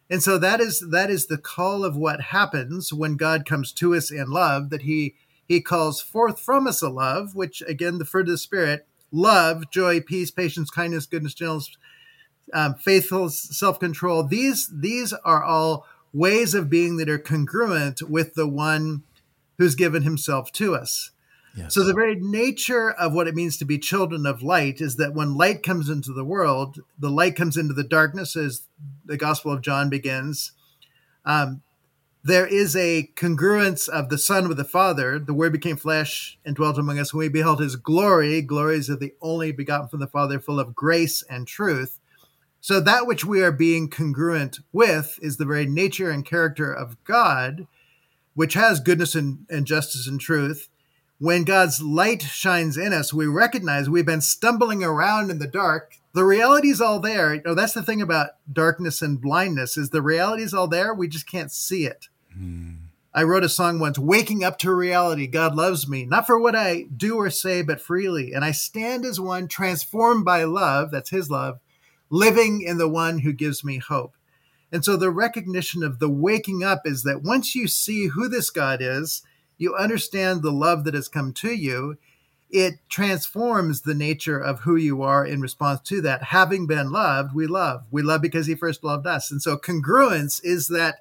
And 0.10 0.22
so 0.22 0.38
that 0.38 0.60
is 0.60 0.86
that 0.92 1.10
is 1.10 1.28
the 1.28 1.38
call 1.38 1.84
of 1.86 1.96
what 1.96 2.22
happens 2.22 2.92
when 2.92 3.16
god 3.16 3.46
comes 3.46 3.72
to 3.74 3.96
us 3.96 4.12
in 4.12 4.30
love 4.30 4.70
that 4.70 4.84
he 4.84 5.16
he 5.48 5.62
calls 5.62 6.02
forth 6.02 6.40
from 6.40 6.68
us 6.68 6.82
a 6.82 6.90
love 6.90 7.36
which 7.36 7.64
again 7.68 7.98
the 7.98 8.06
fruit 8.06 8.28
of 8.28 8.34
the 8.34 8.38
spirit 8.38 8.86
love 9.12 9.72
joy 9.72 10.02
peace 10.02 10.30
patience 10.30 10.70
kindness 10.70 11.06
goodness 11.06 11.34
gentleness 11.34 11.78
um, 12.52 12.76
faithful 12.76 13.30
self-control. 13.30 14.24
These 14.24 14.70
these 14.74 15.14
are 15.14 15.44
all 15.44 15.86
ways 16.12 16.54
of 16.54 16.70
being 16.70 16.98
that 16.98 17.10
are 17.10 17.20
congruent 17.20 18.02
with 18.10 18.34
the 18.34 18.48
one 18.48 19.04
who's 19.58 19.76
given 19.76 20.04
himself 20.04 20.52
to 20.54 20.76
us 20.76 21.12
So, 21.68 21.84
the 21.84 21.94
very 21.94 22.16
nature 22.16 22.92
of 22.92 23.14
what 23.14 23.28
it 23.28 23.36
means 23.36 23.58
to 23.58 23.66
be 23.66 23.78
children 23.78 24.26
of 24.26 24.42
light 24.42 24.82
is 24.82 24.96
that 24.96 25.14
when 25.14 25.36
light 25.36 25.62
comes 25.62 25.88
into 25.88 26.12
the 26.12 26.26
world, 26.26 26.80
the 26.98 27.12
light 27.12 27.36
comes 27.36 27.58
into 27.58 27.76
the 27.76 27.84
darkness 27.84 28.36
as 28.36 28.68
the 29.06 29.18
Gospel 29.18 29.52
of 29.52 29.62
John 29.62 29.90
begins. 29.90 30.54
Um, 31.26 31.62
there 32.24 32.48
is 32.48 32.76
a 32.76 33.12
congruence 33.16 33.88
of 33.88 34.10
the 34.10 34.18
Son 34.18 34.48
with 34.48 34.58
the 34.58 34.64
Father. 34.64 35.20
The 35.20 35.34
Word 35.34 35.52
became 35.52 35.78
flesh 35.78 36.40
and 36.44 36.56
dwelt 36.56 36.80
among 36.80 36.98
us. 36.98 37.14
When 37.14 37.20
we 37.20 37.30
beheld 37.30 37.60
his 37.60 37.76
glory, 37.76 38.42
glories 38.42 38.90
of 38.90 39.00
the 39.00 39.14
only 39.22 39.52
begotten 39.52 39.90
from 39.90 40.00
the 40.00 40.08
Father, 40.08 40.40
full 40.40 40.60
of 40.60 40.74
grace 40.74 41.24
and 41.30 41.48
truth. 41.48 42.00
So, 42.62 42.80
that 42.80 43.06
which 43.06 43.26
we 43.26 43.44
are 43.44 43.52
being 43.52 43.90
congruent 43.90 44.60
with 44.72 45.20
is 45.22 45.38
the 45.38 45.46
very 45.46 45.68
nature 45.68 46.10
and 46.10 46.26
character 46.26 46.74
of 46.74 47.04
God, 47.04 47.68
which 48.34 48.56
has 48.56 48.80
goodness 48.80 49.14
and, 49.14 49.46
and 49.52 49.68
justice 49.68 50.08
and 50.08 50.20
truth 50.20 50.70
when 51.24 51.46
God's 51.46 51.82
light 51.82 52.22
shines 52.22 52.76
in 52.76 52.92
us, 52.92 53.14
we 53.14 53.28
recognize 53.28 53.90
we've 53.90 54.06
been 54.06 54.20
stumbling 54.20 54.84
around 54.84 55.32
in 55.32 55.40
the 55.40 55.48
dark. 55.48 55.96
The 56.12 56.26
reality 56.26 56.68
is 56.68 56.82
all 56.82 57.00
there. 57.00 57.34
You 57.34 57.42
know, 57.46 57.56
that's 57.56 57.72
the 57.72 57.82
thing 57.82 58.02
about 58.02 58.32
darkness 58.52 59.02
and 59.02 59.22
blindness 59.22 59.78
is 59.78 59.92
the 59.92 60.02
reality 60.02 60.44
is 60.44 60.54
all 60.54 60.68
there. 60.68 60.94
We 60.94 61.08
just 61.08 61.26
can't 61.26 61.50
see 61.50 61.86
it. 61.86 62.10
Hmm. 62.34 62.72
I 63.14 63.24
wrote 63.24 63.46
a 63.46 63.48
song 63.48 63.80
once, 63.80 63.98
waking 63.98 64.44
up 64.44 64.58
to 64.60 64.74
reality. 64.74 65.28
God 65.28 65.56
loves 65.56 65.88
me, 65.88 66.04
not 66.04 66.28
for 66.28 66.38
what 66.38 66.58
I 66.58 66.88
do 66.98 67.16
or 67.16 67.30
say, 67.30 67.62
but 67.62 67.80
freely. 67.80 68.34
And 68.34 68.44
I 68.44 68.52
stand 68.52 69.06
as 69.06 69.18
one 69.18 69.48
transformed 69.48 70.26
by 70.26 70.44
love. 70.44 70.92
That's 70.92 71.12
his 71.12 71.30
love, 71.30 71.62
living 72.10 72.62
in 72.64 72.80
the 72.80 72.90
one 72.90 73.20
who 73.20 73.32
gives 73.32 73.64
me 73.64 73.78
hope. 73.78 74.12
And 74.74 74.84
so 74.84 74.98
the 74.98 75.10
recognition 75.10 75.84
of 75.84 76.00
the 76.00 76.10
waking 76.10 76.66
up 76.66 76.82
is 76.84 77.04
that 77.04 77.24
once 77.24 77.56
you 77.56 77.70
see 77.70 78.08
who 78.08 78.28
this 78.28 78.50
God 78.50 78.82
is, 78.82 79.24
you 79.64 79.76
understand 79.76 80.42
the 80.42 80.52
love 80.52 80.84
that 80.84 80.94
has 80.94 81.08
come 81.08 81.34
to 81.34 81.52
you, 81.52 81.98
it 82.52 82.76
transforms 82.88 83.82
the 83.82 83.96
nature 83.96 84.38
of 84.38 84.60
who 84.60 84.76
you 84.76 85.02
are 85.02 85.26
in 85.26 85.42
response 85.42 85.80
to 85.82 86.02
that. 86.02 86.22
Having 86.26 86.68
been 86.68 86.92
loved, 86.92 87.34
we 87.34 87.48
love. 87.48 87.86
We 87.90 88.04
love 88.04 88.22
because 88.22 88.46
he 88.46 88.54
first 88.54 88.84
loved 88.84 89.08
us. 89.08 89.32
And 89.32 89.42
so 89.42 89.58
congruence 89.58 90.40
is 90.44 90.68
that 90.68 90.98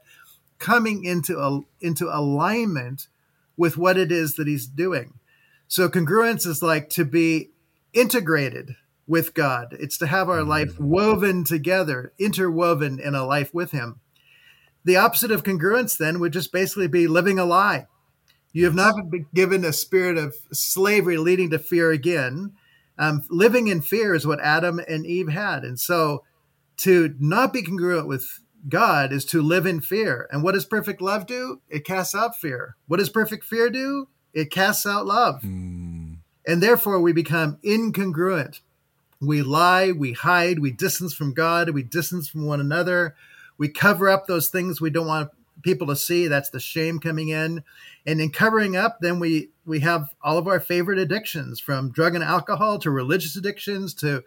coming 0.59 1.05
into 1.05 1.39
a, 1.39 1.61
into 1.81 2.09
alignment 2.09 3.09
with 3.57 3.77
what 3.77 3.99
it 3.99 4.11
is 4.11 4.37
that 4.37 4.47
he's 4.47 4.67
doing. 4.67 5.15
So 5.69 5.89
congruence 5.89 6.47
is 6.47 6.63
like 6.63 6.89
to 6.91 7.05
be 7.05 7.51
integrated 7.93 8.77
with 9.07 9.35
God. 9.35 9.77
It's 9.79 9.99
to 9.99 10.07
have 10.07 10.31
our 10.31 10.45
life 10.45 10.75
mm-hmm. 10.75 10.89
woven 10.89 11.45
together, 11.45 12.13
interwoven 12.19 12.99
in 12.99 13.15
a 13.15 13.27
life 13.27 13.53
with 13.53 13.73
him. 13.73 14.01
The 14.85 14.97
opposite 14.97 15.31
of 15.31 15.43
congruence 15.43 15.99
then 15.99 16.19
would 16.19 16.33
just 16.33 16.51
basically 16.51 16.89
be 16.89 17.07
living 17.07 17.39
a 17.39 17.45
lie 17.45 17.89
you 18.53 18.65
have 18.65 18.75
not 18.75 18.95
been 19.11 19.27
given 19.35 19.65
a 19.65 19.73
spirit 19.73 20.19
of 20.19 20.37
slavery 20.53 21.17
leading 21.17 21.51
to 21.51 21.59
fear 21.59 21.91
again. 21.91 22.53
Um, 22.99 23.25
living 23.31 23.69
in 23.69 23.81
fear 23.81 24.15
is 24.15 24.27
what 24.27 24.41
Adam 24.41 24.81
and 24.89 25.07
Eve 25.07 25.29
had. 25.29 25.65
And 25.65 25.81
so 25.81 26.25
to 26.79 27.15
not 27.19 27.53
be 27.53 27.63
congruent 27.63 28.07
with 28.07 28.41
God 28.69 29.13
is 29.13 29.25
to 29.27 29.43
live 29.43 29.67
in 29.67 29.81
fear. 29.81 30.29
And 30.31 30.43
what 30.43 30.53
does 30.53 30.65
perfect 30.65 31.01
love 31.01 31.27
do? 31.27 31.61
It 31.69 31.85
casts 31.85 32.15
out 32.15 32.37
fear. 32.37 32.77
What 32.87 32.99
does 32.99 33.09
perfect 33.09 33.45
fear 33.45 33.71
do? 33.71 34.09
It 34.35 34.51
casts 34.51 34.87
out 34.87 35.07
love. 35.07 35.43
Mm. 35.43 36.19
And 36.47 36.63
therefore, 36.63 37.01
we 37.01 37.13
become 37.13 37.59
incongruent. 37.65 38.61
We 39.21 39.43
lie, 39.43 39.93
we 39.93 40.13
hide, 40.13 40.59
we 40.59 40.73
distance 40.73 41.15
from 41.15 41.33
God, 41.33 41.71
we 41.71 41.85
distance 41.85 42.29
from 42.29 42.45
one 42.45 42.61
another. 42.61 43.15
We 43.57 43.69
cover 43.69 44.09
up 44.09 44.27
those 44.27 44.49
things 44.49 44.81
we 44.81 44.91
don't 44.91 45.07
want 45.07 45.31
people 45.63 45.87
to 45.89 45.97
see. 45.97 46.29
That's 46.29 46.51
the 46.51 46.61
shame 46.61 46.99
coming 46.99 47.29
in. 47.29 47.65
And 48.07 48.21
in 48.21 48.31
covering 48.31 48.77
up, 48.77 48.99
then 49.01 49.19
we 49.19 49.51
we 49.65 49.81
have 49.81 50.15
all 50.23 50.39
of 50.39 50.49
our 50.49 50.61
favorite 50.61 50.99
addictions 50.99 51.61
from 51.61 51.91
drug 51.91 52.15
and 52.15 52.25
alcohol 52.25 52.79
to 52.81 52.91
religious 52.91 53.37
addictions 53.37 53.95
to 53.95 54.25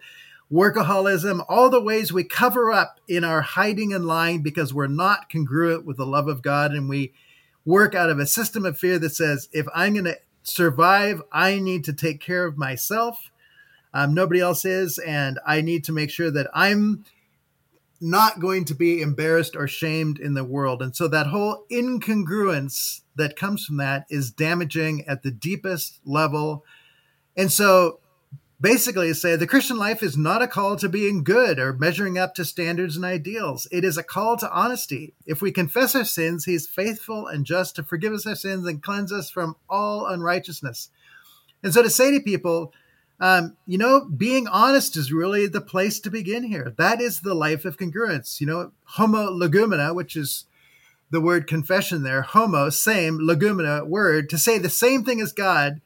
workaholism, 0.51 1.43
all 1.49 1.69
the 1.69 1.81
ways 1.81 2.13
we 2.13 2.23
cover 2.23 2.71
up 2.71 2.99
in 3.07 3.23
our 3.23 3.41
hiding 3.41 3.93
and 3.93 4.05
lying 4.05 4.41
because 4.41 4.73
we're 4.73 4.87
not 4.87 5.29
congruent 5.29 5.85
with 5.85 5.97
the 5.97 6.05
love 6.05 6.27
of 6.27 6.41
God 6.41 6.71
and 6.71 6.87
we 6.87 7.13
work 7.65 7.95
out 7.95 8.09
of 8.09 8.19
a 8.19 8.27
system 8.27 8.65
of 8.65 8.77
fear 8.77 8.99
that 8.99 9.09
says 9.09 9.49
if 9.51 9.65
I'm 9.73 9.93
going 9.93 10.05
to 10.05 10.19
survive, 10.43 11.21
I 11.31 11.59
need 11.59 11.83
to 11.85 11.93
take 11.93 12.21
care 12.21 12.45
of 12.45 12.57
myself. 12.57 13.31
Um, 13.93 14.13
nobody 14.13 14.39
else 14.39 14.65
is, 14.65 14.97
and 14.99 15.39
I 15.45 15.61
need 15.61 15.85
to 15.85 15.91
make 15.91 16.11
sure 16.11 16.29
that 16.29 16.47
I'm 16.53 17.05
not 18.01 18.39
going 18.39 18.65
to 18.65 18.75
be 18.75 19.01
embarrassed 19.01 19.55
or 19.55 19.67
shamed 19.67 20.19
in 20.19 20.33
the 20.33 20.43
world. 20.43 20.81
And 20.81 20.95
so 20.95 21.07
that 21.07 21.27
whole 21.27 21.65
incongruence 21.71 23.01
that 23.15 23.35
comes 23.35 23.65
from 23.65 23.77
that 23.77 24.05
is 24.09 24.31
damaging 24.31 25.05
at 25.07 25.23
the 25.23 25.31
deepest 25.31 25.99
level. 26.05 26.65
And 27.37 27.51
so 27.51 27.99
basically 28.59 29.13
say 29.13 29.35
the 29.35 29.47
Christian 29.47 29.77
life 29.77 30.01
is 30.01 30.17
not 30.17 30.41
a 30.41 30.47
call 30.47 30.75
to 30.77 30.89
being 30.89 31.23
good 31.23 31.59
or 31.59 31.73
measuring 31.73 32.17
up 32.17 32.35
to 32.35 32.45
standards 32.45 32.95
and 32.95 33.05
ideals. 33.05 33.67
It 33.71 33.83
is 33.83 33.97
a 33.97 34.03
call 34.03 34.37
to 34.37 34.51
honesty. 34.51 35.13
If 35.25 35.41
we 35.41 35.51
confess 35.51 35.95
our 35.95 36.05
sins, 36.05 36.45
he's 36.45 36.67
faithful 36.67 37.27
and 37.27 37.45
just 37.45 37.75
to 37.75 37.83
forgive 37.83 38.13
us 38.13 38.25
our 38.25 38.35
sins 38.35 38.67
and 38.67 38.83
cleanse 38.83 39.11
us 39.11 39.29
from 39.29 39.55
all 39.69 40.07
unrighteousness. 40.07 40.89
And 41.63 41.73
so 41.73 41.81
to 41.81 41.89
say 41.89 42.11
to 42.11 42.19
people, 42.19 42.73
um, 43.19 43.55
you 43.65 43.77
know, 43.77 44.05
being 44.05 44.47
honest 44.47 44.97
is 44.97 45.11
really 45.11 45.47
the 45.47 45.61
place 45.61 45.99
to 46.01 46.09
begin 46.09 46.43
here. 46.43 46.73
That 46.77 46.99
is 46.99 47.21
the 47.21 47.33
life 47.33 47.63
of 47.63 47.77
congruence. 47.77 48.41
You 48.41 48.47
know, 48.47 48.71
homo 48.83 49.29
legumina, 49.29 49.95
which 49.95 50.15
is 50.15 50.45
the 51.11 51.21
word 51.21 51.47
confession 51.47 52.03
there, 52.03 52.23
homo, 52.23 52.69
same, 52.69 53.19
legumina, 53.19 53.87
word, 53.87 54.29
to 54.31 54.37
say 54.37 54.57
the 54.57 54.69
same 54.69 55.05
thing 55.05 55.21
as 55.21 55.31
God. 55.31 55.79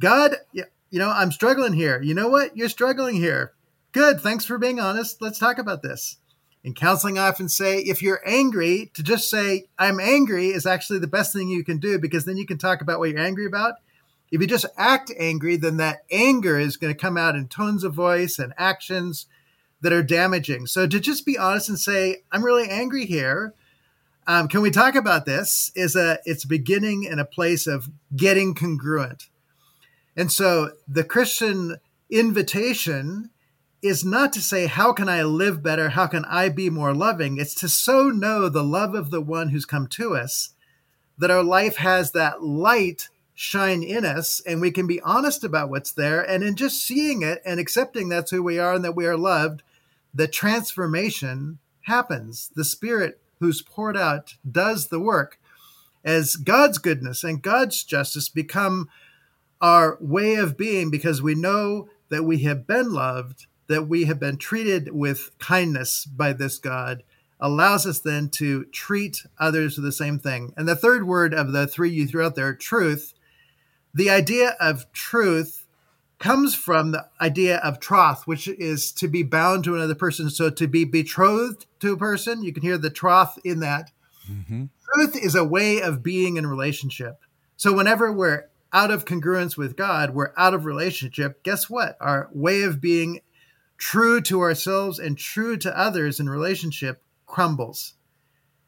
God, 0.00 0.36
you 0.52 0.64
know, 0.92 1.10
I'm 1.10 1.32
struggling 1.32 1.72
here. 1.72 2.00
You 2.02 2.14
know 2.14 2.28
what? 2.28 2.56
You're 2.56 2.68
struggling 2.68 3.16
here. 3.16 3.52
Good. 3.92 4.20
Thanks 4.20 4.44
for 4.44 4.58
being 4.58 4.78
honest. 4.78 5.20
Let's 5.20 5.38
talk 5.38 5.58
about 5.58 5.82
this. 5.82 6.18
In 6.62 6.74
counseling, 6.74 7.18
I 7.18 7.28
often 7.28 7.48
say 7.48 7.78
if 7.78 8.02
you're 8.02 8.20
angry, 8.24 8.90
to 8.94 9.02
just 9.02 9.28
say, 9.28 9.64
I'm 9.78 9.98
angry 9.98 10.48
is 10.48 10.66
actually 10.66 10.98
the 10.98 11.06
best 11.06 11.32
thing 11.32 11.48
you 11.48 11.64
can 11.64 11.78
do 11.78 11.98
because 11.98 12.26
then 12.26 12.36
you 12.36 12.46
can 12.46 12.58
talk 12.58 12.82
about 12.82 12.98
what 12.98 13.08
you're 13.08 13.18
angry 13.18 13.46
about 13.46 13.74
if 14.30 14.40
you 14.40 14.46
just 14.46 14.66
act 14.76 15.12
angry, 15.18 15.56
then 15.56 15.76
that 15.78 16.04
anger 16.10 16.58
is 16.58 16.76
going 16.76 16.92
to 16.92 16.98
come 16.98 17.16
out 17.16 17.34
in 17.34 17.48
tones 17.48 17.84
of 17.84 17.94
voice 17.94 18.38
and 18.38 18.52
actions 18.56 19.26
that 19.80 19.92
are 19.92 20.02
damaging. 20.02 20.66
So 20.66 20.86
to 20.86 21.00
just 21.00 21.26
be 21.26 21.38
honest 21.38 21.68
and 21.68 21.78
say, 21.78 22.22
I'm 22.30 22.44
really 22.44 22.68
angry 22.68 23.06
here. 23.06 23.54
Um, 24.26 24.46
can 24.46 24.60
we 24.60 24.70
talk 24.70 24.94
about 24.94 25.24
this? 25.24 25.72
Is 25.74 25.96
a 25.96 26.18
it's 26.24 26.44
beginning 26.44 27.04
in 27.04 27.18
a 27.18 27.24
place 27.24 27.66
of 27.66 27.90
getting 28.14 28.54
congruent. 28.54 29.28
And 30.16 30.30
so 30.30 30.72
the 30.86 31.04
Christian 31.04 31.78
invitation 32.10 33.30
is 33.82 34.04
not 34.04 34.32
to 34.34 34.42
say, 34.42 34.66
How 34.66 34.92
can 34.92 35.08
I 35.08 35.22
live 35.22 35.62
better? 35.62 35.90
How 35.90 36.06
can 36.06 36.24
I 36.26 36.48
be 36.48 36.70
more 36.70 36.94
loving? 36.94 37.38
It's 37.38 37.54
to 37.56 37.68
so 37.68 38.08
know 38.08 38.48
the 38.48 38.62
love 38.62 38.94
of 38.94 39.10
the 39.10 39.22
one 39.22 39.48
who's 39.48 39.64
come 39.64 39.86
to 39.88 40.14
us 40.14 40.50
that 41.18 41.30
our 41.30 41.42
life 41.42 41.76
has 41.76 42.12
that 42.12 42.42
light 42.42 43.08
shine 43.40 43.82
in 43.82 44.04
us 44.04 44.42
and 44.46 44.60
we 44.60 44.70
can 44.70 44.86
be 44.86 45.00
honest 45.00 45.42
about 45.42 45.70
what's 45.70 45.92
there. 45.92 46.20
And 46.20 46.44
in 46.44 46.56
just 46.56 46.84
seeing 46.84 47.22
it 47.22 47.40
and 47.42 47.58
accepting 47.58 48.10
that's 48.10 48.30
who 48.30 48.42
we 48.42 48.58
are 48.58 48.74
and 48.74 48.84
that 48.84 48.94
we 48.94 49.06
are 49.06 49.16
loved, 49.16 49.62
the 50.12 50.28
transformation 50.28 51.58
happens. 51.86 52.50
The 52.54 52.66
Spirit 52.66 53.18
who's 53.38 53.62
poured 53.62 53.96
out 53.96 54.34
does 54.48 54.88
the 54.88 55.00
work 55.00 55.38
as 56.04 56.36
God's 56.36 56.76
goodness 56.76 57.24
and 57.24 57.40
God's 57.40 57.82
justice 57.82 58.28
become 58.28 58.90
our 59.58 59.96
way 60.02 60.34
of 60.34 60.58
being 60.58 60.90
because 60.90 61.22
we 61.22 61.34
know 61.34 61.88
that 62.10 62.24
we 62.24 62.40
have 62.40 62.66
been 62.66 62.92
loved, 62.92 63.46
that 63.68 63.88
we 63.88 64.04
have 64.04 64.20
been 64.20 64.36
treated 64.36 64.92
with 64.92 65.30
kindness 65.38 66.04
by 66.04 66.34
this 66.34 66.58
God, 66.58 67.04
allows 67.40 67.86
us 67.86 68.00
then 68.00 68.28
to 68.28 68.64
treat 68.66 69.24
others 69.38 69.76
with 69.76 69.86
the 69.86 69.92
same 69.92 70.18
thing. 70.18 70.52
And 70.58 70.68
the 70.68 70.76
third 70.76 71.06
word 71.06 71.32
of 71.32 71.52
the 71.52 71.66
three 71.66 71.90
you 71.90 72.06
threw 72.06 72.26
out 72.26 72.34
there, 72.34 72.54
truth, 72.54 73.14
the 73.94 74.10
idea 74.10 74.56
of 74.60 74.90
truth 74.92 75.66
comes 76.18 76.54
from 76.54 76.92
the 76.92 77.06
idea 77.20 77.56
of 77.58 77.80
troth, 77.80 78.26
which 78.26 78.46
is 78.46 78.92
to 78.92 79.08
be 79.08 79.22
bound 79.22 79.64
to 79.64 79.74
another 79.74 79.94
person. 79.94 80.28
So 80.30 80.50
to 80.50 80.68
be 80.68 80.84
betrothed 80.84 81.66
to 81.80 81.94
a 81.94 81.96
person, 81.96 82.42
you 82.42 82.52
can 82.52 82.62
hear 82.62 82.78
the 82.78 82.90
troth 82.90 83.38
in 83.44 83.60
that. 83.60 83.90
Mm-hmm. 84.30 84.66
Truth 84.94 85.16
is 85.16 85.34
a 85.34 85.44
way 85.44 85.80
of 85.80 86.02
being 86.02 86.36
in 86.36 86.46
relationship. 86.46 87.20
So 87.56 87.72
whenever 87.72 88.12
we're 88.12 88.48
out 88.72 88.90
of 88.90 89.04
congruence 89.04 89.56
with 89.56 89.76
God, 89.76 90.14
we're 90.14 90.32
out 90.36 90.54
of 90.54 90.64
relationship. 90.64 91.42
Guess 91.42 91.70
what? 91.70 91.96
Our 92.00 92.28
way 92.32 92.62
of 92.62 92.80
being 92.80 93.20
true 93.78 94.20
to 94.20 94.40
ourselves 94.40 94.98
and 94.98 95.16
true 95.16 95.56
to 95.56 95.76
others 95.76 96.20
in 96.20 96.28
relationship 96.28 97.02
crumbles. 97.26 97.94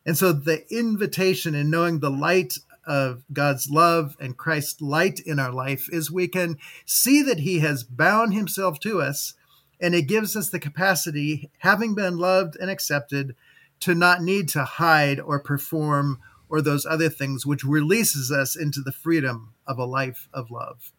And 0.07 0.17
so 0.17 0.33
the 0.33 0.65
invitation 0.75 1.55
in 1.55 1.71
knowing 1.71 2.01
the 2.01 2.11
light 2.11 2.59
of 2.87 3.25
God's 3.33 3.71
love 3.71 4.17
and 4.21 4.37
Christ's 4.37 4.81
light 4.81 5.21
in 5.21 5.39
our 5.39 5.53
life 5.53 5.89
is 5.93 6.11
we 6.11 6.29
can 6.29 6.59
see 6.85 7.23
that 7.23 7.41
He 7.41 7.61
has 7.61 7.85
bound 7.85 8.35
Himself 8.35 8.81
to 8.81 9.01
us, 9.01 9.35
and 9.81 9.95
it 9.95 10.03
gives 10.03 10.37
us 10.37 10.51
the 10.51 10.61
capacity, 10.61 11.51
having 11.59 11.95
been 11.95 12.19
loved 12.19 12.57
and 12.57 12.71
accepted, 12.71 13.35
to 13.81 13.95
not 13.95 14.23
need 14.23 14.49
to 14.51 14.65
hide 14.65 15.19
or 15.19 15.41
perform 15.41 16.21
or 16.49 16.61
those 16.61 16.85
other 16.85 17.09
things, 17.09 17.47
which 17.47 17.65
releases 17.65 18.31
us 18.31 18.55
into 18.55 18.81
the 18.81 18.93
freedom 18.93 19.55
of 19.67 19.79
a 19.79 19.85
life 19.85 20.29
of 20.35 20.51
love. 20.51 20.93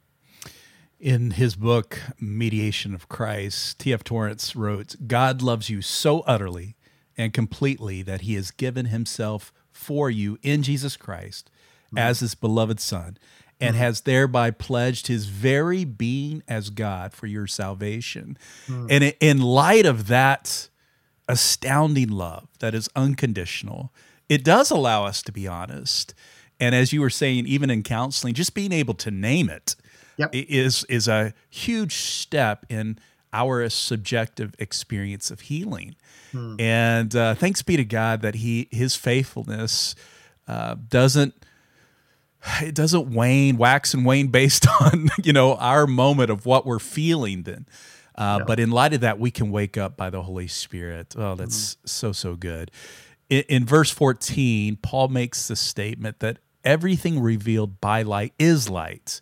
In 0.99 1.31
his 1.31 1.55
book, 1.55 1.99
Mediation 2.19 2.95
of 2.95 3.09
Christ, 3.09 3.77
T.F. 3.79 4.03
Torrance 4.03 4.55
wrote, 4.55 4.95
God 5.05 5.41
loves 5.41 5.69
you 5.69 5.81
so 5.81 6.21
utterly 6.21 6.75
and 7.17 7.33
completely 7.33 8.01
that 8.03 8.21
he 8.21 8.35
has 8.35 8.51
given 8.51 8.85
himself 8.85 9.53
for 9.71 10.09
you 10.09 10.39
in 10.41 10.63
Jesus 10.63 10.97
Christ. 10.97 11.51
As 11.97 12.19
his 12.19 12.35
beloved 12.35 12.79
son 12.79 13.17
and 13.59 13.75
mm-hmm. 13.75 13.83
has 13.83 14.01
thereby 14.01 14.51
pledged 14.51 15.07
his 15.07 15.27
very 15.27 15.85
being 15.85 16.43
as 16.47 16.69
God 16.69 17.13
for 17.13 17.27
your 17.27 17.47
salvation. 17.47 18.37
Mm-hmm. 18.67 18.87
And 18.89 19.15
in 19.19 19.41
light 19.41 19.85
of 19.85 20.07
that 20.07 20.69
astounding 21.27 22.09
love 22.09 22.47
that 22.59 22.75
is 22.75 22.89
unconditional, 22.95 23.93
it 24.27 24.43
does 24.43 24.71
allow 24.71 25.05
us 25.05 25.21
to 25.23 25.31
be 25.31 25.47
honest. 25.47 26.13
And 26.59 26.75
as 26.75 26.93
you 26.93 27.01
were 27.01 27.09
saying, 27.09 27.45
even 27.45 27.69
in 27.69 27.83
counseling, 27.83 28.33
just 28.33 28.53
being 28.53 28.71
able 28.71 28.93
to 28.95 29.11
name 29.11 29.49
it 29.49 29.75
yep. 30.17 30.29
is 30.33 30.83
is 30.85 31.07
a 31.07 31.33
huge 31.49 31.95
step 31.95 32.65
in 32.69 32.97
our 33.31 33.67
subjective 33.69 34.53
experience 34.59 35.31
of 35.31 35.41
healing. 35.41 35.95
Hmm. 36.31 36.55
And 36.59 37.15
uh, 37.15 37.35
thanks 37.35 37.61
be 37.61 37.77
to 37.77 37.85
God 37.85 38.21
that 38.21 38.35
He 38.35 38.67
His 38.71 38.95
faithfulness 38.95 39.95
uh, 40.47 40.75
doesn't 40.87 41.33
it 42.61 42.75
doesn't 42.75 43.13
wane, 43.13 43.57
wax 43.57 43.93
and 43.93 44.05
wane 44.05 44.27
based 44.27 44.67
on 44.81 45.09
you 45.23 45.33
know 45.33 45.55
our 45.55 45.87
moment 45.87 46.29
of 46.29 46.45
what 46.45 46.65
we're 46.65 46.79
feeling 46.79 47.43
then. 47.43 47.65
Uh, 48.15 48.37
yeah. 48.39 48.45
But 48.45 48.59
in 48.59 48.69
light 48.69 48.93
of 48.93 49.01
that, 49.01 49.19
we 49.19 49.31
can 49.31 49.49
wake 49.49 49.75
up 49.75 49.97
by 49.97 50.09
the 50.09 50.21
Holy 50.21 50.47
Spirit. 50.47 51.15
Oh, 51.17 51.35
that's 51.35 51.75
mm-hmm. 51.75 51.87
so 51.87 52.11
so 52.11 52.35
good. 52.35 52.71
In, 53.29 53.43
in 53.49 53.65
verse 53.65 53.91
fourteen, 53.91 54.75
Paul 54.77 55.07
makes 55.07 55.47
the 55.47 55.55
statement 55.55 56.19
that 56.19 56.39
everything 56.63 57.19
revealed 57.19 57.81
by 57.81 58.03
light 58.03 58.33
is 58.37 58.69
light. 58.69 59.21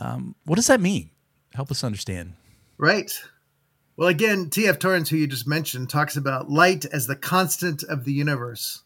Um, 0.00 0.34
what 0.44 0.56
does 0.56 0.66
that 0.66 0.80
mean? 0.80 1.10
Help 1.54 1.70
us 1.70 1.84
understand. 1.84 2.34
Right. 2.78 3.12
Well, 3.96 4.08
again, 4.08 4.48
T.F. 4.48 4.78
Torrance, 4.78 5.10
who 5.10 5.16
you 5.16 5.26
just 5.26 5.46
mentioned, 5.46 5.90
talks 5.90 6.16
about 6.16 6.50
light 6.50 6.86
as 6.86 7.06
the 7.06 7.14
constant 7.14 7.82
of 7.84 8.04
the 8.04 8.12
universe 8.12 8.82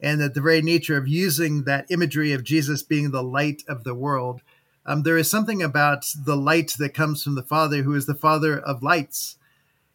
and 0.00 0.20
that 0.20 0.34
the 0.34 0.40
very 0.40 0.62
nature 0.62 0.96
of 0.96 1.08
using 1.08 1.64
that 1.64 1.90
imagery 1.90 2.32
of 2.32 2.44
Jesus 2.44 2.82
being 2.82 3.10
the 3.10 3.22
light 3.22 3.62
of 3.68 3.84
the 3.84 3.94
world, 3.94 4.42
um, 4.84 5.02
there 5.02 5.16
is 5.16 5.30
something 5.30 5.62
about 5.62 6.04
the 6.24 6.36
light 6.36 6.74
that 6.78 6.94
comes 6.94 7.22
from 7.22 7.34
the 7.34 7.42
Father, 7.42 7.82
who 7.82 7.94
is 7.94 8.06
the 8.06 8.14
Father 8.14 8.58
of 8.58 8.82
lights. 8.82 9.36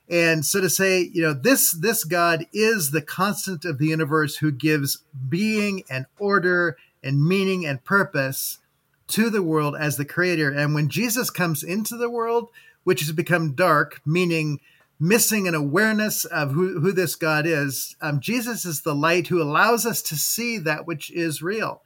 And 0.09 0.45
so 0.45 0.59
to 0.59 0.69
say, 0.69 1.09
you 1.13 1.21
know, 1.21 1.33
this 1.33 1.71
this 1.71 2.03
God 2.03 2.45
is 2.51 2.91
the 2.91 3.01
constant 3.01 3.63
of 3.63 3.77
the 3.77 3.87
universe 3.87 4.37
who 4.37 4.51
gives 4.51 5.03
being 5.29 5.83
and 5.89 6.05
order 6.19 6.75
and 7.01 7.25
meaning 7.25 7.65
and 7.65 7.83
purpose 7.83 8.59
to 9.07 9.29
the 9.29 9.41
world 9.41 9.75
as 9.79 9.95
the 9.95 10.05
creator. 10.05 10.51
And 10.51 10.75
when 10.75 10.89
Jesus 10.89 11.29
comes 11.29 11.63
into 11.63 11.95
the 11.95 12.09
world, 12.09 12.49
which 12.83 13.01
has 13.01 13.13
become 13.13 13.53
dark, 13.53 14.01
meaning 14.05 14.59
missing 15.01 15.47
an 15.47 15.55
awareness 15.55 16.25
of 16.25 16.51
who, 16.51 16.79
who 16.79 16.91
this 16.91 17.15
God 17.15 17.47
is, 17.47 17.95
um, 18.01 18.19
Jesus 18.19 18.65
is 18.65 18.83
the 18.83 18.93
light 18.93 19.27
who 19.27 19.41
allows 19.41 19.83
us 19.83 20.03
to 20.03 20.15
see 20.15 20.59
that 20.59 20.85
which 20.85 21.09
is 21.09 21.41
real. 21.41 21.81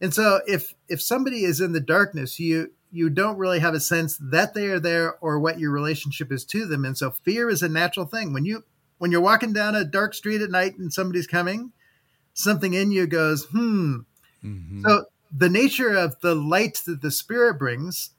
And 0.00 0.14
so 0.14 0.40
if 0.46 0.74
if 0.88 1.02
somebody 1.02 1.44
is 1.44 1.60
in 1.60 1.72
the 1.72 1.80
darkness, 1.80 2.38
you 2.38 2.72
you 2.92 3.10
don't 3.10 3.38
really 3.38 3.58
have 3.58 3.74
a 3.74 3.80
sense 3.80 4.16
that 4.18 4.54
they 4.54 4.66
are 4.66 4.78
there 4.78 5.16
or 5.20 5.40
what 5.40 5.58
your 5.58 5.72
relationship 5.72 6.30
is 6.30 6.44
to 6.46 6.64
them. 6.64 6.84
And 6.84 6.96
so 6.96 7.10
fear 7.10 7.50
is 7.50 7.62
a 7.62 7.68
natural 7.68 8.06
thing. 8.06 8.32
When 8.32 8.44
you 8.44 8.64
when 8.98 9.10
you're 9.10 9.20
walking 9.20 9.52
down 9.52 9.74
a 9.74 9.84
dark 9.84 10.14
street 10.14 10.40
at 10.40 10.50
night 10.50 10.78
and 10.78 10.92
somebody's 10.92 11.26
coming, 11.26 11.72
something 12.34 12.72
in 12.72 12.92
you 12.92 13.06
goes, 13.08 13.46
hmm. 13.46 13.96
Mm-hmm. 14.44 14.86
So 14.86 15.06
the 15.36 15.48
nature 15.48 15.94
of 15.94 16.20
the 16.20 16.36
light 16.36 16.82
that 16.86 17.02
the 17.02 17.10
Spirit 17.10 17.58
brings 17.58 18.10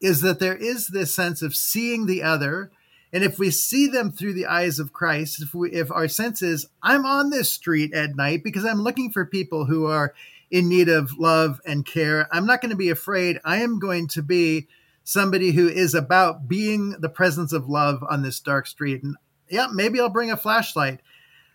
is 0.00 0.22
that 0.22 0.38
there 0.38 0.56
is 0.56 0.88
this 0.88 1.14
sense 1.14 1.42
of 1.42 1.54
seeing 1.54 2.06
the 2.06 2.22
other. 2.22 2.70
And 3.16 3.24
if 3.24 3.38
we 3.38 3.50
see 3.50 3.86
them 3.86 4.12
through 4.12 4.34
the 4.34 4.44
eyes 4.44 4.78
of 4.78 4.92
Christ, 4.92 5.40
if 5.40 5.54
we 5.54 5.72
if 5.72 5.90
our 5.90 6.06
sense 6.06 6.42
is, 6.42 6.66
I'm 6.82 7.06
on 7.06 7.30
this 7.30 7.50
street 7.50 7.94
at 7.94 8.14
night 8.14 8.44
because 8.44 8.66
I'm 8.66 8.82
looking 8.82 9.10
for 9.10 9.24
people 9.24 9.64
who 9.64 9.86
are 9.86 10.12
in 10.50 10.68
need 10.68 10.90
of 10.90 11.16
love 11.16 11.58
and 11.64 11.86
care, 11.86 12.28
I'm 12.30 12.44
not 12.44 12.60
going 12.60 12.72
to 12.72 12.76
be 12.76 12.90
afraid. 12.90 13.40
I 13.42 13.62
am 13.62 13.78
going 13.78 14.08
to 14.08 14.22
be 14.22 14.68
somebody 15.02 15.52
who 15.52 15.66
is 15.66 15.94
about 15.94 16.46
being 16.46 16.90
the 16.90 17.08
presence 17.08 17.54
of 17.54 17.70
love 17.70 18.04
on 18.06 18.20
this 18.20 18.38
dark 18.38 18.66
street. 18.66 19.02
And 19.02 19.16
yeah, 19.48 19.68
maybe 19.72 19.98
I'll 19.98 20.10
bring 20.10 20.30
a 20.30 20.36
flashlight. 20.36 21.00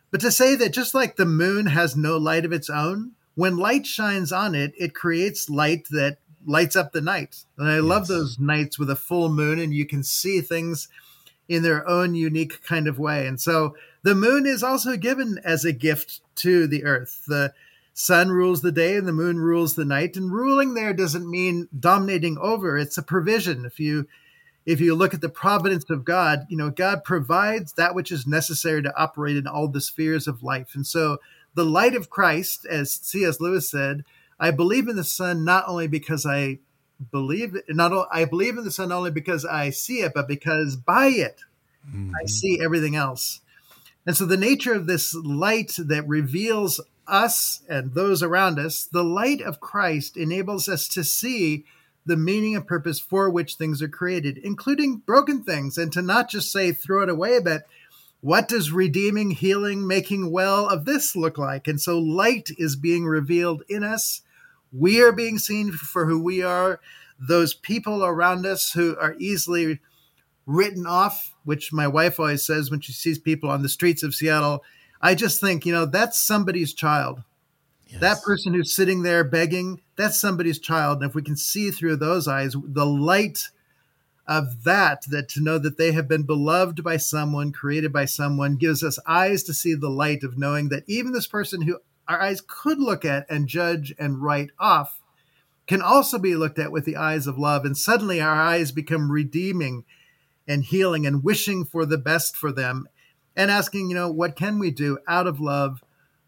But 0.10 0.22
to 0.22 0.32
say 0.32 0.56
that 0.56 0.74
just 0.74 0.96
like 0.96 1.16
the 1.16 1.28
moon 1.28 1.68
has 1.68 1.96
no 1.96 2.18
light 2.18 2.44
of 2.44 2.54
its 2.54 2.72
own, 2.72 3.12
when 3.36 3.58
light 3.58 3.86
shines 3.86 4.32
on 4.32 4.56
it, 4.56 4.74
it 4.80 4.96
creates 4.96 5.48
light 5.48 5.88
that 5.92 6.18
lights 6.44 6.76
up 6.76 6.92
the 6.92 7.02
night. 7.02 7.46
And 7.60 7.70
I 7.70 7.76
yes. 7.76 7.84
love 7.84 8.08
those 8.08 8.40
nights 8.40 8.80
with 8.80 8.90
a 8.90 8.96
full 8.96 9.30
moon 9.30 9.60
and 9.60 9.72
you 9.72 9.86
can 9.86 10.02
see 10.02 10.42
things 10.42 10.88
in 11.52 11.64
their 11.64 11.88
own 11.88 12.16
unique 12.16 12.64
kind 12.64 12.88
of 12.88 12.98
way. 12.98 13.28
And 13.28 13.40
so 13.40 13.76
the 14.04 14.16
moon 14.16 14.46
is 14.46 14.64
also 14.64 14.96
given 14.96 15.38
as 15.44 15.66
a 15.66 15.74
gift 15.74 16.22
to 16.38 16.66
the 16.66 16.86
earth. 16.86 17.24
The 17.28 17.54
sun 17.94 18.30
rules 18.30 18.62
the 18.62 18.72
day 18.72 18.96
and 18.96 19.06
the 19.06 19.12
moon 19.12 19.38
rules 19.38 19.76
the 19.76 19.84
night. 19.84 20.16
And 20.16 20.32
ruling 20.32 20.76
there 20.76 20.94
doesn't 20.94 21.30
mean 21.30 21.68
dominating 21.78 22.38
over, 22.38 22.78
it's 22.78 22.98
a 22.98 23.04
provision. 23.04 23.66
If 23.66 23.80
you 23.80 24.08
if 24.66 24.80
you 24.80 24.96
look 24.96 25.14
at 25.14 25.22
the 25.22 25.28
providence 25.28 25.90
of 25.90 26.06
God, 26.06 26.46
you 26.48 26.56
know, 26.56 26.70
God 26.70 27.04
provides 27.04 27.74
that 27.74 27.96
which 27.96 28.12
is 28.12 28.28
necessary 28.28 28.84
to 28.84 28.96
operate 28.96 29.36
in 29.36 29.48
all 29.48 29.68
the 29.68 29.82
spheres 29.82 30.28
of 30.28 30.44
life. 30.44 30.76
And 30.76 30.86
so 30.86 31.18
the 31.56 31.66
light 31.66 31.96
of 31.96 32.12
Christ, 32.12 32.66
as 32.70 32.94
C.S. 32.94 33.42
Lewis 33.42 33.70
said, 33.70 34.06
I 34.40 34.52
believe 34.52 34.88
in 34.88 34.96
the 34.96 35.04
sun 35.04 35.44
not 35.44 35.68
only 35.68 35.88
because 35.88 36.28
I 36.28 36.60
believe 37.12 37.56
not 37.70 38.08
I 38.12 38.26
believe 38.26 38.58
in 38.58 38.64
the 38.64 38.72
sun 38.72 38.92
only 38.92 39.12
because 39.12 39.46
I 39.46 39.70
see 39.70 40.02
it, 40.02 40.14
but 40.14 40.28
because 40.28 40.76
by 40.76 41.08
it 41.08 41.42
mm-hmm. 41.88 42.12
I 42.22 42.26
see 42.26 42.60
everything 42.62 42.96
else. 42.96 43.42
And 44.06 44.18
so 44.18 44.26
the 44.26 44.38
nature 44.38 44.74
of 44.74 44.88
this 44.88 45.14
light 45.14 45.76
that 45.78 46.08
reveals 46.08 46.82
us 47.08 47.62
and 47.70 47.94
those 47.94 48.24
around 48.24 48.60
us, 48.60 48.86
the 48.86 49.04
light 49.04 49.42
of 49.42 49.60
Christ 49.60 50.18
enables 50.18 50.68
us 50.68 50.88
to 50.90 51.04
see 51.04 51.66
the 52.06 52.18
meaning 52.18 52.56
and 52.56 52.66
purpose 52.66 53.00
for 53.00 53.30
which 53.30 53.56
things 53.56 53.82
are 53.82 53.88
created, 53.88 54.40
including 54.40 54.98
broken 54.98 55.44
things, 55.44 55.78
and 55.78 55.94
to 55.94 56.02
not 56.02 56.30
just 56.30 56.52
say 56.52 56.72
throw 56.72 57.04
it 57.04 57.10
away, 57.10 57.40
but 57.40 57.64
what 58.22 58.48
does 58.48 58.72
redeeming, 58.72 59.32
healing, 59.32 59.86
making 59.86 60.32
well 60.32 60.68
of 60.68 60.86
this 60.86 61.16
look 61.16 61.38
like? 61.38 61.68
And 61.68 61.80
so 61.80 62.00
light 62.00 62.50
is 62.58 62.76
being 62.76 63.06
revealed 63.06 63.64
in 63.68 63.84
us. 63.84 64.22
We 64.72 65.02
are 65.02 65.12
being 65.12 65.38
seen 65.38 65.72
for 65.72 66.06
who 66.06 66.22
we 66.22 66.42
are. 66.42 66.80
Those 67.20 67.54
people 67.54 68.04
around 68.04 68.46
us 68.46 68.72
who 68.72 68.98
are 68.98 69.16
easily 69.20 69.80
written 70.46 70.86
off, 70.86 71.36
which 71.44 71.72
my 71.72 71.88
wife 71.88 72.20
always 72.20 72.44
says 72.44 72.72
when 72.72 72.82
she 72.82 72.94
sees 72.94 73.20
people 73.20 73.50
on 73.50 73.62
the 73.62 73.70
streets 73.70 74.04
of 74.04 74.16
Seattle, 74.16 74.64
I 75.02 75.16
just 75.16 75.42
think, 75.42 75.66
you 75.66 75.74
know, 75.74 75.86
that's 75.86 76.20
somebody's 76.20 76.74
child. 76.74 77.24
Yes. 77.88 78.02
That 78.02 78.24
person 78.24 78.54
who's 78.54 78.74
sitting 78.74 79.04
there 79.04 79.24
begging, 79.24 79.82
that's 79.98 80.20
somebody's 80.20 80.60
child. 80.60 81.02
And 81.02 81.10
if 81.10 81.16
we 81.16 81.22
can 81.22 81.36
see 81.36 81.72
through 81.72 81.98
those 81.98 82.28
eyes 82.28 82.56
the 82.64 82.86
light 82.86 83.50
of 84.28 84.64
that, 84.64 85.04
that 85.10 85.28
to 85.30 85.42
know 85.42 85.58
that 85.58 85.78
they 85.78 85.92
have 85.92 86.08
been 86.08 86.24
beloved 86.24 86.84
by 86.84 86.96
someone, 86.98 87.52
created 87.52 87.92
by 87.92 88.06
someone, 88.06 88.56
gives 88.56 88.84
us 88.84 88.98
eyes 89.06 89.44
to 89.44 89.54
see 89.54 89.74
the 89.74 89.90
light 89.90 90.24
of 90.24 90.38
knowing 90.38 90.70
that 90.70 90.84
even 90.88 91.12
this 91.12 91.28
person 91.28 91.62
who 91.62 91.80
our 92.12 92.22
eyes 92.22 92.42
could 92.46 92.80
look 92.80 93.06
at 93.06 93.26
and 93.30 93.48
judge 93.48 93.94
and 93.98 94.22
write 94.22 94.50
off 94.60 95.00
can 95.68 95.82
also 95.82 96.20
be 96.20 96.36
looked 96.36 96.60
at 96.60 96.72
with 96.72 96.84
the 96.86 96.98
eyes 96.98 97.28
of 97.28 97.38
love. 97.38 97.64
And 97.64 97.78
suddenly 97.78 98.20
our 98.20 98.36
eyes 98.36 98.72
become 98.72 99.12
redeeming 99.12 99.86
and 100.48 100.64
healing 100.64 101.06
and 101.06 101.24
wishing 101.24 101.64
for 101.64 101.86
the 101.86 101.98
best 101.98 102.36
for 102.36 102.52
them 102.52 102.88
and 103.36 103.50
asking, 103.50 103.90
you 103.90 103.96
know, 103.96 104.12
what 104.12 104.36
can 104.36 104.60
we 104.60 104.72
do 104.72 104.98
out 105.08 105.28
of 105.28 105.40
love 105.40 105.82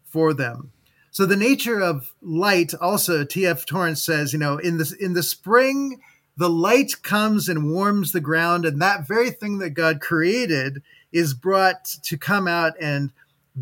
for 0.04 0.32
them? 0.32 0.72
So 1.10 1.26
the 1.26 1.36
nature 1.36 1.80
of 1.80 2.12
light 2.22 2.72
also, 2.80 3.22
T.F. 3.24 3.66
Torrance 3.66 4.02
says, 4.02 4.32
you 4.32 4.38
know, 4.38 4.56
in 4.56 4.78
the, 4.78 4.96
in 4.98 5.12
the 5.12 5.22
spring, 5.22 6.00
the 6.36 6.48
light 6.48 7.02
comes 7.02 7.48
and 7.48 7.70
warms 7.70 8.10
the 8.10 8.20
ground, 8.20 8.64
and 8.64 8.82
that 8.82 9.06
very 9.06 9.30
thing 9.30 9.58
that 9.58 9.70
God 9.70 10.00
created 10.00 10.82
is 11.12 11.32
brought 11.34 11.84
to 11.84 12.18
come 12.18 12.48
out 12.48 12.72
and 12.80 13.12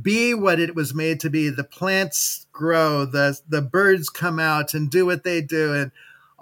be 0.01 0.33
what 0.35 0.59
it 0.59 0.75
was 0.75 0.95
made 0.95 1.21
to 1.21 1.31
be. 1.31 1.51
The 1.51 1.65
plants 1.65 2.47
grow, 2.53 3.05
the 3.05 3.39
the 3.49 3.63
birds 3.63 4.09
come 4.09 4.39
out 4.39 4.75
and 4.75 4.91
do 4.91 5.05
what 5.05 5.25
they 5.25 5.41
do, 5.41 5.75
and 5.75 5.93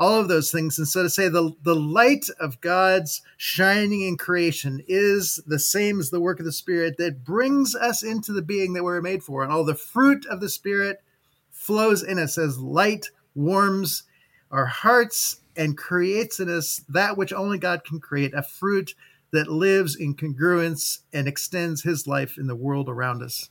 all 0.00 0.18
of 0.18 0.28
those 0.28 0.50
things. 0.50 0.78
And 0.78 0.88
so 0.88 1.02
to 1.02 1.10
say 1.10 1.28
the, 1.28 1.54
the 1.62 1.76
light 1.76 2.26
of 2.40 2.60
God's 2.62 3.20
shining 3.36 4.00
in 4.00 4.16
creation 4.16 4.82
is 4.88 5.42
the 5.46 5.58
same 5.58 6.00
as 6.00 6.08
the 6.08 6.20
work 6.20 6.38
of 6.40 6.46
the 6.46 6.52
Spirit 6.52 6.96
that 6.96 7.22
brings 7.22 7.74
us 7.76 8.02
into 8.02 8.32
the 8.32 8.40
being 8.40 8.72
that 8.72 8.82
we're 8.82 9.02
made 9.02 9.22
for. 9.22 9.42
And 9.42 9.52
all 9.52 9.62
the 9.62 9.74
fruit 9.74 10.24
of 10.24 10.40
the 10.40 10.48
Spirit 10.48 11.02
flows 11.50 12.02
in 12.02 12.18
us 12.18 12.38
as 12.38 12.58
light 12.58 13.10
warms 13.34 14.04
our 14.50 14.64
hearts 14.64 15.40
and 15.54 15.76
creates 15.76 16.40
in 16.40 16.48
us 16.48 16.82
that 16.88 17.18
which 17.18 17.32
only 17.34 17.58
God 17.58 17.84
can 17.84 18.00
create 18.00 18.32
a 18.32 18.42
fruit 18.42 18.94
that 19.32 19.48
lives 19.48 19.96
in 19.96 20.14
congruence 20.14 21.00
and 21.12 21.28
extends 21.28 21.82
his 21.82 22.06
life 22.06 22.36
in 22.38 22.46
the 22.46 22.56
world 22.56 22.88
around 22.88 23.22
us. 23.22 23.48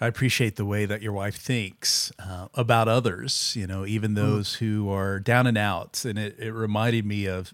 I 0.00 0.06
appreciate 0.06 0.56
the 0.56 0.64
way 0.64 0.86
that 0.86 1.02
your 1.02 1.12
wife 1.12 1.36
thinks 1.36 2.12
uh, 2.18 2.48
about 2.54 2.86
others, 2.86 3.54
you 3.56 3.66
know, 3.66 3.84
even 3.84 4.12
mm. 4.12 4.16
those 4.16 4.54
mm. 4.54 4.58
who 4.58 4.90
are 4.90 5.18
down 5.18 5.46
and 5.46 5.58
out. 5.58 6.04
And 6.04 6.18
it, 6.18 6.38
it 6.38 6.52
reminded 6.52 7.04
me 7.04 7.26
of 7.26 7.52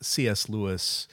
C.S. 0.00 0.48
Lewis, 0.48 1.08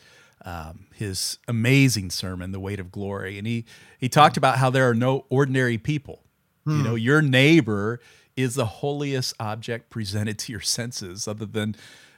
um, 0.45 0.85
his 0.93 1.39
amazing 1.47 2.11
sermon, 2.11 2.51
The 2.51 2.59
Weight 2.59 2.79
of 2.79 2.91
Glory. 2.91 3.39
And 3.39 3.47
he, 3.47 3.65
he 3.97 4.07
talked 4.07 4.35
mm. 4.35 4.39
about 4.39 4.59
how 4.59 4.69
there 4.69 4.87
are 4.87 4.93
no 4.93 5.25
ordinary 5.29 5.79
people. 5.79 6.21
Mm. 6.67 6.77
You 6.77 6.83
know, 6.83 6.95
your 6.95 7.23
neighbor 7.23 7.99
is 8.35 8.53
the 8.53 8.65
holiest 8.65 9.33
object 9.39 9.89
presented 9.89 10.37
to 10.37 10.51
your 10.51 10.61
senses 10.61 11.27
other 11.27 11.47
than 11.47 11.75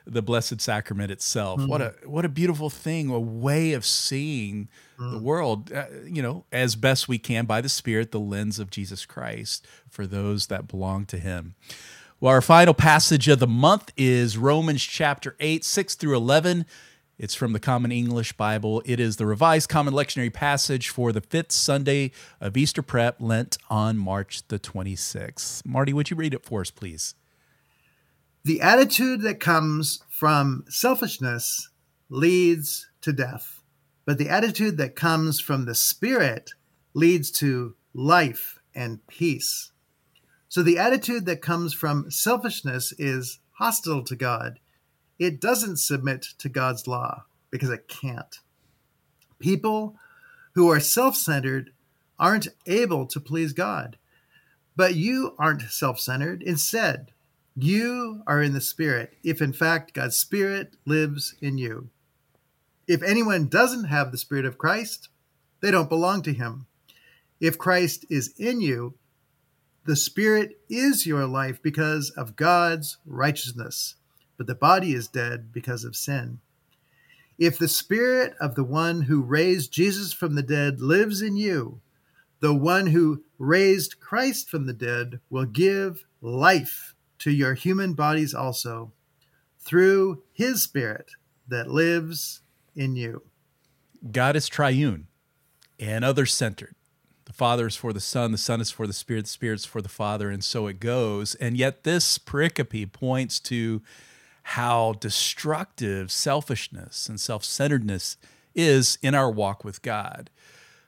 the 0.09 0.21
blessed 0.21 0.61
sacrament 0.61 1.11
itself. 1.11 1.59
Mm-hmm. 1.59 1.69
What 1.69 1.81
a 1.81 1.95
what 2.05 2.25
a 2.25 2.29
beautiful 2.29 2.69
thing, 2.69 3.09
a 3.09 3.19
way 3.19 3.73
of 3.73 3.85
seeing 3.85 4.69
mm-hmm. 4.99 5.11
the 5.11 5.19
world, 5.19 5.71
uh, 5.71 5.85
you 6.05 6.21
know, 6.21 6.45
as 6.51 6.75
best 6.75 7.07
we 7.07 7.17
can 7.17 7.45
by 7.45 7.61
the 7.61 7.69
Spirit, 7.69 8.11
the 8.11 8.19
lens 8.19 8.59
of 8.59 8.69
Jesus 8.69 9.05
Christ 9.05 9.65
for 9.89 10.07
those 10.07 10.47
that 10.47 10.67
belong 10.67 11.05
to 11.07 11.17
Him. 11.17 11.55
Well, 12.19 12.33
our 12.33 12.41
final 12.41 12.73
passage 12.73 13.29
of 13.29 13.39
the 13.39 13.47
month 13.47 13.93
is 13.95 14.37
Romans 14.37 14.83
chapter 14.83 15.37
8, 15.39 15.63
6 15.63 15.95
through 15.95 16.17
11. 16.17 16.65
It's 17.17 17.35
from 17.35 17.53
the 17.53 17.59
Common 17.59 17.91
English 17.91 18.33
Bible. 18.33 18.81
It 18.85 18.99
is 18.99 19.17
the 19.17 19.25
Revised 19.25 19.69
Common 19.69 19.93
Lectionary 19.93 20.31
passage 20.31 20.89
for 20.89 21.11
the 21.11 21.21
fifth 21.21 21.51
Sunday 21.51 22.11
of 22.41 22.57
Easter 22.57 22.81
Prep, 22.81 23.17
Lent 23.19 23.57
on 23.69 23.97
March 23.97 24.45
the 24.47 24.59
26th. 24.59 25.65
Marty, 25.65 25.93
would 25.93 26.09
you 26.09 26.17
read 26.17 26.33
it 26.33 26.45
for 26.45 26.61
us, 26.61 26.71
please? 26.71 27.15
The 28.43 28.61
attitude 28.61 29.21
that 29.21 29.39
comes 29.39 30.03
from 30.09 30.65
selfishness 30.69 31.69
leads 32.09 32.89
to 33.01 33.13
death, 33.13 33.61
but 34.05 34.17
the 34.17 34.29
attitude 34.29 34.77
that 34.77 34.95
comes 34.95 35.39
from 35.39 35.65
the 35.65 35.75
Spirit 35.75 36.51
leads 36.93 37.31
to 37.31 37.75
life 37.93 38.59
and 38.73 39.05
peace. 39.07 39.71
So 40.47 40.63
the 40.63 40.79
attitude 40.79 41.25
that 41.25 41.41
comes 41.41 41.73
from 41.73 42.09
selfishness 42.09 42.93
is 42.97 43.39
hostile 43.51 44.03
to 44.03 44.15
God 44.15 44.59
it 45.19 45.41
doesn't 45.41 45.77
submit 45.77 46.21
to 46.39 46.47
God's 46.47 46.87
law 46.87 47.25
because 47.51 47.69
it 47.69 47.89
can't. 47.89 48.39
People 49.37 49.97
who 50.55 50.71
are 50.71 50.79
self 50.79 51.15
centered 51.15 51.71
aren't 52.17 52.47
able 52.65 53.05
to 53.07 53.19
please 53.19 53.53
God. 53.53 53.97
But 54.75 54.95
you 54.95 55.35
aren't 55.37 55.63
self 55.63 55.99
centered. 55.99 56.41
Instead, 56.41 57.11
you 57.63 58.23
are 58.27 58.41
in 58.41 58.53
the 58.53 58.61
Spirit, 58.61 59.13
if 59.23 59.41
in 59.41 59.53
fact 59.53 59.93
God's 59.93 60.17
Spirit 60.17 60.75
lives 60.85 61.35
in 61.41 61.57
you. 61.57 61.89
If 62.87 63.03
anyone 63.03 63.47
doesn't 63.47 63.85
have 63.85 64.11
the 64.11 64.17
Spirit 64.17 64.45
of 64.45 64.57
Christ, 64.57 65.09
they 65.61 65.71
don't 65.71 65.89
belong 65.89 66.21
to 66.23 66.33
him. 66.33 66.65
If 67.39 67.57
Christ 67.57 68.05
is 68.09 68.33
in 68.37 68.61
you, 68.61 68.95
the 69.85 69.95
Spirit 69.95 70.59
is 70.69 71.05
your 71.05 71.25
life 71.25 71.61
because 71.61 72.09
of 72.11 72.35
God's 72.35 72.97
righteousness 73.05 73.95
but 74.39 74.47
the 74.47 74.55
body 74.55 74.93
is 74.93 75.09
dead 75.09 75.51
because 75.51 75.83
of 75.83 75.97
sin. 75.97 76.39
If 77.37 77.57
the 77.57 77.67
spirit 77.67 78.35
of 78.39 78.55
the 78.55 78.63
one 78.63 79.01
who 79.03 79.21
raised 79.21 79.73
Jesus 79.73 80.13
from 80.13 80.35
the 80.35 80.41
dead 80.41 80.79
lives 80.79 81.21
in 81.21 81.35
you, 81.35 81.81
the 82.39 82.53
one 82.53 82.87
who 82.87 83.25
raised 83.37 83.99
Christ 83.99 84.49
from 84.49 84.65
the 84.65 84.73
dead 84.73 85.19
will 85.29 85.43
give 85.43 86.05
life 86.21 86.95
to 87.19 87.31
your 87.31 87.53
human 87.53 87.93
bodies 87.93 88.33
also 88.33 88.91
through 89.59 90.23
his 90.31 90.63
spirit 90.63 91.11
that 91.47 91.69
lives 91.69 92.41
in 92.75 92.95
you. 92.95 93.23
God 94.11 94.35
is 94.35 94.47
triune 94.47 95.07
and 95.79 96.05
other 96.05 96.25
centered. 96.25 96.75
The 97.25 97.33
Father 97.33 97.67
is 97.67 97.75
for 97.75 97.93
the 97.93 97.99
Son, 97.99 98.31
the 98.31 98.37
Son 98.37 98.59
is 98.59 98.71
for 98.71 98.87
the 98.87 98.93
Spirit, 98.93 99.25
the 99.25 99.29
Spirit 99.29 99.59
is 99.59 99.65
for 99.65 99.81
the 99.81 99.89
Father, 99.89 100.29
and 100.29 100.43
so 100.43 100.67
it 100.67 100.79
goes. 100.79 101.35
And 101.35 101.57
yet, 101.57 101.83
this 101.83 102.17
pericope 102.17 102.91
points 102.91 103.39
to 103.41 103.81
how 104.43 104.93
destructive 104.93 106.11
selfishness 106.11 107.07
and 107.07 107.19
self 107.19 107.43
centeredness 107.43 108.17
is 108.55 108.97
in 109.03 109.13
our 109.13 109.29
walk 109.29 109.63
with 109.63 109.83
God. 109.83 110.31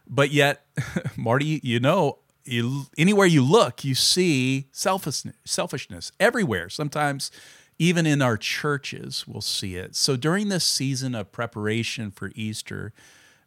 But 0.07 0.31
yet, 0.31 0.65
Marty, 1.15 1.59
you 1.63 1.79
know, 1.79 2.17
you, 2.43 2.87
anywhere 2.97 3.27
you 3.27 3.43
look, 3.43 3.83
you 3.83 3.95
see 3.95 4.67
selfishness, 4.71 5.35
selfishness 5.45 6.11
everywhere. 6.19 6.69
Sometimes, 6.69 7.31
even 7.79 8.05
in 8.05 8.21
our 8.21 8.37
churches, 8.37 9.25
we'll 9.27 9.41
see 9.41 9.75
it. 9.75 9.95
So, 9.95 10.15
during 10.15 10.49
this 10.49 10.65
season 10.65 11.15
of 11.15 11.31
preparation 11.31 12.11
for 12.11 12.31
Easter, 12.35 12.93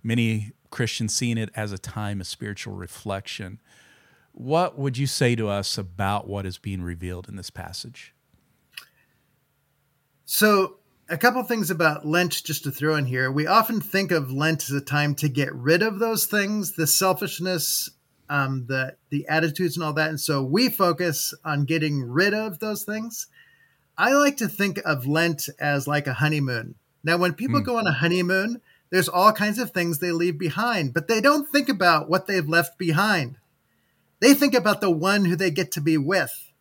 many 0.02 0.52
Christians 0.70 1.14
seeing 1.14 1.38
it 1.38 1.50
as 1.54 1.72
a 1.72 1.78
time 1.78 2.20
of 2.20 2.26
spiritual 2.26 2.74
reflection. 2.74 3.60
What 4.32 4.76
would 4.76 4.98
you 4.98 5.06
say 5.06 5.36
to 5.36 5.48
us 5.48 5.78
about 5.78 6.26
what 6.26 6.44
is 6.44 6.58
being 6.58 6.82
revealed 6.82 7.28
in 7.28 7.36
this 7.36 7.50
passage? 7.50 8.12
So, 10.24 10.78
a 11.08 11.16
couple 11.16 11.42
things 11.44 11.70
about 11.70 12.06
Lent 12.06 12.42
just 12.42 12.64
to 12.64 12.72
throw 12.72 12.96
in 12.96 13.04
here. 13.04 13.30
We 13.30 13.46
often 13.46 13.80
think 13.80 14.10
of 14.10 14.32
Lent 14.32 14.64
as 14.64 14.70
a 14.70 14.80
time 14.80 15.14
to 15.16 15.28
get 15.28 15.54
rid 15.54 15.82
of 15.82 15.98
those 15.98 16.24
things, 16.26 16.72
the 16.72 16.86
selfishness, 16.86 17.90
um, 18.28 18.66
the 18.66 18.96
the 19.10 19.26
attitudes, 19.28 19.76
and 19.76 19.84
all 19.84 19.92
that. 19.94 20.10
And 20.10 20.20
so 20.20 20.42
we 20.42 20.68
focus 20.68 21.34
on 21.44 21.64
getting 21.64 22.02
rid 22.02 22.34
of 22.34 22.58
those 22.58 22.84
things. 22.84 23.26
I 23.96 24.12
like 24.12 24.36
to 24.38 24.48
think 24.48 24.80
of 24.84 25.06
Lent 25.06 25.48
as 25.58 25.86
like 25.86 26.06
a 26.06 26.14
honeymoon. 26.14 26.74
Now, 27.04 27.16
when 27.16 27.34
people 27.34 27.60
mm. 27.60 27.64
go 27.64 27.78
on 27.78 27.86
a 27.86 27.92
honeymoon, 27.92 28.60
there's 28.90 29.08
all 29.08 29.32
kinds 29.32 29.58
of 29.58 29.70
things 29.70 29.98
they 29.98 30.10
leave 30.12 30.38
behind, 30.38 30.94
but 30.94 31.08
they 31.08 31.20
don't 31.20 31.48
think 31.48 31.68
about 31.68 32.08
what 32.08 32.26
they've 32.26 32.48
left 32.48 32.78
behind. 32.78 33.36
They 34.20 34.34
think 34.34 34.54
about 34.54 34.80
the 34.80 34.90
one 34.90 35.26
who 35.26 35.36
they 35.36 35.50
get 35.50 35.70
to 35.72 35.80
be 35.80 35.98
with. 35.98 36.52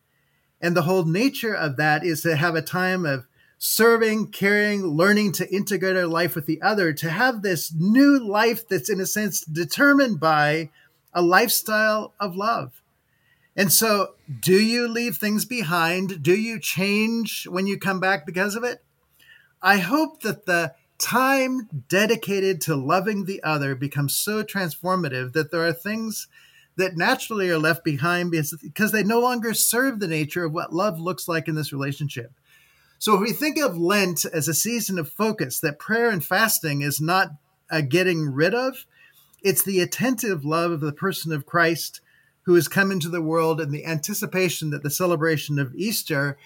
And 0.61 0.75
the 0.75 0.83
whole 0.83 1.05
nature 1.05 1.53
of 1.53 1.77
that 1.77 2.05
is 2.05 2.21
to 2.21 2.35
have 2.35 2.55
a 2.55 2.61
time 2.61 3.05
of 3.05 3.25
serving, 3.57 4.27
caring, 4.31 4.83
learning 4.83 5.31
to 5.33 5.49
integrate 5.53 5.95
our 5.95 6.07
life 6.07 6.35
with 6.35 6.45
the 6.45 6.61
other, 6.61 6.91
to 6.91 7.09
have 7.09 7.41
this 7.41 7.73
new 7.73 8.19
life 8.19 8.67
that's, 8.67 8.89
in 8.89 8.99
a 8.99 9.05
sense, 9.05 9.41
determined 9.41 10.19
by 10.19 10.69
a 11.13 11.21
lifestyle 11.21 12.13
of 12.19 12.35
love. 12.35 12.81
And 13.55 13.71
so, 13.71 14.15
do 14.41 14.59
you 14.59 14.87
leave 14.87 15.17
things 15.17 15.45
behind? 15.45 16.23
Do 16.23 16.35
you 16.35 16.59
change 16.59 17.45
when 17.47 17.67
you 17.67 17.77
come 17.77 17.99
back 17.99 18.25
because 18.25 18.55
of 18.55 18.63
it? 18.63 18.83
I 19.61 19.77
hope 19.77 20.21
that 20.21 20.45
the 20.45 20.73
time 20.97 21.69
dedicated 21.87 22.61
to 22.61 22.75
loving 22.75 23.25
the 23.25 23.43
other 23.43 23.75
becomes 23.75 24.15
so 24.15 24.43
transformative 24.43 25.33
that 25.33 25.51
there 25.51 25.65
are 25.65 25.73
things 25.73 26.27
that 26.75 26.97
naturally 26.97 27.49
are 27.49 27.59
left 27.59 27.83
behind 27.83 28.31
because, 28.31 28.91
they 28.91 29.03
no 29.03 29.19
longer 29.19 29.53
serve 29.53 29.99
the 29.99 30.07
nature 30.07 30.45
of 30.45 30.53
what 30.53 30.73
love 30.73 30.99
looks 30.99 31.27
like 31.27 31.47
in 31.47 31.55
this 31.55 31.71
relationship. 31.71 32.31
So 32.97 33.15
if 33.15 33.21
we 33.21 33.33
think 33.33 33.59
of 33.59 33.77
Lent 33.77 34.25
as 34.25 34.47
a 34.47 34.53
season 34.53 34.97
of 34.97 35.09
focus, 35.09 35.59
that 35.59 35.77
prayer 35.77 36.09
and 36.09 36.23
fasting 36.23 36.81
is 36.81 36.99
not 36.99 37.31
a 37.69 37.81
getting 37.81 38.33
rid 38.33 38.53
of, 38.55 38.85
it's 39.43 39.63
the 39.63 39.81
attentive 39.81 40.45
love 40.45 40.71
of 40.71 40.79
the 40.79 40.93
person 40.93 41.31
of 41.31 41.45
Christ 41.45 42.01
who 42.43 42.55
has 42.55 42.67
come 42.67 42.91
into 42.91 43.09
the 43.09 43.21
world 43.21 43.61
and 43.61 43.71
the 43.71 43.85
anticipation 43.85 44.69
that 44.71 44.83
the 44.83 44.89
celebration 44.89 45.59
of 45.59 45.75
Easter 45.75 46.37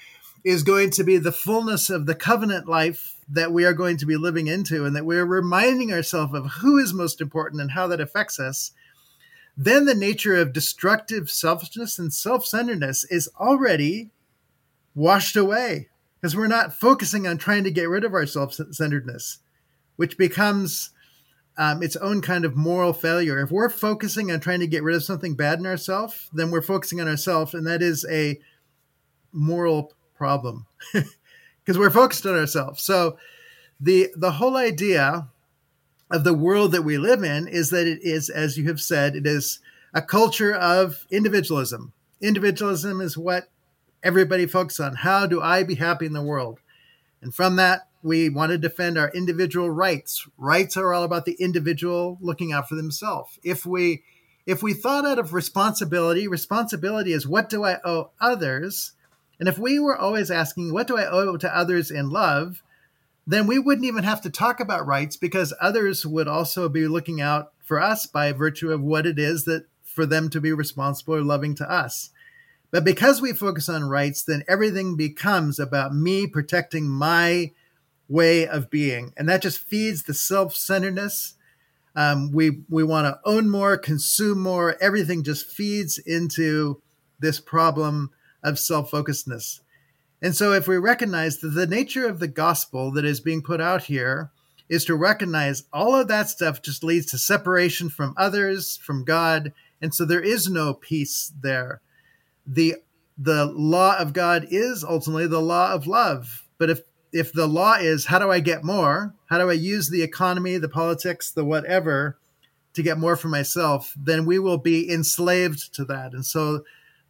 is 0.44 0.64
going 0.64 0.90
to 0.92 1.04
be 1.04 1.18
the 1.18 1.32
fullness 1.32 1.90
of 1.90 2.06
the 2.06 2.16
covenant 2.16 2.68
life 2.68 3.16
that 3.28 3.52
we 3.52 3.66
are 3.66 3.74
going 3.74 3.98
to 3.98 4.06
be 4.06 4.16
living 4.16 4.48
into 4.48 4.86
and 4.86 4.96
that 4.96 5.06
we're 5.06 5.26
reminding 5.26 5.92
ourselves 5.92 6.34
of 6.34 6.46
who 6.62 6.78
is 6.78 6.94
most 6.94 7.20
important 7.20 7.62
and 7.62 7.72
how 7.72 7.88
that 7.88 8.00
affects 8.00 8.40
us. 8.40 8.72
Then 9.58 9.86
the 9.86 9.96
nature 9.96 10.36
of 10.36 10.54
destructive 10.54 11.30
selfishness 11.30 11.98
and 11.98 12.14
self-centeredness 12.14 13.06
is 13.06 13.30
already 13.40 14.12
washed 14.94 15.36
away 15.36 15.90
because 16.22 16.36
we're 16.36 16.48
not 16.48 16.74
focusing 16.74 17.28
on 17.28 17.38
trying 17.38 17.64
to 17.64 17.72
get 17.72 17.90
rid 17.90 18.04
of 18.04 18.14
our 18.14 18.26
self-centeredness, 18.26 19.40
which 19.96 20.18
becomes 20.18 20.92
um, 21.58 21.82
its 21.82 21.96
own 21.96 22.22
kind 22.22 22.46
of 22.46 22.56
moral 22.56 22.94
failure. 22.94 23.40
If 23.40 23.52
we're 23.52 23.70
focusing 23.70 24.32
on 24.32 24.40
trying 24.40 24.60
to 24.60 24.68
get 24.68 24.84
rid 24.84 24.96
of 24.96 25.04
something 25.04 25.36
bad 25.36 25.60
in 25.60 25.66
ourselves, 25.66 26.30
then 26.32 26.52
we're 26.52 26.62
focusing 26.62 27.02
on 27.02 27.08
ourselves, 27.08 27.54
and 27.54 27.66
that 27.66 27.82
is 27.82 28.06
a 28.10 28.40
moral 29.32 29.94
problem 30.16 30.68
because 30.94 31.78
we're 31.78 31.90
focused 31.90 32.26
on 32.26 32.36
ourselves. 32.36 32.84
So 32.84 33.18
the 33.80 34.10
the 34.16 34.34
whole 34.34 34.56
idea 34.56 35.30
of 36.10 36.24
the 36.24 36.34
world 36.34 36.72
that 36.72 36.84
we 36.84 36.98
live 36.98 37.24
in 37.24 37.48
is 37.48 37.70
that 37.72 37.88
it 37.88 38.00
is, 38.02 38.30
as 38.30 38.58
you 38.58 38.68
have 38.68 38.80
said, 38.80 39.16
it 39.16 39.28
is 39.28 39.60
a 39.94 40.02
culture 40.02 40.54
of 40.54 41.06
individualism. 41.12 41.94
Individualism 42.22 43.02
is 43.02 43.18
what 43.18 43.50
everybody 44.04 44.46
focuses 44.46 44.80
on. 44.80 44.96
How 44.96 45.26
do 45.26 45.42
I 45.42 45.64
be 45.64 45.76
happy 45.76 46.06
in 46.06 46.14
the 46.14 46.24
world? 46.24 46.60
And 47.22 47.34
from 47.34 47.58
that, 47.58 47.87
we 48.04 48.30
want 48.30 48.52
to 48.52 48.58
defend 48.58 48.98
our 48.98 49.10
individual 49.10 49.70
rights. 49.70 50.28
Rights 50.38 50.78
are 50.78 50.94
all 50.94 51.04
about 51.04 51.26
the 51.26 51.38
individual 51.40 52.18
looking 52.22 52.52
out 52.52 52.70
for 52.70 52.76
themselves. 52.76 53.40
If 53.44 53.66
we 53.66 54.04
if 54.46 54.64
we 54.64 54.74
thought 54.74 55.06
out 55.06 55.20
of 55.20 55.34
responsibility, 55.34 56.28
responsibility 56.28 57.12
is 57.12 57.28
what 57.28 57.50
do 57.50 57.66
I 57.66 57.80
owe 57.84 58.12
others? 58.22 58.94
And 59.40 59.50
if 59.50 59.60
we 59.60 59.78
were 59.78 59.98
always 59.98 60.32
asking, 60.32 60.74
what 60.74 60.88
do 60.88 60.98
I 60.98 61.06
owe 61.06 61.36
to 61.36 61.56
others 61.56 61.92
in 61.92 62.10
love? 62.10 62.64
Then 63.28 63.46
we 63.46 63.60
wouldn't 63.60 63.86
even 63.86 64.06
have 64.06 64.22
to 64.22 64.30
talk 64.30 64.62
about 64.62 64.88
rights 64.88 65.18
because 65.18 65.54
others 65.60 66.06
would 66.06 66.30
also 66.30 66.70
be 66.70 66.88
looking 66.88 67.20
out 67.20 67.52
for 67.62 67.82
us 67.82 68.06
by 68.06 68.32
virtue 68.32 68.72
of 68.72 68.82
what 68.82 69.06
it 69.06 69.20
is 69.20 69.44
that 69.44 69.66
for 69.84 70.06
them 70.06 70.30
to 70.30 70.40
be 70.40 70.54
responsible 70.54 71.16
or 71.16 71.24
loving 71.24 71.54
to 71.56 71.70
us. 71.70 72.12
But 72.72 72.86
because 72.86 73.22
we 73.22 73.34
focus 73.34 73.68
on 73.68 73.90
rights, 73.90 74.24
then 74.24 74.44
everything 74.48 74.96
becomes 74.96 75.60
about 75.60 75.94
me 75.94 76.26
protecting 76.26 76.88
my 76.88 77.52
way 78.08 78.48
of 78.48 78.70
being. 78.70 79.14
And 79.18 79.28
that 79.30 79.42
just 79.42 79.60
feeds 79.60 80.04
the 80.04 80.14
self 80.14 80.56
centeredness. 80.56 81.36
Um, 81.96 82.32
we 82.32 82.62
we 82.70 82.84
want 82.84 83.06
to 83.06 83.20
own 83.30 83.50
more, 83.50 83.78
consume 83.78 84.42
more. 84.42 84.76
Everything 84.82 85.24
just 85.24 85.48
feeds 85.48 85.98
into 85.98 86.82
this 87.20 87.40
problem 87.40 88.12
of 88.44 88.60
self 88.60 88.92
focusedness. 88.92 89.62
And 90.22 90.36
so, 90.36 90.54
if 90.54 90.68
we 90.68 90.78
recognize 90.78 91.40
that 91.40 91.50
the 91.50 91.68
nature 91.68 92.08
of 92.08 92.20
the 92.20 92.28
gospel 92.28 92.92
that 92.92 93.06
is 93.06 93.20
being 93.20 93.42
put 93.42 93.62
out 93.62 93.84
here 93.84 94.32
is 94.70 94.86
to 94.86 94.96
recognize 94.96 95.64
all 95.72 95.96
of 95.96 96.08
that 96.10 96.30
stuff 96.30 96.62
just 96.62 96.84
leads 96.84 97.06
to 97.08 97.18
separation 97.18 97.90
from 97.90 98.14
others, 98.18 98.78
from 98.78 99.04
God. 99.04 99.54
And 99.82 99.94
so, 99.94 100.06
there 100.06 100.22
is 100.22 100.50
no 100.50 100.74
peace 100.74 101.32
there 101.42 101.82
the 102.48 102.76
the 103.18 103.46
law 103.46 103.98
of 103.98 104.14
God 104.14 104.48
is 104.50 104.84
ultimately 104.84 105.28
the 105.28 105.42
law 105.42 105.74
of 105.74 105.86
love. 105.86 106.48
But 106.58 106.70
if 106.70 106.82
if 107.12 107.34
the 107.34 107.48
law 107.48 107.74
is 107.74 108.06
how 108.06 108.20
do 108.20 108.32
I 108.32 108.40
get 108.40 108.64
more? 108.64 109.14
How 109.28 109.38
do 109.38 109.50
I 109.50 109.54
use 109.54 109.90
the 109.90 110.04
economy, 110.04 110.58
the 110.58 110.70
politics, 110.70 111.32
the 111.32 111.46
whatever 111.46 112.18
to 112.74 112.84
get 112.84 112.98
more 112.98 113.16
for 113.16 113.28
myself? 113.28 113.94
Then 113.98 114.26
we 114.26 114.40
will 114.40 114.58
be 114.58 114.92
enslaved 114.92 115.74
to 115.76 115.86
that. 115.86 116.14
And 116.14 116.26
so 116.26 116.64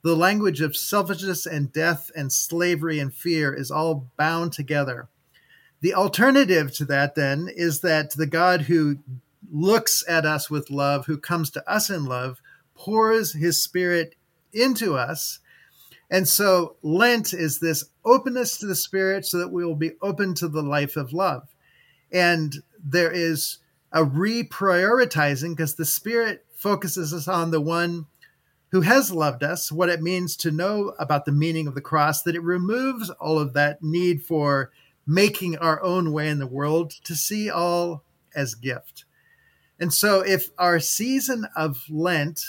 the 0.03 0.15
language 0.15 0.61
of 0.61 0.77
selfishness 0.77 1.45
and 1.45 1.71
death 1.73 2.11
and 2.15 2.31
slavery 2.31 2.99
and 2.99 3.13
fear 3.13 3.53
is 3.53 3.71
all 3.71 4.07
bound 4.17 4.53
together. 4.53 5.09
The 5.81 5.93
alternative 5.93 6.73
to 6.75 6.85
that 6.85 7.15
then 7.15 7.49
is 7.53 7.81
that 7.81 8.11
the 8.11 8.25
God 8.25 8.61
who 8.61 8.97
looks 9.51 10.03
at 10.07 10.25
us 10.25 10.49
with 10.49 10.71
love, 10.71 11.05
who 11.05 11.17
comes 11.17 11.49
to 11.51 11.69
us 11.69 11.89
in 11.89 12.05
love, 12.05 12.41
pours 12.75 13.33
his 13.33 13.61
spirit 13.61 14.15
into 14.53 14.95
us. 14.95 15.39
And 16.09 16.27
so 16.27 16.77
Lent 16.81 17.33
is 17.33 17.59
this 17.59 17.85
openness 18.07 18.57
to 18.57 18.65
the 18.65 18.75
Spirit 18.75 19.25
so 19.25 19.37
that 19.37 19.51
we 19.51 19.65
will 19.65 19.75
be 19.75 19.91
open 20.01 20.33
to 20.35 20.47
the 20.47 20.63
life 20.63 20.95
of 20.95 21.13
love. 21.13 21.47
And 22.11 22.55
there 22.83 23.11
is 23.11 23.57
a 23.91 24.03
reprioritizing 24.03 25.55
because 25.55 25.75
the 25.75 25.85
Spirit 25.85 26.45
focuses 26.55 27.13
us 27.13 27.27
on 27.27 27.51
the 27.51 27.61
one 27.61 28.05
who 28.71 28.81
has 28.81 29.11
loved 29.11 29.43
us, 29.43 29.71
what 29.71 29.89
it 29.89 30.01
means 30.01 30.35
to 30.37 30.51
know 30.51 30.93
about 30.99 31.25
the 31.25 31.31
meaning 31.31 31.67
of 31.67 31.75
the 31.75 31.81
cross, 31.81 32.23
that 32.23 32.35
it 32.35 32.43
removes 32.43 33.09
all 33.11 33.39
of 33.39 33.53
that 33.53 33.81
need 33.81 34.21
for 34.23 34.71
making 35.05 35.57
our 35.57 35.81
own 35.83 36.11
way 36.11 36.27
in 36.27 36.39
the 36.39 36.47
world 36.47 36.91
to 37.03 37.15
see 37.15 37.49
all 37.49 38.03
as 38.35 38.55
gift. 38.55 39.05
And 39.79 39.93
so 39.93 40.21
if 40.21 40.49
our 40.57 40.79
season 40.79 41.47
of 41.55 41.83
Lent 41.89 42.43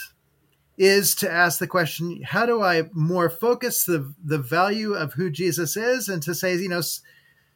is 0.79 1.13
to 1.13 1.29
ask 1.29 1.59
the 1.59 1.67
question 1.67 2.21
how 2.23 2.45
do 2.45 2.63
i 2.63 2.83
more 2.93 3.29
focus 3.29 3.83
the 3.83 4.11
the 4.23 4.39
value 4.39 4.93
of 4.93 5.13
who 5.13 5.29
jesus 5.29 5.75
is? 5.75 6.07
And 6.07 6.23
to 6.23 6.33
say 6.33 6.55
you 6.55 6.69
know 6.69 6.81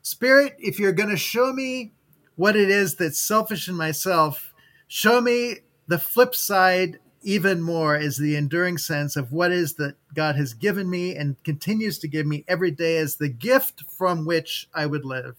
spirit 0.01 0.55
if 0.59 0.77
you're 0.77 0.91
going 0.91 1.09
to 1.09 1.17
show 1.17 1.53
me 1.53 1.93
what 2.35 2.57
it 2.57 2.69
is 2.69 2.95
that's 2.95 3.21
selfish 3.21 3.69
in 3.69 3.75
myself 3.75 4.53
show 4.87 5.21
me 5.21 5.59
the 5.87 5.97
flip 5.97 6.35
side 6.35 6.99
even 7.25 7.61
more 7.61 7.95
is 7.95 8.17
the 8.17 8.35
enduring 8.35 8.77
sense 8.77 9.15
of 9.15 9.31
what 9.31 9.53
is 9.53 9.75
that 9.75 9.95
god 10.13 10.35
has 10.35 10.53
given 10.53 10.89
me 10.89 11.15
and 11.15 11.41
continues 11.45 11.97
to 11.99 12.09
give 12.09 12.27
me 12.27 12.43
every 12.49 12.71
day 12.71 12.97
as 12.97 13.15
the 13.15 13.29
gift 13.29 13.83
from 13.97 14.25
which 14.25 14.67
i 14.75 14.85
would 14.85 15.05
live. 15.05 15.37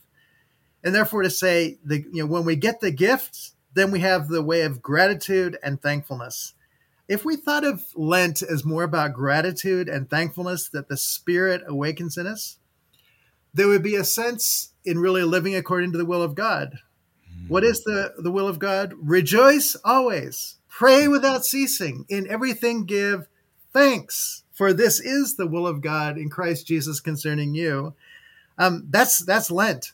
And 0.82 0.94
therefore 0.94 1.22
to 1.22 1.30
say 1.30 1.76
the 1.84 1.98
you 2.10 2.22
know 2.22 2.26
when 2.26 2.46
we 2.46 2.56
get 2.56 2.80
the 2.80 2.90
gift 2.90 3.50
then 3.74 3.90
we 3.90 4.00
have 4.00 4.28
the 4.28 4.42
way 4.42 4.62
of 4.62 4.80
gratitude 4.80 5.58
and 5.62 5.82
thankfulness 5.82 6.54
if 7.08 7.24
we 7.24 7.36
thought 7.36 7.64
of 7.64 7.84
Lent 7.94 8.42
as 8.42 8.64
more 8.64 8.82
about 8.82 9.12
gratitude 9.12 9.88
and 9.88 10.08
thankfulness 10.08 10.68
that 10.70 10.88
the 10.88 10.96
Spirit 10.96 11.62
awakens 11.66 12.16
in 12.16 12.26
us, 12.26 12.58
there 13.52 13.68
would 13.68 13.82
be 13.82 13.96
a 13.96 14.04
sense 14.04 14.70
in 14.84 14.98
really 14.98 15.22
living 15.22 15.54
according 15.54 15.92
to 15.92 15.98
the 15.98 16.04
will 16.04 16.22
of 16.22 16.34
God. 16.34 16.78
Mm. 17.30 17.48
What 17.48 17.64
is 17.64 17.84
the, 17.84 18.14
the 18.18 18.30
will 18.30 18.48
of 18.48 18.58
God? 18.58 18.94
Rejoice 18.96 19.76
always, 19.84 20.56
pray 20.68 21.06
without 21.08 21.44
ceasing, 21.44 22.06
in 22.08 22.28
everything 22.28 22.84
give 22.84 23.28
thanks, 23.72 24.42
for 24.52 24.72
this 24.72 25.00
is 25.00 25.36
the 25.36 25.46
will 25.46 25.66
of 25.66 25.82
God 25.82 26.16
in 26.16 26.30
Christ 26.30 26.66
Jesus 26.66 27.00
concerning 27.00 27.54
you. 27.54 27.94
Um, 28.56 28.86
that's 28.88 29.18
that's 29.18 29.50
Lent. 29.50 29.92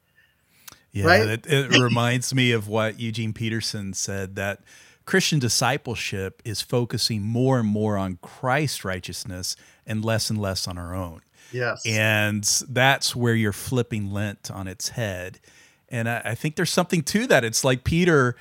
yeah, 0.92 1.04
right? 1.04 1.28
it, 1.28 1.46
it 1.46 1.78
reminds 1.78 2.32
me 2.32 2.52
of 2.52 2.68
what 2.68 3.00
Eugene 3.00 3.32
Peterson 3.32 3.92
said 3.92 4.36
that 4.36 4.60
Christian 5.04 5.38
discipleship 5.38 6.42
is 6.44 6.62
focusing 6.62 7.22
more 7.22 7.58
and 7.58 7.68
more 7.68 7.96
on 7.96 8.18
Christ's 8.22 8.84
righteousness 8.84 9.56
and 9.86 10.04
less 10.04 10.30
and 10.30 10.38
less 10.40 10.68
on 10.68 10.78
our 10.78 10.94
own. 10.94 11.22
Yes. 11.52 11.82
And 11.86 12.44
that's 12.68 13.14
where 13.14 13.34
you're 13.34 13.52
flipping 13.52 14.12
Lent 14.12 14.50
on 14.50 14.66
its 14.66 14.90
head. 14.90 15.38
And 15.88 16.08
I, 16.08 16.22
I 16.24 16.34
think 16.34 16.56
there's 16.56 16.70
something 16.70 17.02
to 17.02 17.26
that. 17.26 17.44
It's 17.44 17.64
like 17.64 17.84
Peter 17.84 18.36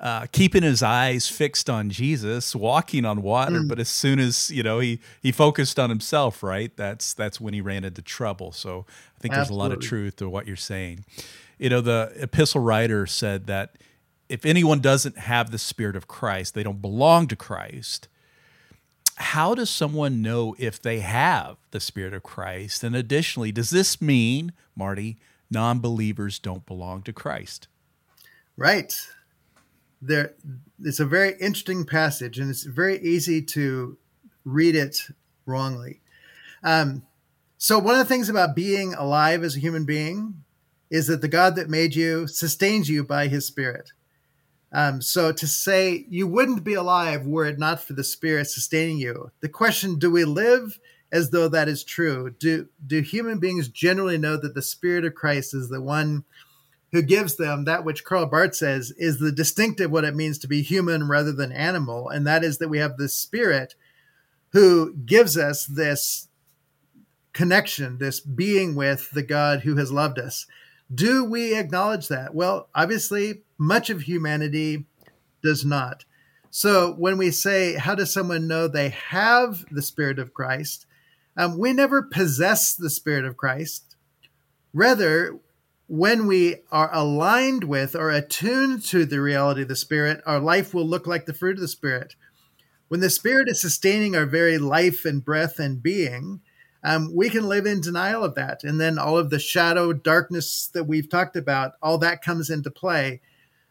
uh, 0.00 0.26
keeping 0.30 0.62
his 0.62 0.82
eyes 0.82 1.28
fixed 1.28 1.68
on 1.68 1.90
Jesus, 1.90 2.54
walking 2.54 3.04
on 3.04 3.22
water, 3.22 3.60
mm. 3.60 3.68
but 3.68 3.78
as 3.78 3.88
soon 3.88 4.18
as 4.18 4.50
you 4.50 4.62
know 4.62 4.78
he 4.78 5.00
he 5.20 5.32
focused 5.32 5.78
on 5.78 5.90
himself, 5.90 6.42
right? 6.42 6.76
That's 6.76 7.14
that's 7.14 7.40
when 7.40 7.52
he 7.52 7.60
ran 7.60 7.84
into 7.84 8.02
trouble. 8.02 8.52
So 8.52 8.86
I 9.16 9.20
think 9.20 9.34
Absolutely. 9.34 9.36
there's 9.36 9.50
a 9.50 9.54
lot 9.54 9.72
of 9.72 9.80
truth 9.80 10.16
to 10.16 10.28
what 10.28 10.46
you're 10.46 10.56
saying. 10.56 11.04
You 11.58 11.68
know, 11.68 11.80
the 11.80 12.12
epistle 12.16 12.60
writer 12.60 13.06
said 13.06 13.46
that 13.48 13.76
if 14.28 14.44
anyone 14.44 14.80
doesn't 14.80 15.18
have 15.18 15.50
the 15.50 15.58
Spirit 15.58 15.96
of 15.96 16.06
Christ, 16.06 16.54
they 16.54 16.62
don't 16.62 16.82
belong 16.82 17.26
to 17.28 17.36
Christ. 17.36 18.08
How 19.16 19.54
does 19.54 19.70
someone 19.70 20.22
know 20.22 20.54
if 20.58 20.80
they 20.80 21.00
have 21.00 21.56
the 21.70 21.80
Spirit 21.80 22.14
of 22.14 22.22
Christ? 22.22 22.84
And 22.84 22.94
additionally, 22.94 23.50
does 23.50 23.70
this 23.70 24.00
mean, 24.00 24.52
Marty, 24.76 25.18
non 25.50 25.80
believers 25.80 26.38
don't 26.38 26.66
belong 26.66 27.02
to 27.02 27.12
Christ? 27.12 27.68
Right. 28.56 28.94
There, 30.00 30.34
it's 30.80 31.00
a 31.00 31.06
very 31.06 31.32
interesting 31.40 31.84
passage, 31.84 32.38
and 32.38 32.50
it's 32.50 32.64
very 32.64 33.00
easy 33.00 33.42
to 33.42 33.98
read 34.44 34.76
it 34.76 35.08
wrongly. 35.46 36.00
Um, 36.62 37.02
so, 37.56 37.78
one 37.78 37.94
of 37.94 37.98
the 37.98 38.04
things 38.04 38.28
about 38.28 38.54
being 38.54 38.94
alive 38.94 39.42
as 39.42 39.56
a 39.56 39.60
human 39.60 39.84
being 39.84 40.44
is 40.90 41.08
that 41.08 41.20
the 41.20 41.28
God 41.28 41.56
that 41.56 41.68
made 41.68 41.96
you 41.96 42.28
sustains 42.28 42.88
you 42.88 43.02
by 43.02 43.26
his 43.26 43.46
Spirit. 43.46 43.90
Um, 44.72 45.00
so 45.00 45.32
to 45.32 45.46
say 45.46 46.04
you 46.08 46.26
wouldn't 46.26 46.64
be 46.64 46.74
alive 46.74 47.26
were 47.26 47.46
it 47.46 47.58
not 47.58 47.80
for 47.80 47.94
the 47.94 48.04
Spirit 48.04 48.48
sustaining 48.48 48.98
you. 48.98 49.30
The 49.40 49.48
question: 49.48 49.98
Do 49.98 50.10
we 50.10 50.24
live 50.24 50.78
as 51.10 51.30
though 51.30 51.48
that 51.48 51.68
is 51.68 51.84
true? 51.84 52.34
Do 52.38 52.68
do 52.86 53.00
human 53.00 53.38
beings 53.38 53.68
generally 53.68 54.18
know 54.18 54.36
that 54.36 54.54
the 54.54 54.62
Spirit 54.62 55.04
of 55.04 55.14
Christ 55.14 55.54
is 55.54 55.68
the 55.68 55.80
one 55.80 56.24
who 56.92 57.02
gives 57.02 57.36
them 57.36 57.64
that 57.64 57.84
which 57.84 58.04
Karl 58.04 58.26
Barth 58.26 58.54
says 58.54 58.92
is 58.96 59.18
the 59.18 59.32
distinctive 59.32 59.90
what 59.90 60.04
it 60.04 60.16
means 60.16 60.38
to 60.38 60.48
be 60.48 60.62
human 60.62 61.08
rather 61.08 61.32
than 61.32 61.52
animal, 61.52 62.08
and 62.08 62.26
that 62.26 62.44
is 62.44 62.58
that 62.58 62.68
we 62.68 62.78
have 62.78 62.96
the 62.96 63.08
Spirit 63.08 63.74
who 64.52 64.94
gives 64.94 65.36
us 65.36 65.66
this 65.66 66.28
connection, 67.32 67.98
this 67.98 68.20
being 68.20 68.74
with 68.74 69.10
the 69.10 69.22
God 69.22 69.60
who 69.60 69.76
has 69.76 69.92
loved 69.92 70.18
us. 70.18 70.46
Do 70.92 71.24
we 71.24 71.54
acknowledge 71.54 72.08
that? 72.08 72.34
Well, 72.34 72.68
obviously, 72.74 73.42
much 73.58 73.90
of 73.90 74.02
humanity 74.02 74.86
does 75.42 75.64
not. 75.64 76.04
So 76.50 76.94
when 76.94 77.18
we 77.18 77.30
say, 77.30 77.74
how 77.74 77.94
does 77.94 78.12
someone 78.12 78.46
know 78.46 78.68
they 78.68 78.88
have 78.88 79.64
the 79.70 79.82
Spirit 79.82 80.18
of 80.18 80.32
Christ? 80.32 80.86
Um, 81.36 81.58
we 81.58 81.72
never 81.72 82.02
possess 82.02 82.74
the 82.74 82.90
Spirit 82.90 83.24
of 83.24 83.36
Christ. 83.36 83.96
Rather, 84.72 85.38
when 85.86 86.26
we 86.26 86.56
are 86.70 86.90
aligned 86.92 87.64
with 87.64 87.94
or 87.94 88.10
attuned 88.10 88.84
to 88.86 89.04
the 89.04 89.20
reality 89.20 89.62
of 89.62 89.68
the 89.68 89.76
Spirit, 89.76 90.20
our 90.26 90.40
life 90.40 90.74
will 90.74 90.86
look 90.86 91.06
like 91.06 91.26
the 91.26 91.34
fruit 91.34 91.56
of 91.56 91.60
the 91.60 91.68
Spirit. 91.68 92.14
When 92.88 93.00
the 93.00 93.10
Spirit 93.10 93.48
is 93.48 93.60
sustaining 93.60 94.16
our 94.16 94.26
very 94.26 94.58
life 94.58 95.04
and 95.04 95.24
breath 95.24 95.58
and 95.58 95.82
being, 95.82 96.40
um, 96.82 97.14
we 97.14 97.28
can 97.28 97.48
live 97.48 97.66
in 97.66 97.80
denial 97.80 98.24
of 98.24 98.34
that. 98.34 98.64
And 98.64 98.80
then 98.80 98.98
all 98.98 99.18
of 99.18 99.30
the 99.30 99.38
shadow, 99.38 99.92
darkness 99.92 100.68
that 100.72 100.84
we've 100.84 101.08
talked 101.08 101.36
about, 101.36 101.72
all 101.82 101.98
that 101.98 102.22
comes 102.22 102.50
into 102.50 102.70
play. 102.70 103.20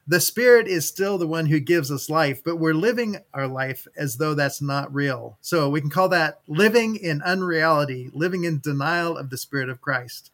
The 0.07 0.21
spirit 0.21 0.67
is 0.67 0.87
still 0.87 1.17
the 1.17 1.27
one 1.27 1.47
who 1.47 1.59
gives 1.59 1.91
us 1.91 2.09
life, 2.09 2.41
but 2.43 2.55
we're 2.55 2.73
living 2.73 3.17
our 3.33 3.47
life 3.47 3.87
as 3.97 4.17
though 4.17 4.33
that's 4.33 4.61
not 4.61 4.93
real. 4.93 5.37
So 5.41 5.69
we 5.69 5.81
can 5.81 5.89
call 5.89 6.07
that 6.09 6.39
living 6.47 6.95
in 6.95 7.21
unreality, 7.23 8.09
living 8.13 8.45
in 8.45 8.59
denial 8.59 9.17
of 9.17 9.29
the 9.29 9.37
spirit 9.37 9.67
of 9.67 9.81
Christ. 9.81 10.31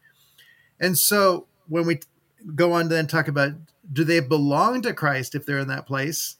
And 0.78 0.96
so 0.96 1.46
when 1.68 1.86
we 1.86 2.00
go 2.54 2.72
on 2.72 2.84
to 2.84 2.88
then 2.90 3.08
talk 3.08 3.26
about 3.26 3.52
do 3.92 4.04
they 4.04 4.20
belong 4.20 4.82
to 4.82 4.94
Christ 4.94 5.34
if 5.34 5.44
they're 5.44 5.58
in 5.58 5.68
that 5.68 5.86
place, 5.86 6.36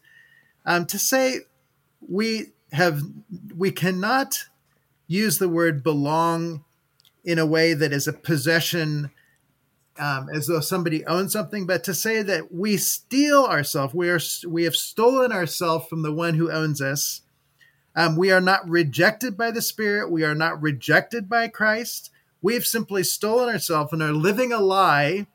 um, 0.65 0.87
to 0.87 0.99
say 0.99 1.41
we 2.01 2.53
have 2.73 3.03
we 3.57 3.71
cannot 3.71 4.45
use 5.07 5.39
the 5.39 5.49
word 5.49 5.83
belong 5.83 6.65
in 7.25 7.39
a 7.39 7.47
way 7.47 7.75
that 7.75 7.93
is 7.93 8.07
a 8.07 8.13
possession 8.13 9.11
um, 9.99 10.29
as 10.29 10.47
though 10.47 10.61
somebody 10.61 11.05
owns 11.07 11.33
something, 11.33 11.67
but 11.67 11.85
to 11.85 11.95
say 11.95 12.23
that 12.23 12.53
we 12.53 12.77
steal 12.77 13.45
ourselves, 13.45 13.95
we 13.95 14.11
are 14.11 14.21
we 14.49 14.65
have 14.65 14.77
stolen 14.77 15.33
ourselves 15.33 15.87
from 15.87 16.03
the 16.03 16.13
one 16.13 16.35
who 16.35 16.51
owns 16.51 16.81
us. 16.81 17.23
Um, 17.97 18.17
we 18.17 18.33
are 18.33 18.41
not 18.41 18.69
rejected 18.69 19.37
by 19.37 19.53
the 19.53 19.63
Spirit. 19.63 20.11
We 20.11 20.25
are 20.25 20.35
not 20.35 20.61
rejected 20.61 21.29
by 21.29 21.47
Christ. 21.49 22.11
We've 22.43 22.67
simply 22.67 23.05
stolen 23.05 23.49
ourselves 23.49 23.93
and 23.93 24.03
are 24.03 24.13
living 24.13 24.53
a 24.53 24.59
lie 24.59 25.27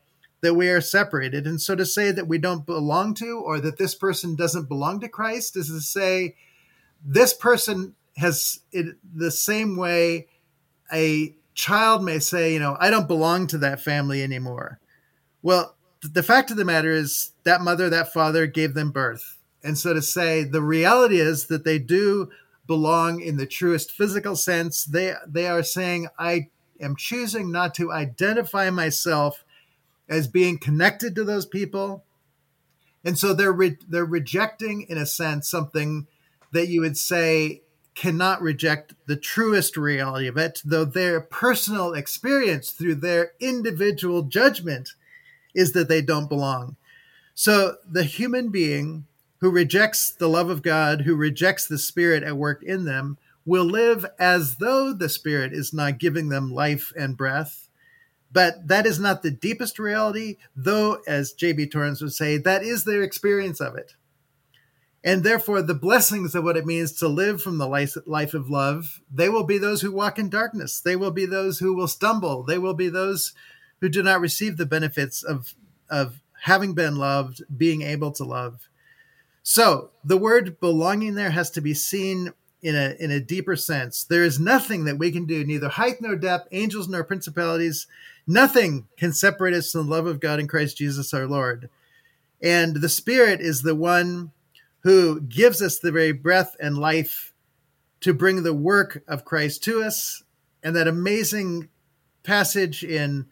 that 0.41 0.53
we 0.53 0.69
are 0.69 0.81
separated. 0.81 1.47
And 1.47 1.61
so 1.61 1.75
to 1.75 1.85
say 1.85 2.11
that 2.11 2.27
we 2.27 2.37
don't 2.37 2.65
belong 2.65 3.13
to, 3.15 3.39
or 3.39 3.59
that 3.61 3.77
this 3.77 3.95
person 3.95 4.35
doesn't 4.35 4.67
belong 4.67 4.99
to 5.01 5.09
Christ, 5.09 5.55
is 5.55 5.67
to 5.67 5.79
say 5.79 6.35
this 7.03 7.33
person 7.33 7.95
has 8.17 8.59
it 8.71 8.97
the 9.15 9.31
same 9.31 9.77
way 9.77 10.27
a 10.91 11.35
child 11.59 12.01
may 12.01 12.19
say, 12.19 12.53
you 12.53 12.59
know, 12.59 12.77
I 12.79 12.89
don't 12.89 13.07
belong 13.07 13.45
to 13.47 13.57
that 13.57 13.81
family 13.81 14.23
anymore. 14.23 14.79
Well, 15.41 15.75
the 16.01 16.23
fact 16.23 16.51
of 16.51 16.57
the 16.57 16.63
matter 16.63 16.91
is 16.91 17.33
that 17.43 17.59
mother, 17.59 17.89
that 17.89 18.13
father 18.13 18.47
gave 18.47 18.73
them 18.73 18.91
birth. 18.91 19.37
And 19.61 19.77
so 19.77 19.93
to 19.93 20.01
say 20.01 20.45
the 20.45 20.61
reality 20.61 21.19
is 21.19 21.47
that 21.47 21.65
they 21.65 21.77
do 21.77 22.29
belong 22.65 23.19
in 23.19 23.35
the 23.35 23.45
truest 23.45 23.91
physical 23.91 24.37
sense. 24.37 24.85
They 24.85 25.13
they 25.27 25.47
are 25.47 25.63
saying 25.63 26.07
I 26.17 26.47
am 26.79 26.95
choosing 26.95 27.51
not 27.51 27.73
to 27.75 27.91
identify 27.91 28.69
myself 28.69 29.43
as 30.07 30.29
being 30.29 30.59
connected 30.59 31.13
to 31.15 31.25
those 31.25 31.45
people. 31.45 32.05
And 33.03 33.19
so 33.19 33.33
they're 33.33 33.51
re- 33.51 33.77
they're 33.89 34.05
rejecting 34.05 34.83
in 34.83 34.97
a 34.97 35.05
sense 35.05 35.49
something 35.49 36.07
that 36.53 36.69
you 36.69 36.79
would 36.79 36.97
say 36.97 37.63
cannot 37.95 38.41
reject 38.41 38.93
the 39.07 39.15
truest 39.15 39.75
reality 39.75 40.27
of 40.27 40.37
it, 40.37 40.61
though 40.63 40.85
their 40.85 41.19
personal 41.19 41.93
experience 41.93 42.71
through 42.71 42.95
their 42.95 43.33
individual 43.39 44.23
judgment 44.23 44.93
is 45.53 45.73
that 45.73 45.89
they 45.89 46.01
don't 46.01 46.29
belong. 46.29 46.75
So 47.33 47.77
the 47.89 48.03
human 48.03 48.49
being 48.49 49.05
who 49.39 49.49
rejects 49.49 50.11
the 50.11 50.27
love 50.27 50.49
of 50.49 50.61
God, 50.61 51.01
who 51.01 51.15
rejects 51.15 51.67
the 51.67 51.77
Spirit 51.77 52.23
at 52.23 52.37
work 52.37 52.61
in 52.63 52.85
them, 52.85 53.17
will 53.45 53.65
live 53.65 54.05
as 54.19 54.57
though 54.57 54.93
the 54.93 55.09
Spirit 55.09 55.53
is 55.53 55.73
not 55.73 55.97
giving 55.97 56.29
them 56.29 56.53
life 56.53 56.91
and 56.97 57.17
breath. 57.17 57.69
But 58.31 58.67
that 58.67 58.85
is 58.85 58.99
not 58.99 59.23
the 59.23 59.31
deepest 59.31 59.79
reality, 59.79 60.37
though, 60.55 60.99
as 61.07 61.31
J.B. 61.31 61.67
Torrance 61.67 62.01
would 62.01 62.13
say, 62.13 62.37
that 62.37 62.63
is 62.63 62.83
their 62.83 63.01
experience 63.01 63.59
of 63.59 63.75
it 63.75 63.95
and 65.03 65.23
therefore 65.23 65.61
the 65.61 65.73
blessings 65.73 66.35
of 66.35 66.43
what 66.43 66.57
it 66.57 66.65
means 66.65 66.91
to 66.93 67.07
live 67.07 67.41
from 67.41 67.57
the 67.57 67.67
life, 67.67 67.95
life 68.05 68.33
of 68.33 68.49
love 68.49 69.01
they 69.11 69.29
will 69.29 69.43
be 69.43 69.57
those 69.57 69.81
who 69.81 69.91
walk 69.91 70.19
in 70.19 70.29
darkness. 70.29 70.79
They 70.79 70.95
will 70.95 71.11
be 71.11 71.25
those 71.25 71.59
who 71.59 71.73
will 71.73 71.87
stumble. 71.87 72.43
They 72.43 72.57
will 72.57 72.73
be 72.73 72.89
those 72.89 73.33
who 73.81 73.89
do 73.89 74.03
not 74.03 74.21
receive 74.21 74.57
the 74.57 74.65
benefits 74.65 75.23
of 75.23 75.53
of 75.89 76.21
having 76.43 76.73
been 76.73 76.95
loved 76.95 77.41
being 77.57 77.81
able 77.81 78.11
to 78.13 78.23
love. 78.23 78.69
So 79.43 79.91
the 80.03 80.17
word 80.17 80.59
belonging 80.59 81.15
there 81.15 81.31
has 81.31 81.49
to 81.51 81.61
be 81.61 81.73
seen 81.73 82.33
in 82.61 82.75
a 82.75 82.95
in 82.99 83.09
a 83.11 83.19
deeper 83.19 83.55
sense. 83.55 84.03
There 84.03 84.23
is 84.23 84.39
nothing 84.39 84.85
that 84.85 84.99
we 84.99 85.11
can 85.11 85.25
do 85.25 85.45
neither 85.45 85.69
height 85.69 86.01
nor 86.01 86.15
depth 86.15 86.49
angels 86.51 86.87
nor 86.87 87.03
principalities 87.03 87.87
nothing 88.27 88.87
can 88.95 89.11
separate 89.11 89.55
us 89.55 89.71
from 89.71 89.87
the 89.87 89.95
love 89.95 90.05
of 90.05 90.19
god 90.19 90.39
in 90.39 90.47
christ 90.47 90.77
jesus 90.77 91.13
our 91.13 91.25
lord. 91.25 91.69
And 92.41 92.77
the 92.77 92.89
spirit 92.89 93.41
is 93.41 93.63
the 93.63 93.75
one 93.75 94.31
who 94.81 95.21
gives 95.21 95.61
us 95.61 95.79
the 95.79 95.91
very 95.91 96.11
breath 96.11 96.55
and 96.59 96.77
life 96.77 97.33
to 98.01 98.13
bring 98.13 98.43
the 98.43 98.53
work 98.53 99.03
of 99.07 99.25
Christ 99.25 99.63
to 99.63 99.83
us. 99.83 100.23
And 100.63 100.75
that 100.75 100.87
amazing 100.87 101.69
passage 102.23 102.83
in 102.83 103.27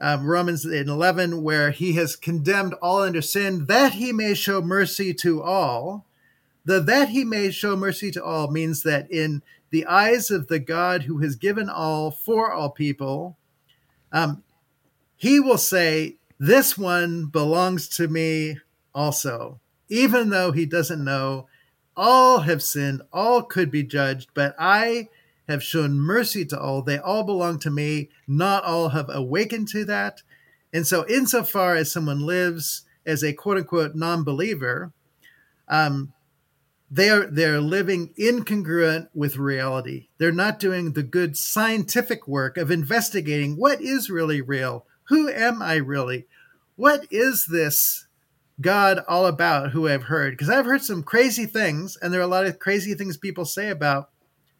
um, 0.00 0.26
Romans 0.26 0.64
in 0.64 0.88
11, 0.88 1.42
where 1.42 1.70
he 1.70 1.92
has 1.94 2.16
condemned 2.16 2.74
all 2.74 3.02
under 3.02 3.22
sin, 3.22 3.66
that 3.66 3.92
he 3.94 4.12
may 4.12 4.34
show 4.34 4.60
mercy 4.60 5.14
to 5.14 5.42
all 5.42 6.06
The 6.64 6.80
that 6.80 7.08
he 7.08 7.24
may 7.24 7.50
show 7.50 7.76
mercy 7.76 8.10
to 8.12 8.24
all 8.24 8.50
means 8.50 8.82
that 8.82 9.10
in 9.10 9.42
the 9.70 9.86
eyes 9.86 10.30
of 10.30 10.46
the 10.46 10.58
God 10.58 11.02
who 11.02 11.18
has 11.18 11.34
given 11.34 11.68
all 11.68 12.10
for 12.10 12.52
all 12.52 12.70
people, 12.70 13.36
um, 14.12 14.42
he 15.16 15.40
will 15.40 15.58
say, 15.58 16.16
This 16.38 16.78
one 16.78 17.26
belongs 17.26 17.88
to 17.96 18.06
me 18.06 18.58
also, 18.94 19.60
even 19.92 20.30
though 20.30 20.52
he 20.52 20.64
doesn't 20.64 21.04
know. 21.04 21.46
All 21.94 22.40
have 22.40 22.62
sinned, 22.62 23.02
all 23.12 23.42
could 23.42 23.70
be 23.70 23.82
judged, 23.82 24.30
but 24.32 24.54
I 24.58 25.10
have 25.46 25.62
shown 25.62 26.00
mercy 26.00 26.46
to 26.46 26.58
all. 26.58 26.80
They 26.80 26.96
all 26.96 27.24
belong 27.24 27.58
to 27.60 27.70
me. 27.70 28.08
Not 28.26 28.64
all 28.64 28.88
have 28.88 29.10
awakened 29.10 29.68
to 29.68 29.84
that. 29.84 30.22
And 30.72 30.86
so, 30.86 31.06
insofar 31.06 31.76
as 31.76 31.92
someone 31.92 32.20
lives 32.20 32.86
as 33.04 33.22
a 33.22 33.34
quote 33.34 33.58
unquote 33.58 33.94
non 33.94 34.24
believer, 34.24 34.92
um, 35.68 36.14
they're 36.90 37.26
they're 37.26 37.60
living 37.60 38.14
incongruent 38.18 39.08
with 39.12 39.36
reality. 39.36 40.08
They're 40.16 40.32
not 40.32 40.58
doing 40.58 40.92
the 40.92 41.02
good 41.02 41.36
scientific 41.36 42.26
work 42.26 42.56
of 42.56 42.70
investigating 42.70 43.58
what 43.58 43.82
is 43.82 44.08
really 44.08 44.40
real. 44.40 44.86
Who 45.08 45.28
am 45.28 45.60
I 45.60 45.74
really? 45.74 46.26
What 46.76 47.06
is 47.10 47.44
this 47.50 48.06
God 48.60 49.00
all 49.08 49.26
about 49.26 49.70
who 49.70 49.88
I've 49.88 50.04
heard? 50.04 50.32
Because 50.32 50.50
I've 50.50 50.66
heard 50.66 50.82
some 50.82 51.02
crazy 51.02 51.46
things, 51.46 51.96
and 52.00 52.12
there 52.12 52.20
are 52.20 52.24
a 52.24 52.28
lot 52.28 52.46
of 52.46 52.58
crazy 52.58 52.94
things 52.94 53.16
people 53.16 53.44
say 53.44 53.70
about 53.70 54.10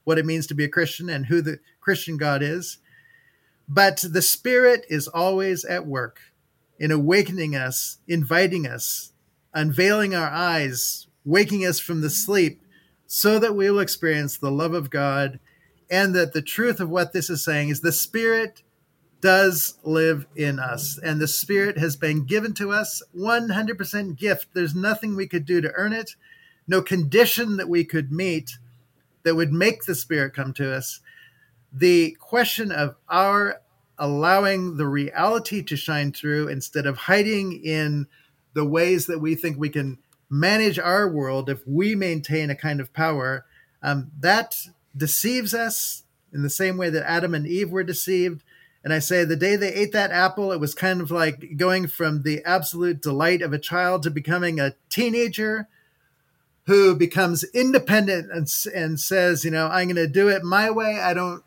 what 0.04 0.18
it 0.18 0.26
means 0.26 0.46
to 0.48 0.54
be 0.54 0.64
a 0.64 0.68
Christian 0.68 1.08
and 1.08 1.26
who 1.26 1.40
the 1.40 1.58
Christian 1.80 2.16
God 2.16 2.42
is. 2.42 2.78
But 3.68 4.04
the 4.08 4.22
Spirit 4.22 4.84
is 4.88 5.08
always 5.08 5.64
at 5.64 5.86
work 5.86 6.20
in 6.78 6.90
awakening 6.90 7.54
us, 7.54 7.98
inviting 8.08 8.66
us, 8.66 9.12
unveiling 9.54 10.14
our 10.14 10.30
eyes, 10.30 11.06
waking 11.24 11.64
us 11.64 11.78
from 11.78 12.00
the 12.00 12.10
sleep, 12.10 12.62
so 13.06 13.38
that 13.38 13.54
we 13.54 13.70
will 13.70 13.78
experience 13.78 14.36
the 14.36 14.50
love 14.50 14.74
of 14.74 14.90
God 14.90 15.38
and 15.90 16.14
that 16.14 16.32
the 16.32 16.42
truth 16.42 16.80
of 16.80 16.88
what 16.88 17.12
this 17.12 17.28
is 17.28 17.44
saying 17.44 17.68
is 17.68 17.82
the 17.82 17.92
Spirit 17.92 18.62
does 19.22 19.78
live 19.84 20.26
in 20.36 20.58
us 20.58 20.98
and 20.98 21.18
the 21.20 21.28
Spirit 21.28 21.78
has 21.78 21.96
been 21.96 22.26
given 22.26 22.52
to 22.54 22.72
us 22.72 23.02
100% 23.16 24.16
gift. 24.16 24.48
There's 24.52 24.74
nothing 24.74 25.16
we 25.16 25.26
could 25.26 25.46
do 25.46 25.62
to 25.62 25.72
earn 25.74 25.94
it, 25.94 26.16
no 26.68 26.82
condition 26.82 27.56
that 27.56 27.68
we 27.68 27.84
could 27.84 28.12
meet 28.12 28.58
that 29.22 29.36
would 29.36 29.52
make 29.52 29.84
the 29.84 29.94
Spirit 29.94 30.34
come 30.34 30.52
to 30.54 30.74
us. 30.74 31.00
The 31.72 32.16
question 32.20 32.70
of 32.70 32.96
our 33.08 33.62
allowing 33.98 34.76
the 34.76 34.88
reality 34.88 35.62
to 35.62 35.76
shine 35.76 36.12
through 36.12 36.48
instead 36.48 36.86
of 36.86 36.96
hiding 36.98 37.64
in 37.64 38.08
the 38.52 38.64
ways 38.64 39.06
that 39.06 39.20
we 39.20 39.36
think 39.36 39.56
we 39.56 39.70
can 39.70 39.98
manage 40.28 40.78
our 40.78 41.08
world 41.08 41.48
if 41.48 41.66
we 41.66 41.94
maintain 41.94 42.50
a 42.50 42.56
kind 42.56 42.80
of 42.80 42.92
power, 42.92 43.44
um, 43.82 44.10
that 44.18 44.56
deceives 44.96 45.54
us 45.54 46.02
in 46.32 46.42
the 46.42 46.50
same 46.50 46.76
way 46.76 46.90
that 46.90 47.08
Adam 47.08 47.34
and 47.34 47.46
Eve 47.46 47.70
were 47.70 47.84
deceived. 47.84 48.42
And 48.84 48.92
I 48.92 48.98
say 48.98 49.24
the 49.24 49.36
day 49.36 49.56
they 49.56 49.72
ate 49.72 49.92
that 49.92 50.10
apple, 50.10 50.50
it 50.50 50.60
was 50.60 50.74
kind 50.74 51.00
of 51.00 51.10
like 51.10 51.56
going 51.56 51.86
from 51.86 52.22
the 52.22 52.42
absolute 52.44 53.00
delight 53.00 53.40
of 53.40 53.52
a 53.52 53.58
child 53.58 54.02
to 54.02 54.10
becoming 54.10 54.58
a 54.58 54.74
teenager 54.88 55.68
who 56.66 56.94
becomes 56.94 57.44
independent 57.54 58.30
and, 58.32 58.48
and 58.74 58.98
says, 58.98 59.44
you 59.44 59.50
know, 59.50 59.66
I'm 59.68 59.86
going 59.86 59.96
to 59.96 60.08
do 60.08 60.28
it 60.28 60.42
my 60.42 60.70
way. 60.70 60.98
I 61.00 61.14
don't 61.14 61.42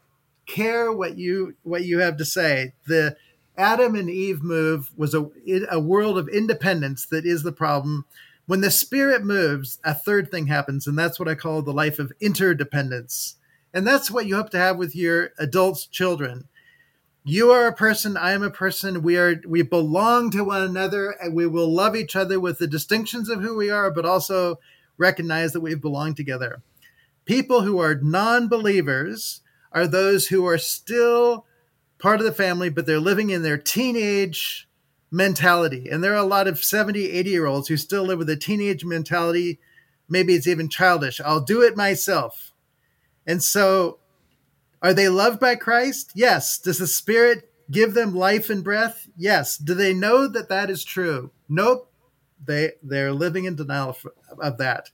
care 0.45 0.91
what 0.91 1.17
you 1.17 1.55
what 1.63 1.83
you 1.83 1.99
have 1.99 2.17
to 2.17 2.25
say. 2.25 2.73
The 2.87 3.17
Adam 3.57 3.95
and 3.95 4.09
Eve 4.09 4.43
move 4.43 4.91
was 4.95 5.13
a 5.13 5.29
a 5.69 5.79
world 5.79 6.17
of 6.17 6.29
independence 6.29 7.05
that 7.07 7.25
is 7.25 7.43
the 7.43 7.51
problem. 7.51 8.05
When 8.47 8.61
the 8.61 8.69
spirit 8.69 9.23
moves, 9.23 9.79
a 9.83 9.95
third 9.95 10.29
thing 10.29 10.47
happens, 10.47 10.85
and 10.85 10.97
that's 10.97 11.19
what 11.19 11.27
I 11.27 11.35
call 11.35 11.61
the 11.61 11.73
life 11.73 11.97
of 11.97 12.13
interdependence. 12.21 13.37
And 13.73 13.87
that's 13.87 14.11
what 14.11 14.27
you 14.27 14.35
hope 14.35 14.51
to 14.51 14.59
have 14.59 14.77
with 14.77 14.95
your 14.95 15.31
adult 15.39 15.87
children. 15.91 16.47
You 17.27 17.49
are 17.49 17.65
a 17.65 17.73
person, 17.73 18.17
I 18.17 18.33
am 18.33 18.43
a 18.43 18.51
person. 18.51 19.01
We 19.01 19.17
are 19.17 19.41
we 19.47 19.63
belong 19.63 20.29
to 20.29 20.43
one 20.43 20.61
another 20.61 21.09
and 21.09 21.33
we 21.33 21.47
will 21.47 21.73
love 21.73 21.95
each 21.95 22.15
other 22.15 22.39
with 22.39 22.59
the 22.59 22.67
distinctions 22.67 23.29
of 23.29 23.41
who 23.41 23.55
we 23.55 23.71
are, 23.71 23.89
but 23.89 24.05
also 24.05 24.59
recognize 24.99 25.51
that 25.53 25.61
we 25.61 25.73
belong 25.73 26.13
together. 26.13 26.61
People 27.25 27.61
who 27.61 27.79
are 27.79 27.95
non 27.95 28.47
believers 28.47 29.41
are 29.71 29.87
those 29.87 30.27
who 30.27 30.45
are 30.45 30.59
still 30.59 31.47
part 31.97 32.19
of 32.19 32.27
the 32.27 32.31
family, 32.31 32.69
but 32.69 32.85
they're 32.85 32.99
living 32.99 33.31
in 33.31 33.41
their 33.41 33.57
teenage 33.57 34.69
mentality. 35.09 35.89
And 35.89 36.03
there 36.03 36.13
are 36.13 36.17
a 36.17 36.23
lot 36.23 36.47
of 36.47 36.63
70, 36.63 37.09
80 37.09 37.29
year 37.31 37.47
olds 37.47 37.69
who 37.69 37.77
still 37.77 38.03
live 38.03 38.19
with 38.19 38.29
a 38.29 38.35
teenage 38.35 38.85
mentality. 38.85 39.59
Maybe 40.07 40.35
it's 40.35 40.45
even 40.45 40.69
childish. 40.69 41.19
I'll 41.19 41.41
do 41.41 41.63
it 41.63 41.75
myself. 41.75 42.53
And 43.25 43.41
so, 43.41 43.97
are 44.85 44.93
they 44.93 45.09
loved 45.09 45.39
by 45.39 45.55
Christ? 45.55 46.11
Yes. 46.15 46.57
Does 46.57 46.77
the 46.77 46.87
Spirit 46.87 47.51
give 47.69 47.93
them 47.93 48.15
life 48.15 48.49
and 48.49 48.63
breath? 48.63 49.07
Yes. 49.17 49.57
Do 49.57 49.73
they 49.73 49.93
know 49.93 50.27
that 50.27 50.49
that 50.49 50.69
is 50.69 50.83
true? 50.83 51.31
Nope 51.49 51.91
they 52.45 52.73
they're 52.83 53.13
living 53.13 53.45
in 53.45 53.55
denial 53.55 53.97
of, 54.39 54.57
that. 54.57 54.89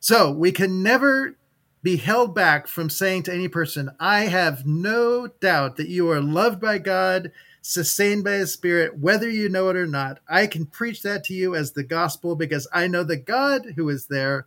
So 0.00 0.30
we 0.30 0.52
can 0.52 0.82
never 0.82 1.36
be 1.82 1.96
held 1.96 2.34
back 2.34 2.66
from 2.66 2.88
saying 2.90 3.24
to 3.24 3.34
any 3.34 3.48
person, 3.48 3.90
I 4.00 4.22
have 4.22 4.66
no 4.66 5.26
doubt 5.26 5.76
that 5.76 5.88
you 5.88 6.10
are 6.10 6.20
loved 6.20 6.60
by 6.60 6.78
God, 6.78 7.30
sustained 7.60 8.24
by 8.24 8.32
His 8.32 8.52
Spirit, 8.52 8.98
whether 8.98 9.28
you 9.28 9.48
know 9.48 9.68
it 9.68 9.76
or 9.76 9.86
not. 9.86 10.20
I 10.28 10.46
can 10.46 10.66
preach 10.66 11.02
that 11.02 11.24
to 11.24 11.34
you 11.34 11.54
as 11.54 11.72
the 11.72 11.84
gospel 11.84 12.36
because 12.36 12.66
I 12.72 12.86
know 12.86 13.04
the 13.04 13.16
God 13.16 13.74
who 13.76 13.88
is 13.88 14.06
there. 14.06 14.46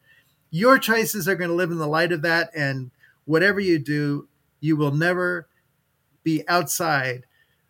Your 0.49 0.79
choices 0.79 1.27
are 1.27 1.35
going 1.35 1.49
to 1.49 1.55
live 1.55 1.71
in 1.71 1.77
the 1.77 1.87
light 1.87 2.11
of 2.11 2.21
that. 2.23 2.49
And 2.55 2.91
whatever 3.25 3.59
you 3.59 3.77
do, 3.79 4.27
you 4.67 4.75
will 4.75 4.91
never 4.91 5.47
be 6.23 6.47
outside 6.47 7.25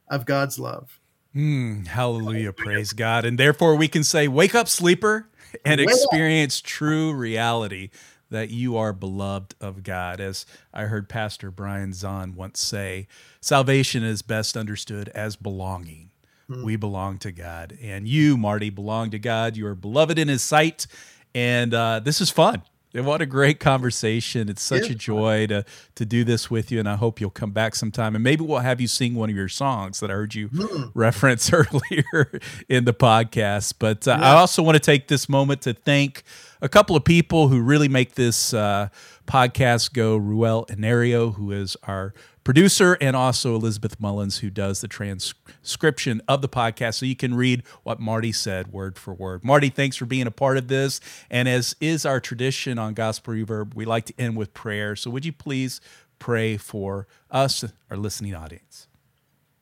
of 0.10 0.26
God's 0.26 0.58
love. 0.58 1.00
Mm, 1.36 1.86
hallelujah. 1.86 2.52
Praise 2.52 2.92
God. 2.94 3.24
And 3.24 3.38
therefore, 3.38 3.76
we 3.76 3.88
can 3.88 4.04
say, 4.04 4.28
Wake 4.28 4.56
up, 4.56 4.68
sleeper, 4.68 5.30
and 5.64 5.80
experience 5.80 6.60
true 6.60 7.14
reality 7.14 7.92
that 8.30 8.50
you 8.50 8.76
are 8.76 8.92
beloved 8.92 9.56
of 9.62 9.84
God. 9.84 10.20
As 10.20 10.46
I 10.74 10.86
heard 10.86 11.08
Pastor 11.08 11.52
Brian 11.52 11.92
Zahnd 11.92 12.36
once 12.36 12.60
say, 12.60 13.08
salvation 13.40 14.04
is 14.04 14.22
best 14.22 14.58
understood 14.58 15.10
as 15.10 15.36
belonging. 15.36 16.10
Hmm. 16.48 16.64
We 16.64 16.76
belong 16.76 17.20
to 17.20 17.32
God. 17.32 17.78
And 17.82 18.08
you, 18.08 18.36
Marty, 18.38 18.70
belong 18.70 19.12
to 19.12 19.20
God. 19.20 19.56
You 19.56 19.68
are 19.68 19.76
beloved 19.76 20.18
in 20.18 20.28
his 20.28 20.42
sight. 20.42 20.88
And 21.36 21.74
uh, 21.74 22.00
this 22.00 22.20
is 22.20 22.30
fun. 22.30 22.64
What 22.94 23.22
a 23.22 23.26
great 23.26 23.60
conversation. 23.60 24.50
It's 24.50 24.62
such 24.62 24.88
yeah. 24.88 24.94
a 24.94 24.96
joy 24.96 25.48
to 25.48 25.66
to 25.96 26.06
do 26.06 26.24
this 26.24 26.50
with 26.50 26.72
you 26.72 26.80
and 26.80 26.90
I 26.90 26.96
hope 26.96 27.20
you'll 27.20 27.30
come 27.30 27.52
back 27.52 27.76
sometime 27.76 28.16
and 28.16 28.24
maybe 28.24 28.44
we'll 28.44 28.60
have 28.60 28.82
you 28.82 28.88
sing 28.88 29.16
one 29.16 29.30
of 29.30 29.36
your 29.36 29.50
songs 29.50 30.00
that 30.00 30.10
I 30.10 30.14
heard 30.14 30.34
you 30.34 30.50
mm. 30.50 30.92
reference 30.94 31.52
earlier 31.54 32.40
in 32.70 32.86
the 32.86 32.94
podcast. 32.94 33.76
But 33.80 34.08
uh, 34.08 34.18
yeah. 34.20 34.34
I 34.34 34.36
also 34.36 34.64
want 34.64 34.76
to 34.76 34.80
take 34.80 35.08
this 35.08 35.28
moment 35.30 35.62
to 35.64 35.74
thank 35.74 36.24
a 36.62 36.70
couple 36.70 36.96
of 36.96 37.04
people 37.04 37.50
who 37.50 37.62
really 37.62 37.88
make 37.88 38.16
this 38.16 38.54
uh, 38.54 38.90
podcast 39.28 39.94
go. 39.94 40.18
Ruel 40.18 40.66
Inario, 40.68 41.36
who 41.36 41.52
is 41.52 41.78
our 41.84 42.14
producer, 42.44 42.98
and 43.02 43.16
also 43.16 43.54
Elizabeth 43.56 44.00
Mullins, 44.00 44.40
who 44.40 44.50
does 44.50 44.82
the 44.82 44.88
transcription 44.88 46.22
of 46.28 46.42
the 46.42 46.50
podcast. 46.50 46.96
So 46.96 47.06
you 47.06 47.16
can 47.16 47.36
read 47.36 47.64
what 47.84 48.00
Marty 48.00 48.32
said 48.32 48.72
word 48.72 48.98
for 48.98 49.14
word. 49.14 49.44
Marty, 49.44 49.70
thanks 49.70 49.98
for 49.98 50.06
being 50.06 50.26
a 50.26 50.32
part 50.32 50.58
of 50.58 50.70
this. 50.70 51.00
And 51.30 51.48
as 51.48 51.76
is 51.80 52.06
our 52.06 52.20
tradition 52.20 52.80
on 52.80 52.94
Gospel 52.94 53.34
Reverb, 53.34 53.76
we 53.76 53.86
like 53.86 54.06
to 54.06 54.14
end 54.18 54.38
with 54.38 54.54
prayer. 54.54 54.96
So 54.96 55.12
would 55.12 55.26
you 55.26 55.34
please 55.34 55.82
pray 56.20 56.58
for 56.58 57.06
us, 57.30 57.66
our 57.92 57.98
listening 57.98 58.34
audience? 58.34 58.88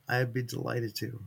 I'd 0.08 0.34
be 0.34 0.44
delighted 0.44 0.96
to. 0.98 1.24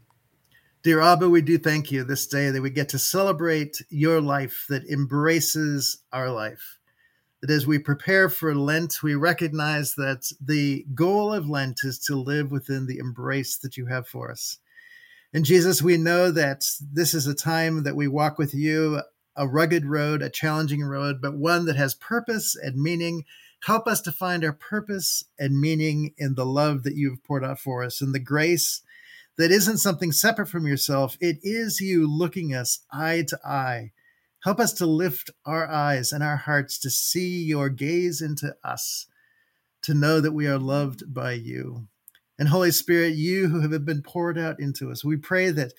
Dear 0.84 1.00
Abba, 1.00 1.28
we 1.28 1.42
do 1.42 1.58
thank 1.58 1.90
you 1.90 2.04
this 2.04 2.28
day 2.28 2.50
that 2.50 2.62
we 2.62 2.70
get 2.70 2.88
to 2.90 2.98
celebrate 2.98 3.82
your 3.90 4.20
life 4.20 4.64
that 4.68 4.88
embraces 4.88 5.98
our 6.12 6.30
life 6.30 6.77
that 7.40 7.50
as 7.50 7.66
we 7.66 7.78
prepare 7.78 8.28
for 8.28 8.54
Lent, 8.54 9.02
we 9.02 9.14
recognize 9.14 9.94
that 9.94 10.32
the 10.40 10.84
goal 10.94 11.32
of 11.32 11.48
Lent 11.48 11.80
is 11.84 11.98
to 12.00 12.16
live 12.16 12.50
within 12.50 12.86
the 12.86 12.98
embrace 12.98 13.56
that 13.58 13.76
you 13.76 13.86
have 13.86 14.08
for 14.08 14.30
us. 14.30 14.58
And 15.32 15.44
Jesus, 15.44 15.82
we 15.82 15.96
know 15.96 16.30
that 16.30 16.64
this 16.80 17.14
is 17.14 17.26
a 17.26 17.34
time 17.34 17.84
that 17.84 17.96
we 17.96 18.08
walk 18.08 18.38
with 18.38 18.54
you, 18.54 19.02
a 19.36 19.46
rugged 19.46 19.86
road, 19.86 20.22
a 20.22 20.30
challenging 20.30 20.82
road, 20.82 21.20
but 21.20 21.36
one 21.36 21.66
that 21.66 21.76
has 21.76 21.94
purpose 21.94 22.56
and 22.56 22.80
meaning. 22.80 23.24
Help 23.64 23.86
us 23.86 24.00
to 24.02 24.12
find 24.12 24.44
our 24.44 24.52
purpose 24.52 25.24
and 25.38 25.60
meaning 25.60 26.14
in 26.16 26.34
the 26.34 26.46
love 26.46 26.82
that 26.84 26.94
you've 26.94 27.22
poured 27.24 27.44
out 27.44 27.58
for 27.58 27.84
us 27.84 28.00
and 28.00 28.14
the 28.14 28.20
grace 28.20 28.82
that 29.36 29.50
isn't 29.50 29.78
something 29.78 30.12
separate 30.12 30.48
from 30.48 30.66
yourself. 30.66 31.16
It 31.20 31.38
is 31.42 31.80
you 31.80 32.08
looking 32.08 32.54
us 32.54 32.80
eye 32.92 33.24
to 33.28 33.38
eye 33.44 33.92
Help 34.44 34.60
us 34.60 34.72
to 34.74 34.86
lift 34.86 35.30
our 35.44 35.68
eyes 35.68 36.12
and 36.12 36.22
our 36.22 36.36
hearts 36.36 36.78
to 36.78 36.90
see 36.90 37.42
your 37.42 37.68
gaze 37.68 38.20
into 38.20 38.54
us, 38.62 39.06
to 39.82 39.94
know 39.94 40.20
that 40.20 40.32
we 40.32 40.46
are 40.46 40.58
loved 40.58 41.12
by 41.12 41.32
you. 41.32 41.88
And 42.38 42.48
Holy 42.48 42.70
Spirit, 42.70 43.14
you 43.14 43.48
who 43.48 43.68
have 43.68 43.84
been 43.84 44.02
poured 44.02 44.38
out 44.38 44.60
into 44.60 44.90
us, 44.90 45.04
we 45.04 45.16
pray 45.16 45.50
that 45.50 45.72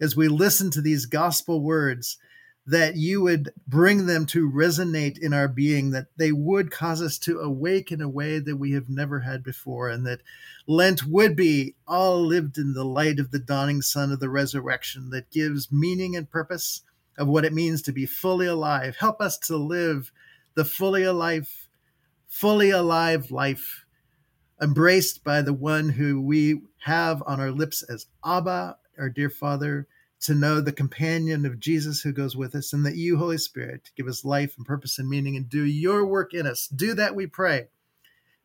as 0.00 0.16
we 0.16 0.26
listen 0.28 0.70
to 0.72 0.80
these 0.80 1.06
gospel 1.06 1.62
words, 1.62 2.18
that 2.66 2.96
you 2.96 3.22
would 3.22 3.52
bring 3.66 4.06
them 4.06 4.26
to 4.26 4.50
resonate 4.50 5.18
in 5.18 5.32
our 5.32 5.48
being, 5.48 5.90
that 5.90 6.06
they 6.16 6.32
would 6.32 6.70
cause 6.70 7.00
us 7.00 7.18
to 7.18 7.40
awake 7.40 7.90
in 7.90 8.00
a 8.00 8.08
way 8.08 8.38
that 8.38 8.56
we 8.56 8.72
have 8.72 8.88
never 8.88 9.20
had 9.20 9.42
before, 9.42 9.88
and 9.88 10.06
that 10.06 10.20
Lent 10.66 11.06
would 11.06 11.36
be 11.36 11.74
all 11.86 12.24
lived 12.24 12.58
in 12.58 12.74
the 12.74 12.84
light 12.84 13.18
of 13.18 13.30
the 13.30 13.38
dawning 13.38 13.82
sun 13.82 14.12
of 14.12 14.20
the 14.20 14.28
resurrection 14.28 15.10
that 15.10 15.30
gives 15.30 15.72
meaning 15.72 16.16
and 16.16 16.30
purpose 16.30 16.82
of 17.18 17.28
what 17.28 17.44
it 17.44 17.52
means 17.52 17.82
to 17.82 17.92
be 17.92 18.06
fully 18.06 18.46
alive. 18.46 18.96
Help 18.96 19.20
us 19.20 19.38
to 19.38 19.56
live 19.56 20.12
the 20.54 20.64
fully 20.64 21.02
alive, 21.02 21.68
fully 22.28 22.70
alive 22.70 23.30
life, 23.30 23.84
embraced 24.60 25.24
by 25.24 25.42
the 25.42 25.52
one 25.52 25.90
who 25.90 26.20
we 26.20 26.62
have 26.84 27.22
on 27.26 27.40
our 27.40 27.50
lips 27.50 27.82
as 27.82 28.06
Abba, 28.24 28.76
our 28.98 29.08
dear 29.08 29.30
Father 29.30 29.86
to 30.20 30.34
know 30.34 30.60
the 30.60 30.72
companion 30.72 31.46
of 31.46 31.58
Jesus 31.58 32.02
who 32.02 32.12
goes 32.12 32.36
with 32.36 32.54
us, 32.54 32.72
and 32.72 32.84
that 32.84 32.96
you, 32.96 33.16
Holy 33.16 33.38
Spirit, 33.38 33.90
give 33.96 34.06
us 34.06 34.24
life 34.24 34.54
and 34.56 34.66
purpose 34.66 34.98
and 34.98 35.08
meaning 35.08 35.34
and 35.36 35.48
do 35.48 35.64
your 35.64 36.04
work 36.04 36.34
in 36.34 36.46
us. 36.46 36.68
Do 36.68 36.94
that, 36.94 37.14
we 37.14 37.26
pray. 37.26 37.68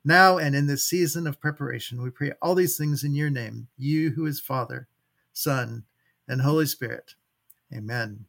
Now 0.04 0.38
and 0.38 0.56
in 0.56 0.68
this 0.68 0.86
season 0.86 1.28
of 1.28 1.42
preparation, 1.42 2.02
we 2.02 2.12
pray 2.12 2.32
all 2.42 2.56
these 2.56 2.78
things 2.78 3.04
in 3.04 3.14
your 3.14 3.30
name, 3.30 3.68
you 3.78 4.12
who 4.12 4.26
is 4.26 4.40
Father, 4.40 4.88
Son, 5.34 5.84
and 6.28 6.42
Holy 6.42 6.66
Spirit. 6.66 7.16
Amen. 7.74 8.26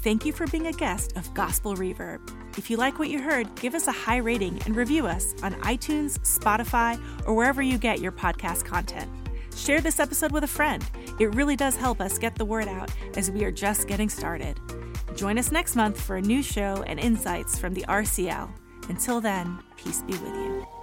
Thank 0.00 0.24
you 0.24 0.32
for 0.32 0.46
being 0.46 0.68
a 0.68 0.72
guest 0.72 1.16
of 1.16 1.32
Gospel 1.34 1.74
Reverb. 1.74 2.20
If 2.56 2.70
you 2.70 2.76
like 2.76 3.00
what 3.00 3.10
you 3.10 3.20
heard, 3.20 3.52
give 3.56 3.74
us 3.74 3.88
a 3.88 3.92
high 3.92 4.18
rating 4.18 4.60
and 4.64 4.76
review 4.76 5.08
us 5.08 5.34
on 5.42 5.54
iTunes, 5.62 6.18
Spotify, 6.20 7.00
or 7.26 7.34
wherever 7.34 7.60
you 7.62 7.78
get 7.78 8.00
your 8.00 8.12
podcast 8.12 8.64
content. 8.64 9.10
Share 9.56 9.80
this 9.80 9.98
episode 9.98 10.30
with 10.30 10.44
a 10.44 10.48
friend. 10.48 10.84
It 11.18 11.34
really 11.34 11.56
does 11.56 11.74
help 11.74 12.00
us 12.00 12.16
get 12.16 12.36
the 12.36 12.44
word 12.44 12.68
out 12.68 12.92
as 13.16 13.28
we 13.28 13.42
are 13.44 13.50
just 13.50 13.88
getting 13.88 14.08
started. 14.08 14.60
Join 15.16 15.36
us 15.36 15.50
next 15.50 15.74
month 15.74 16.00
for 16.00 16.16
a 16.16 16.22
new 16.22 16.44
show 16.44 16.84
and 16.86 17.00
insights 17.00 17.58
from 17.58 17.74
the 17.74 17.84
RCL. 17.88 18.48
Until 18.88 19.20
then, 19.20 19.58
peace 19.76 20.02
be 20.02 20.12
with 20.12 20.32
you. 20.32 20.77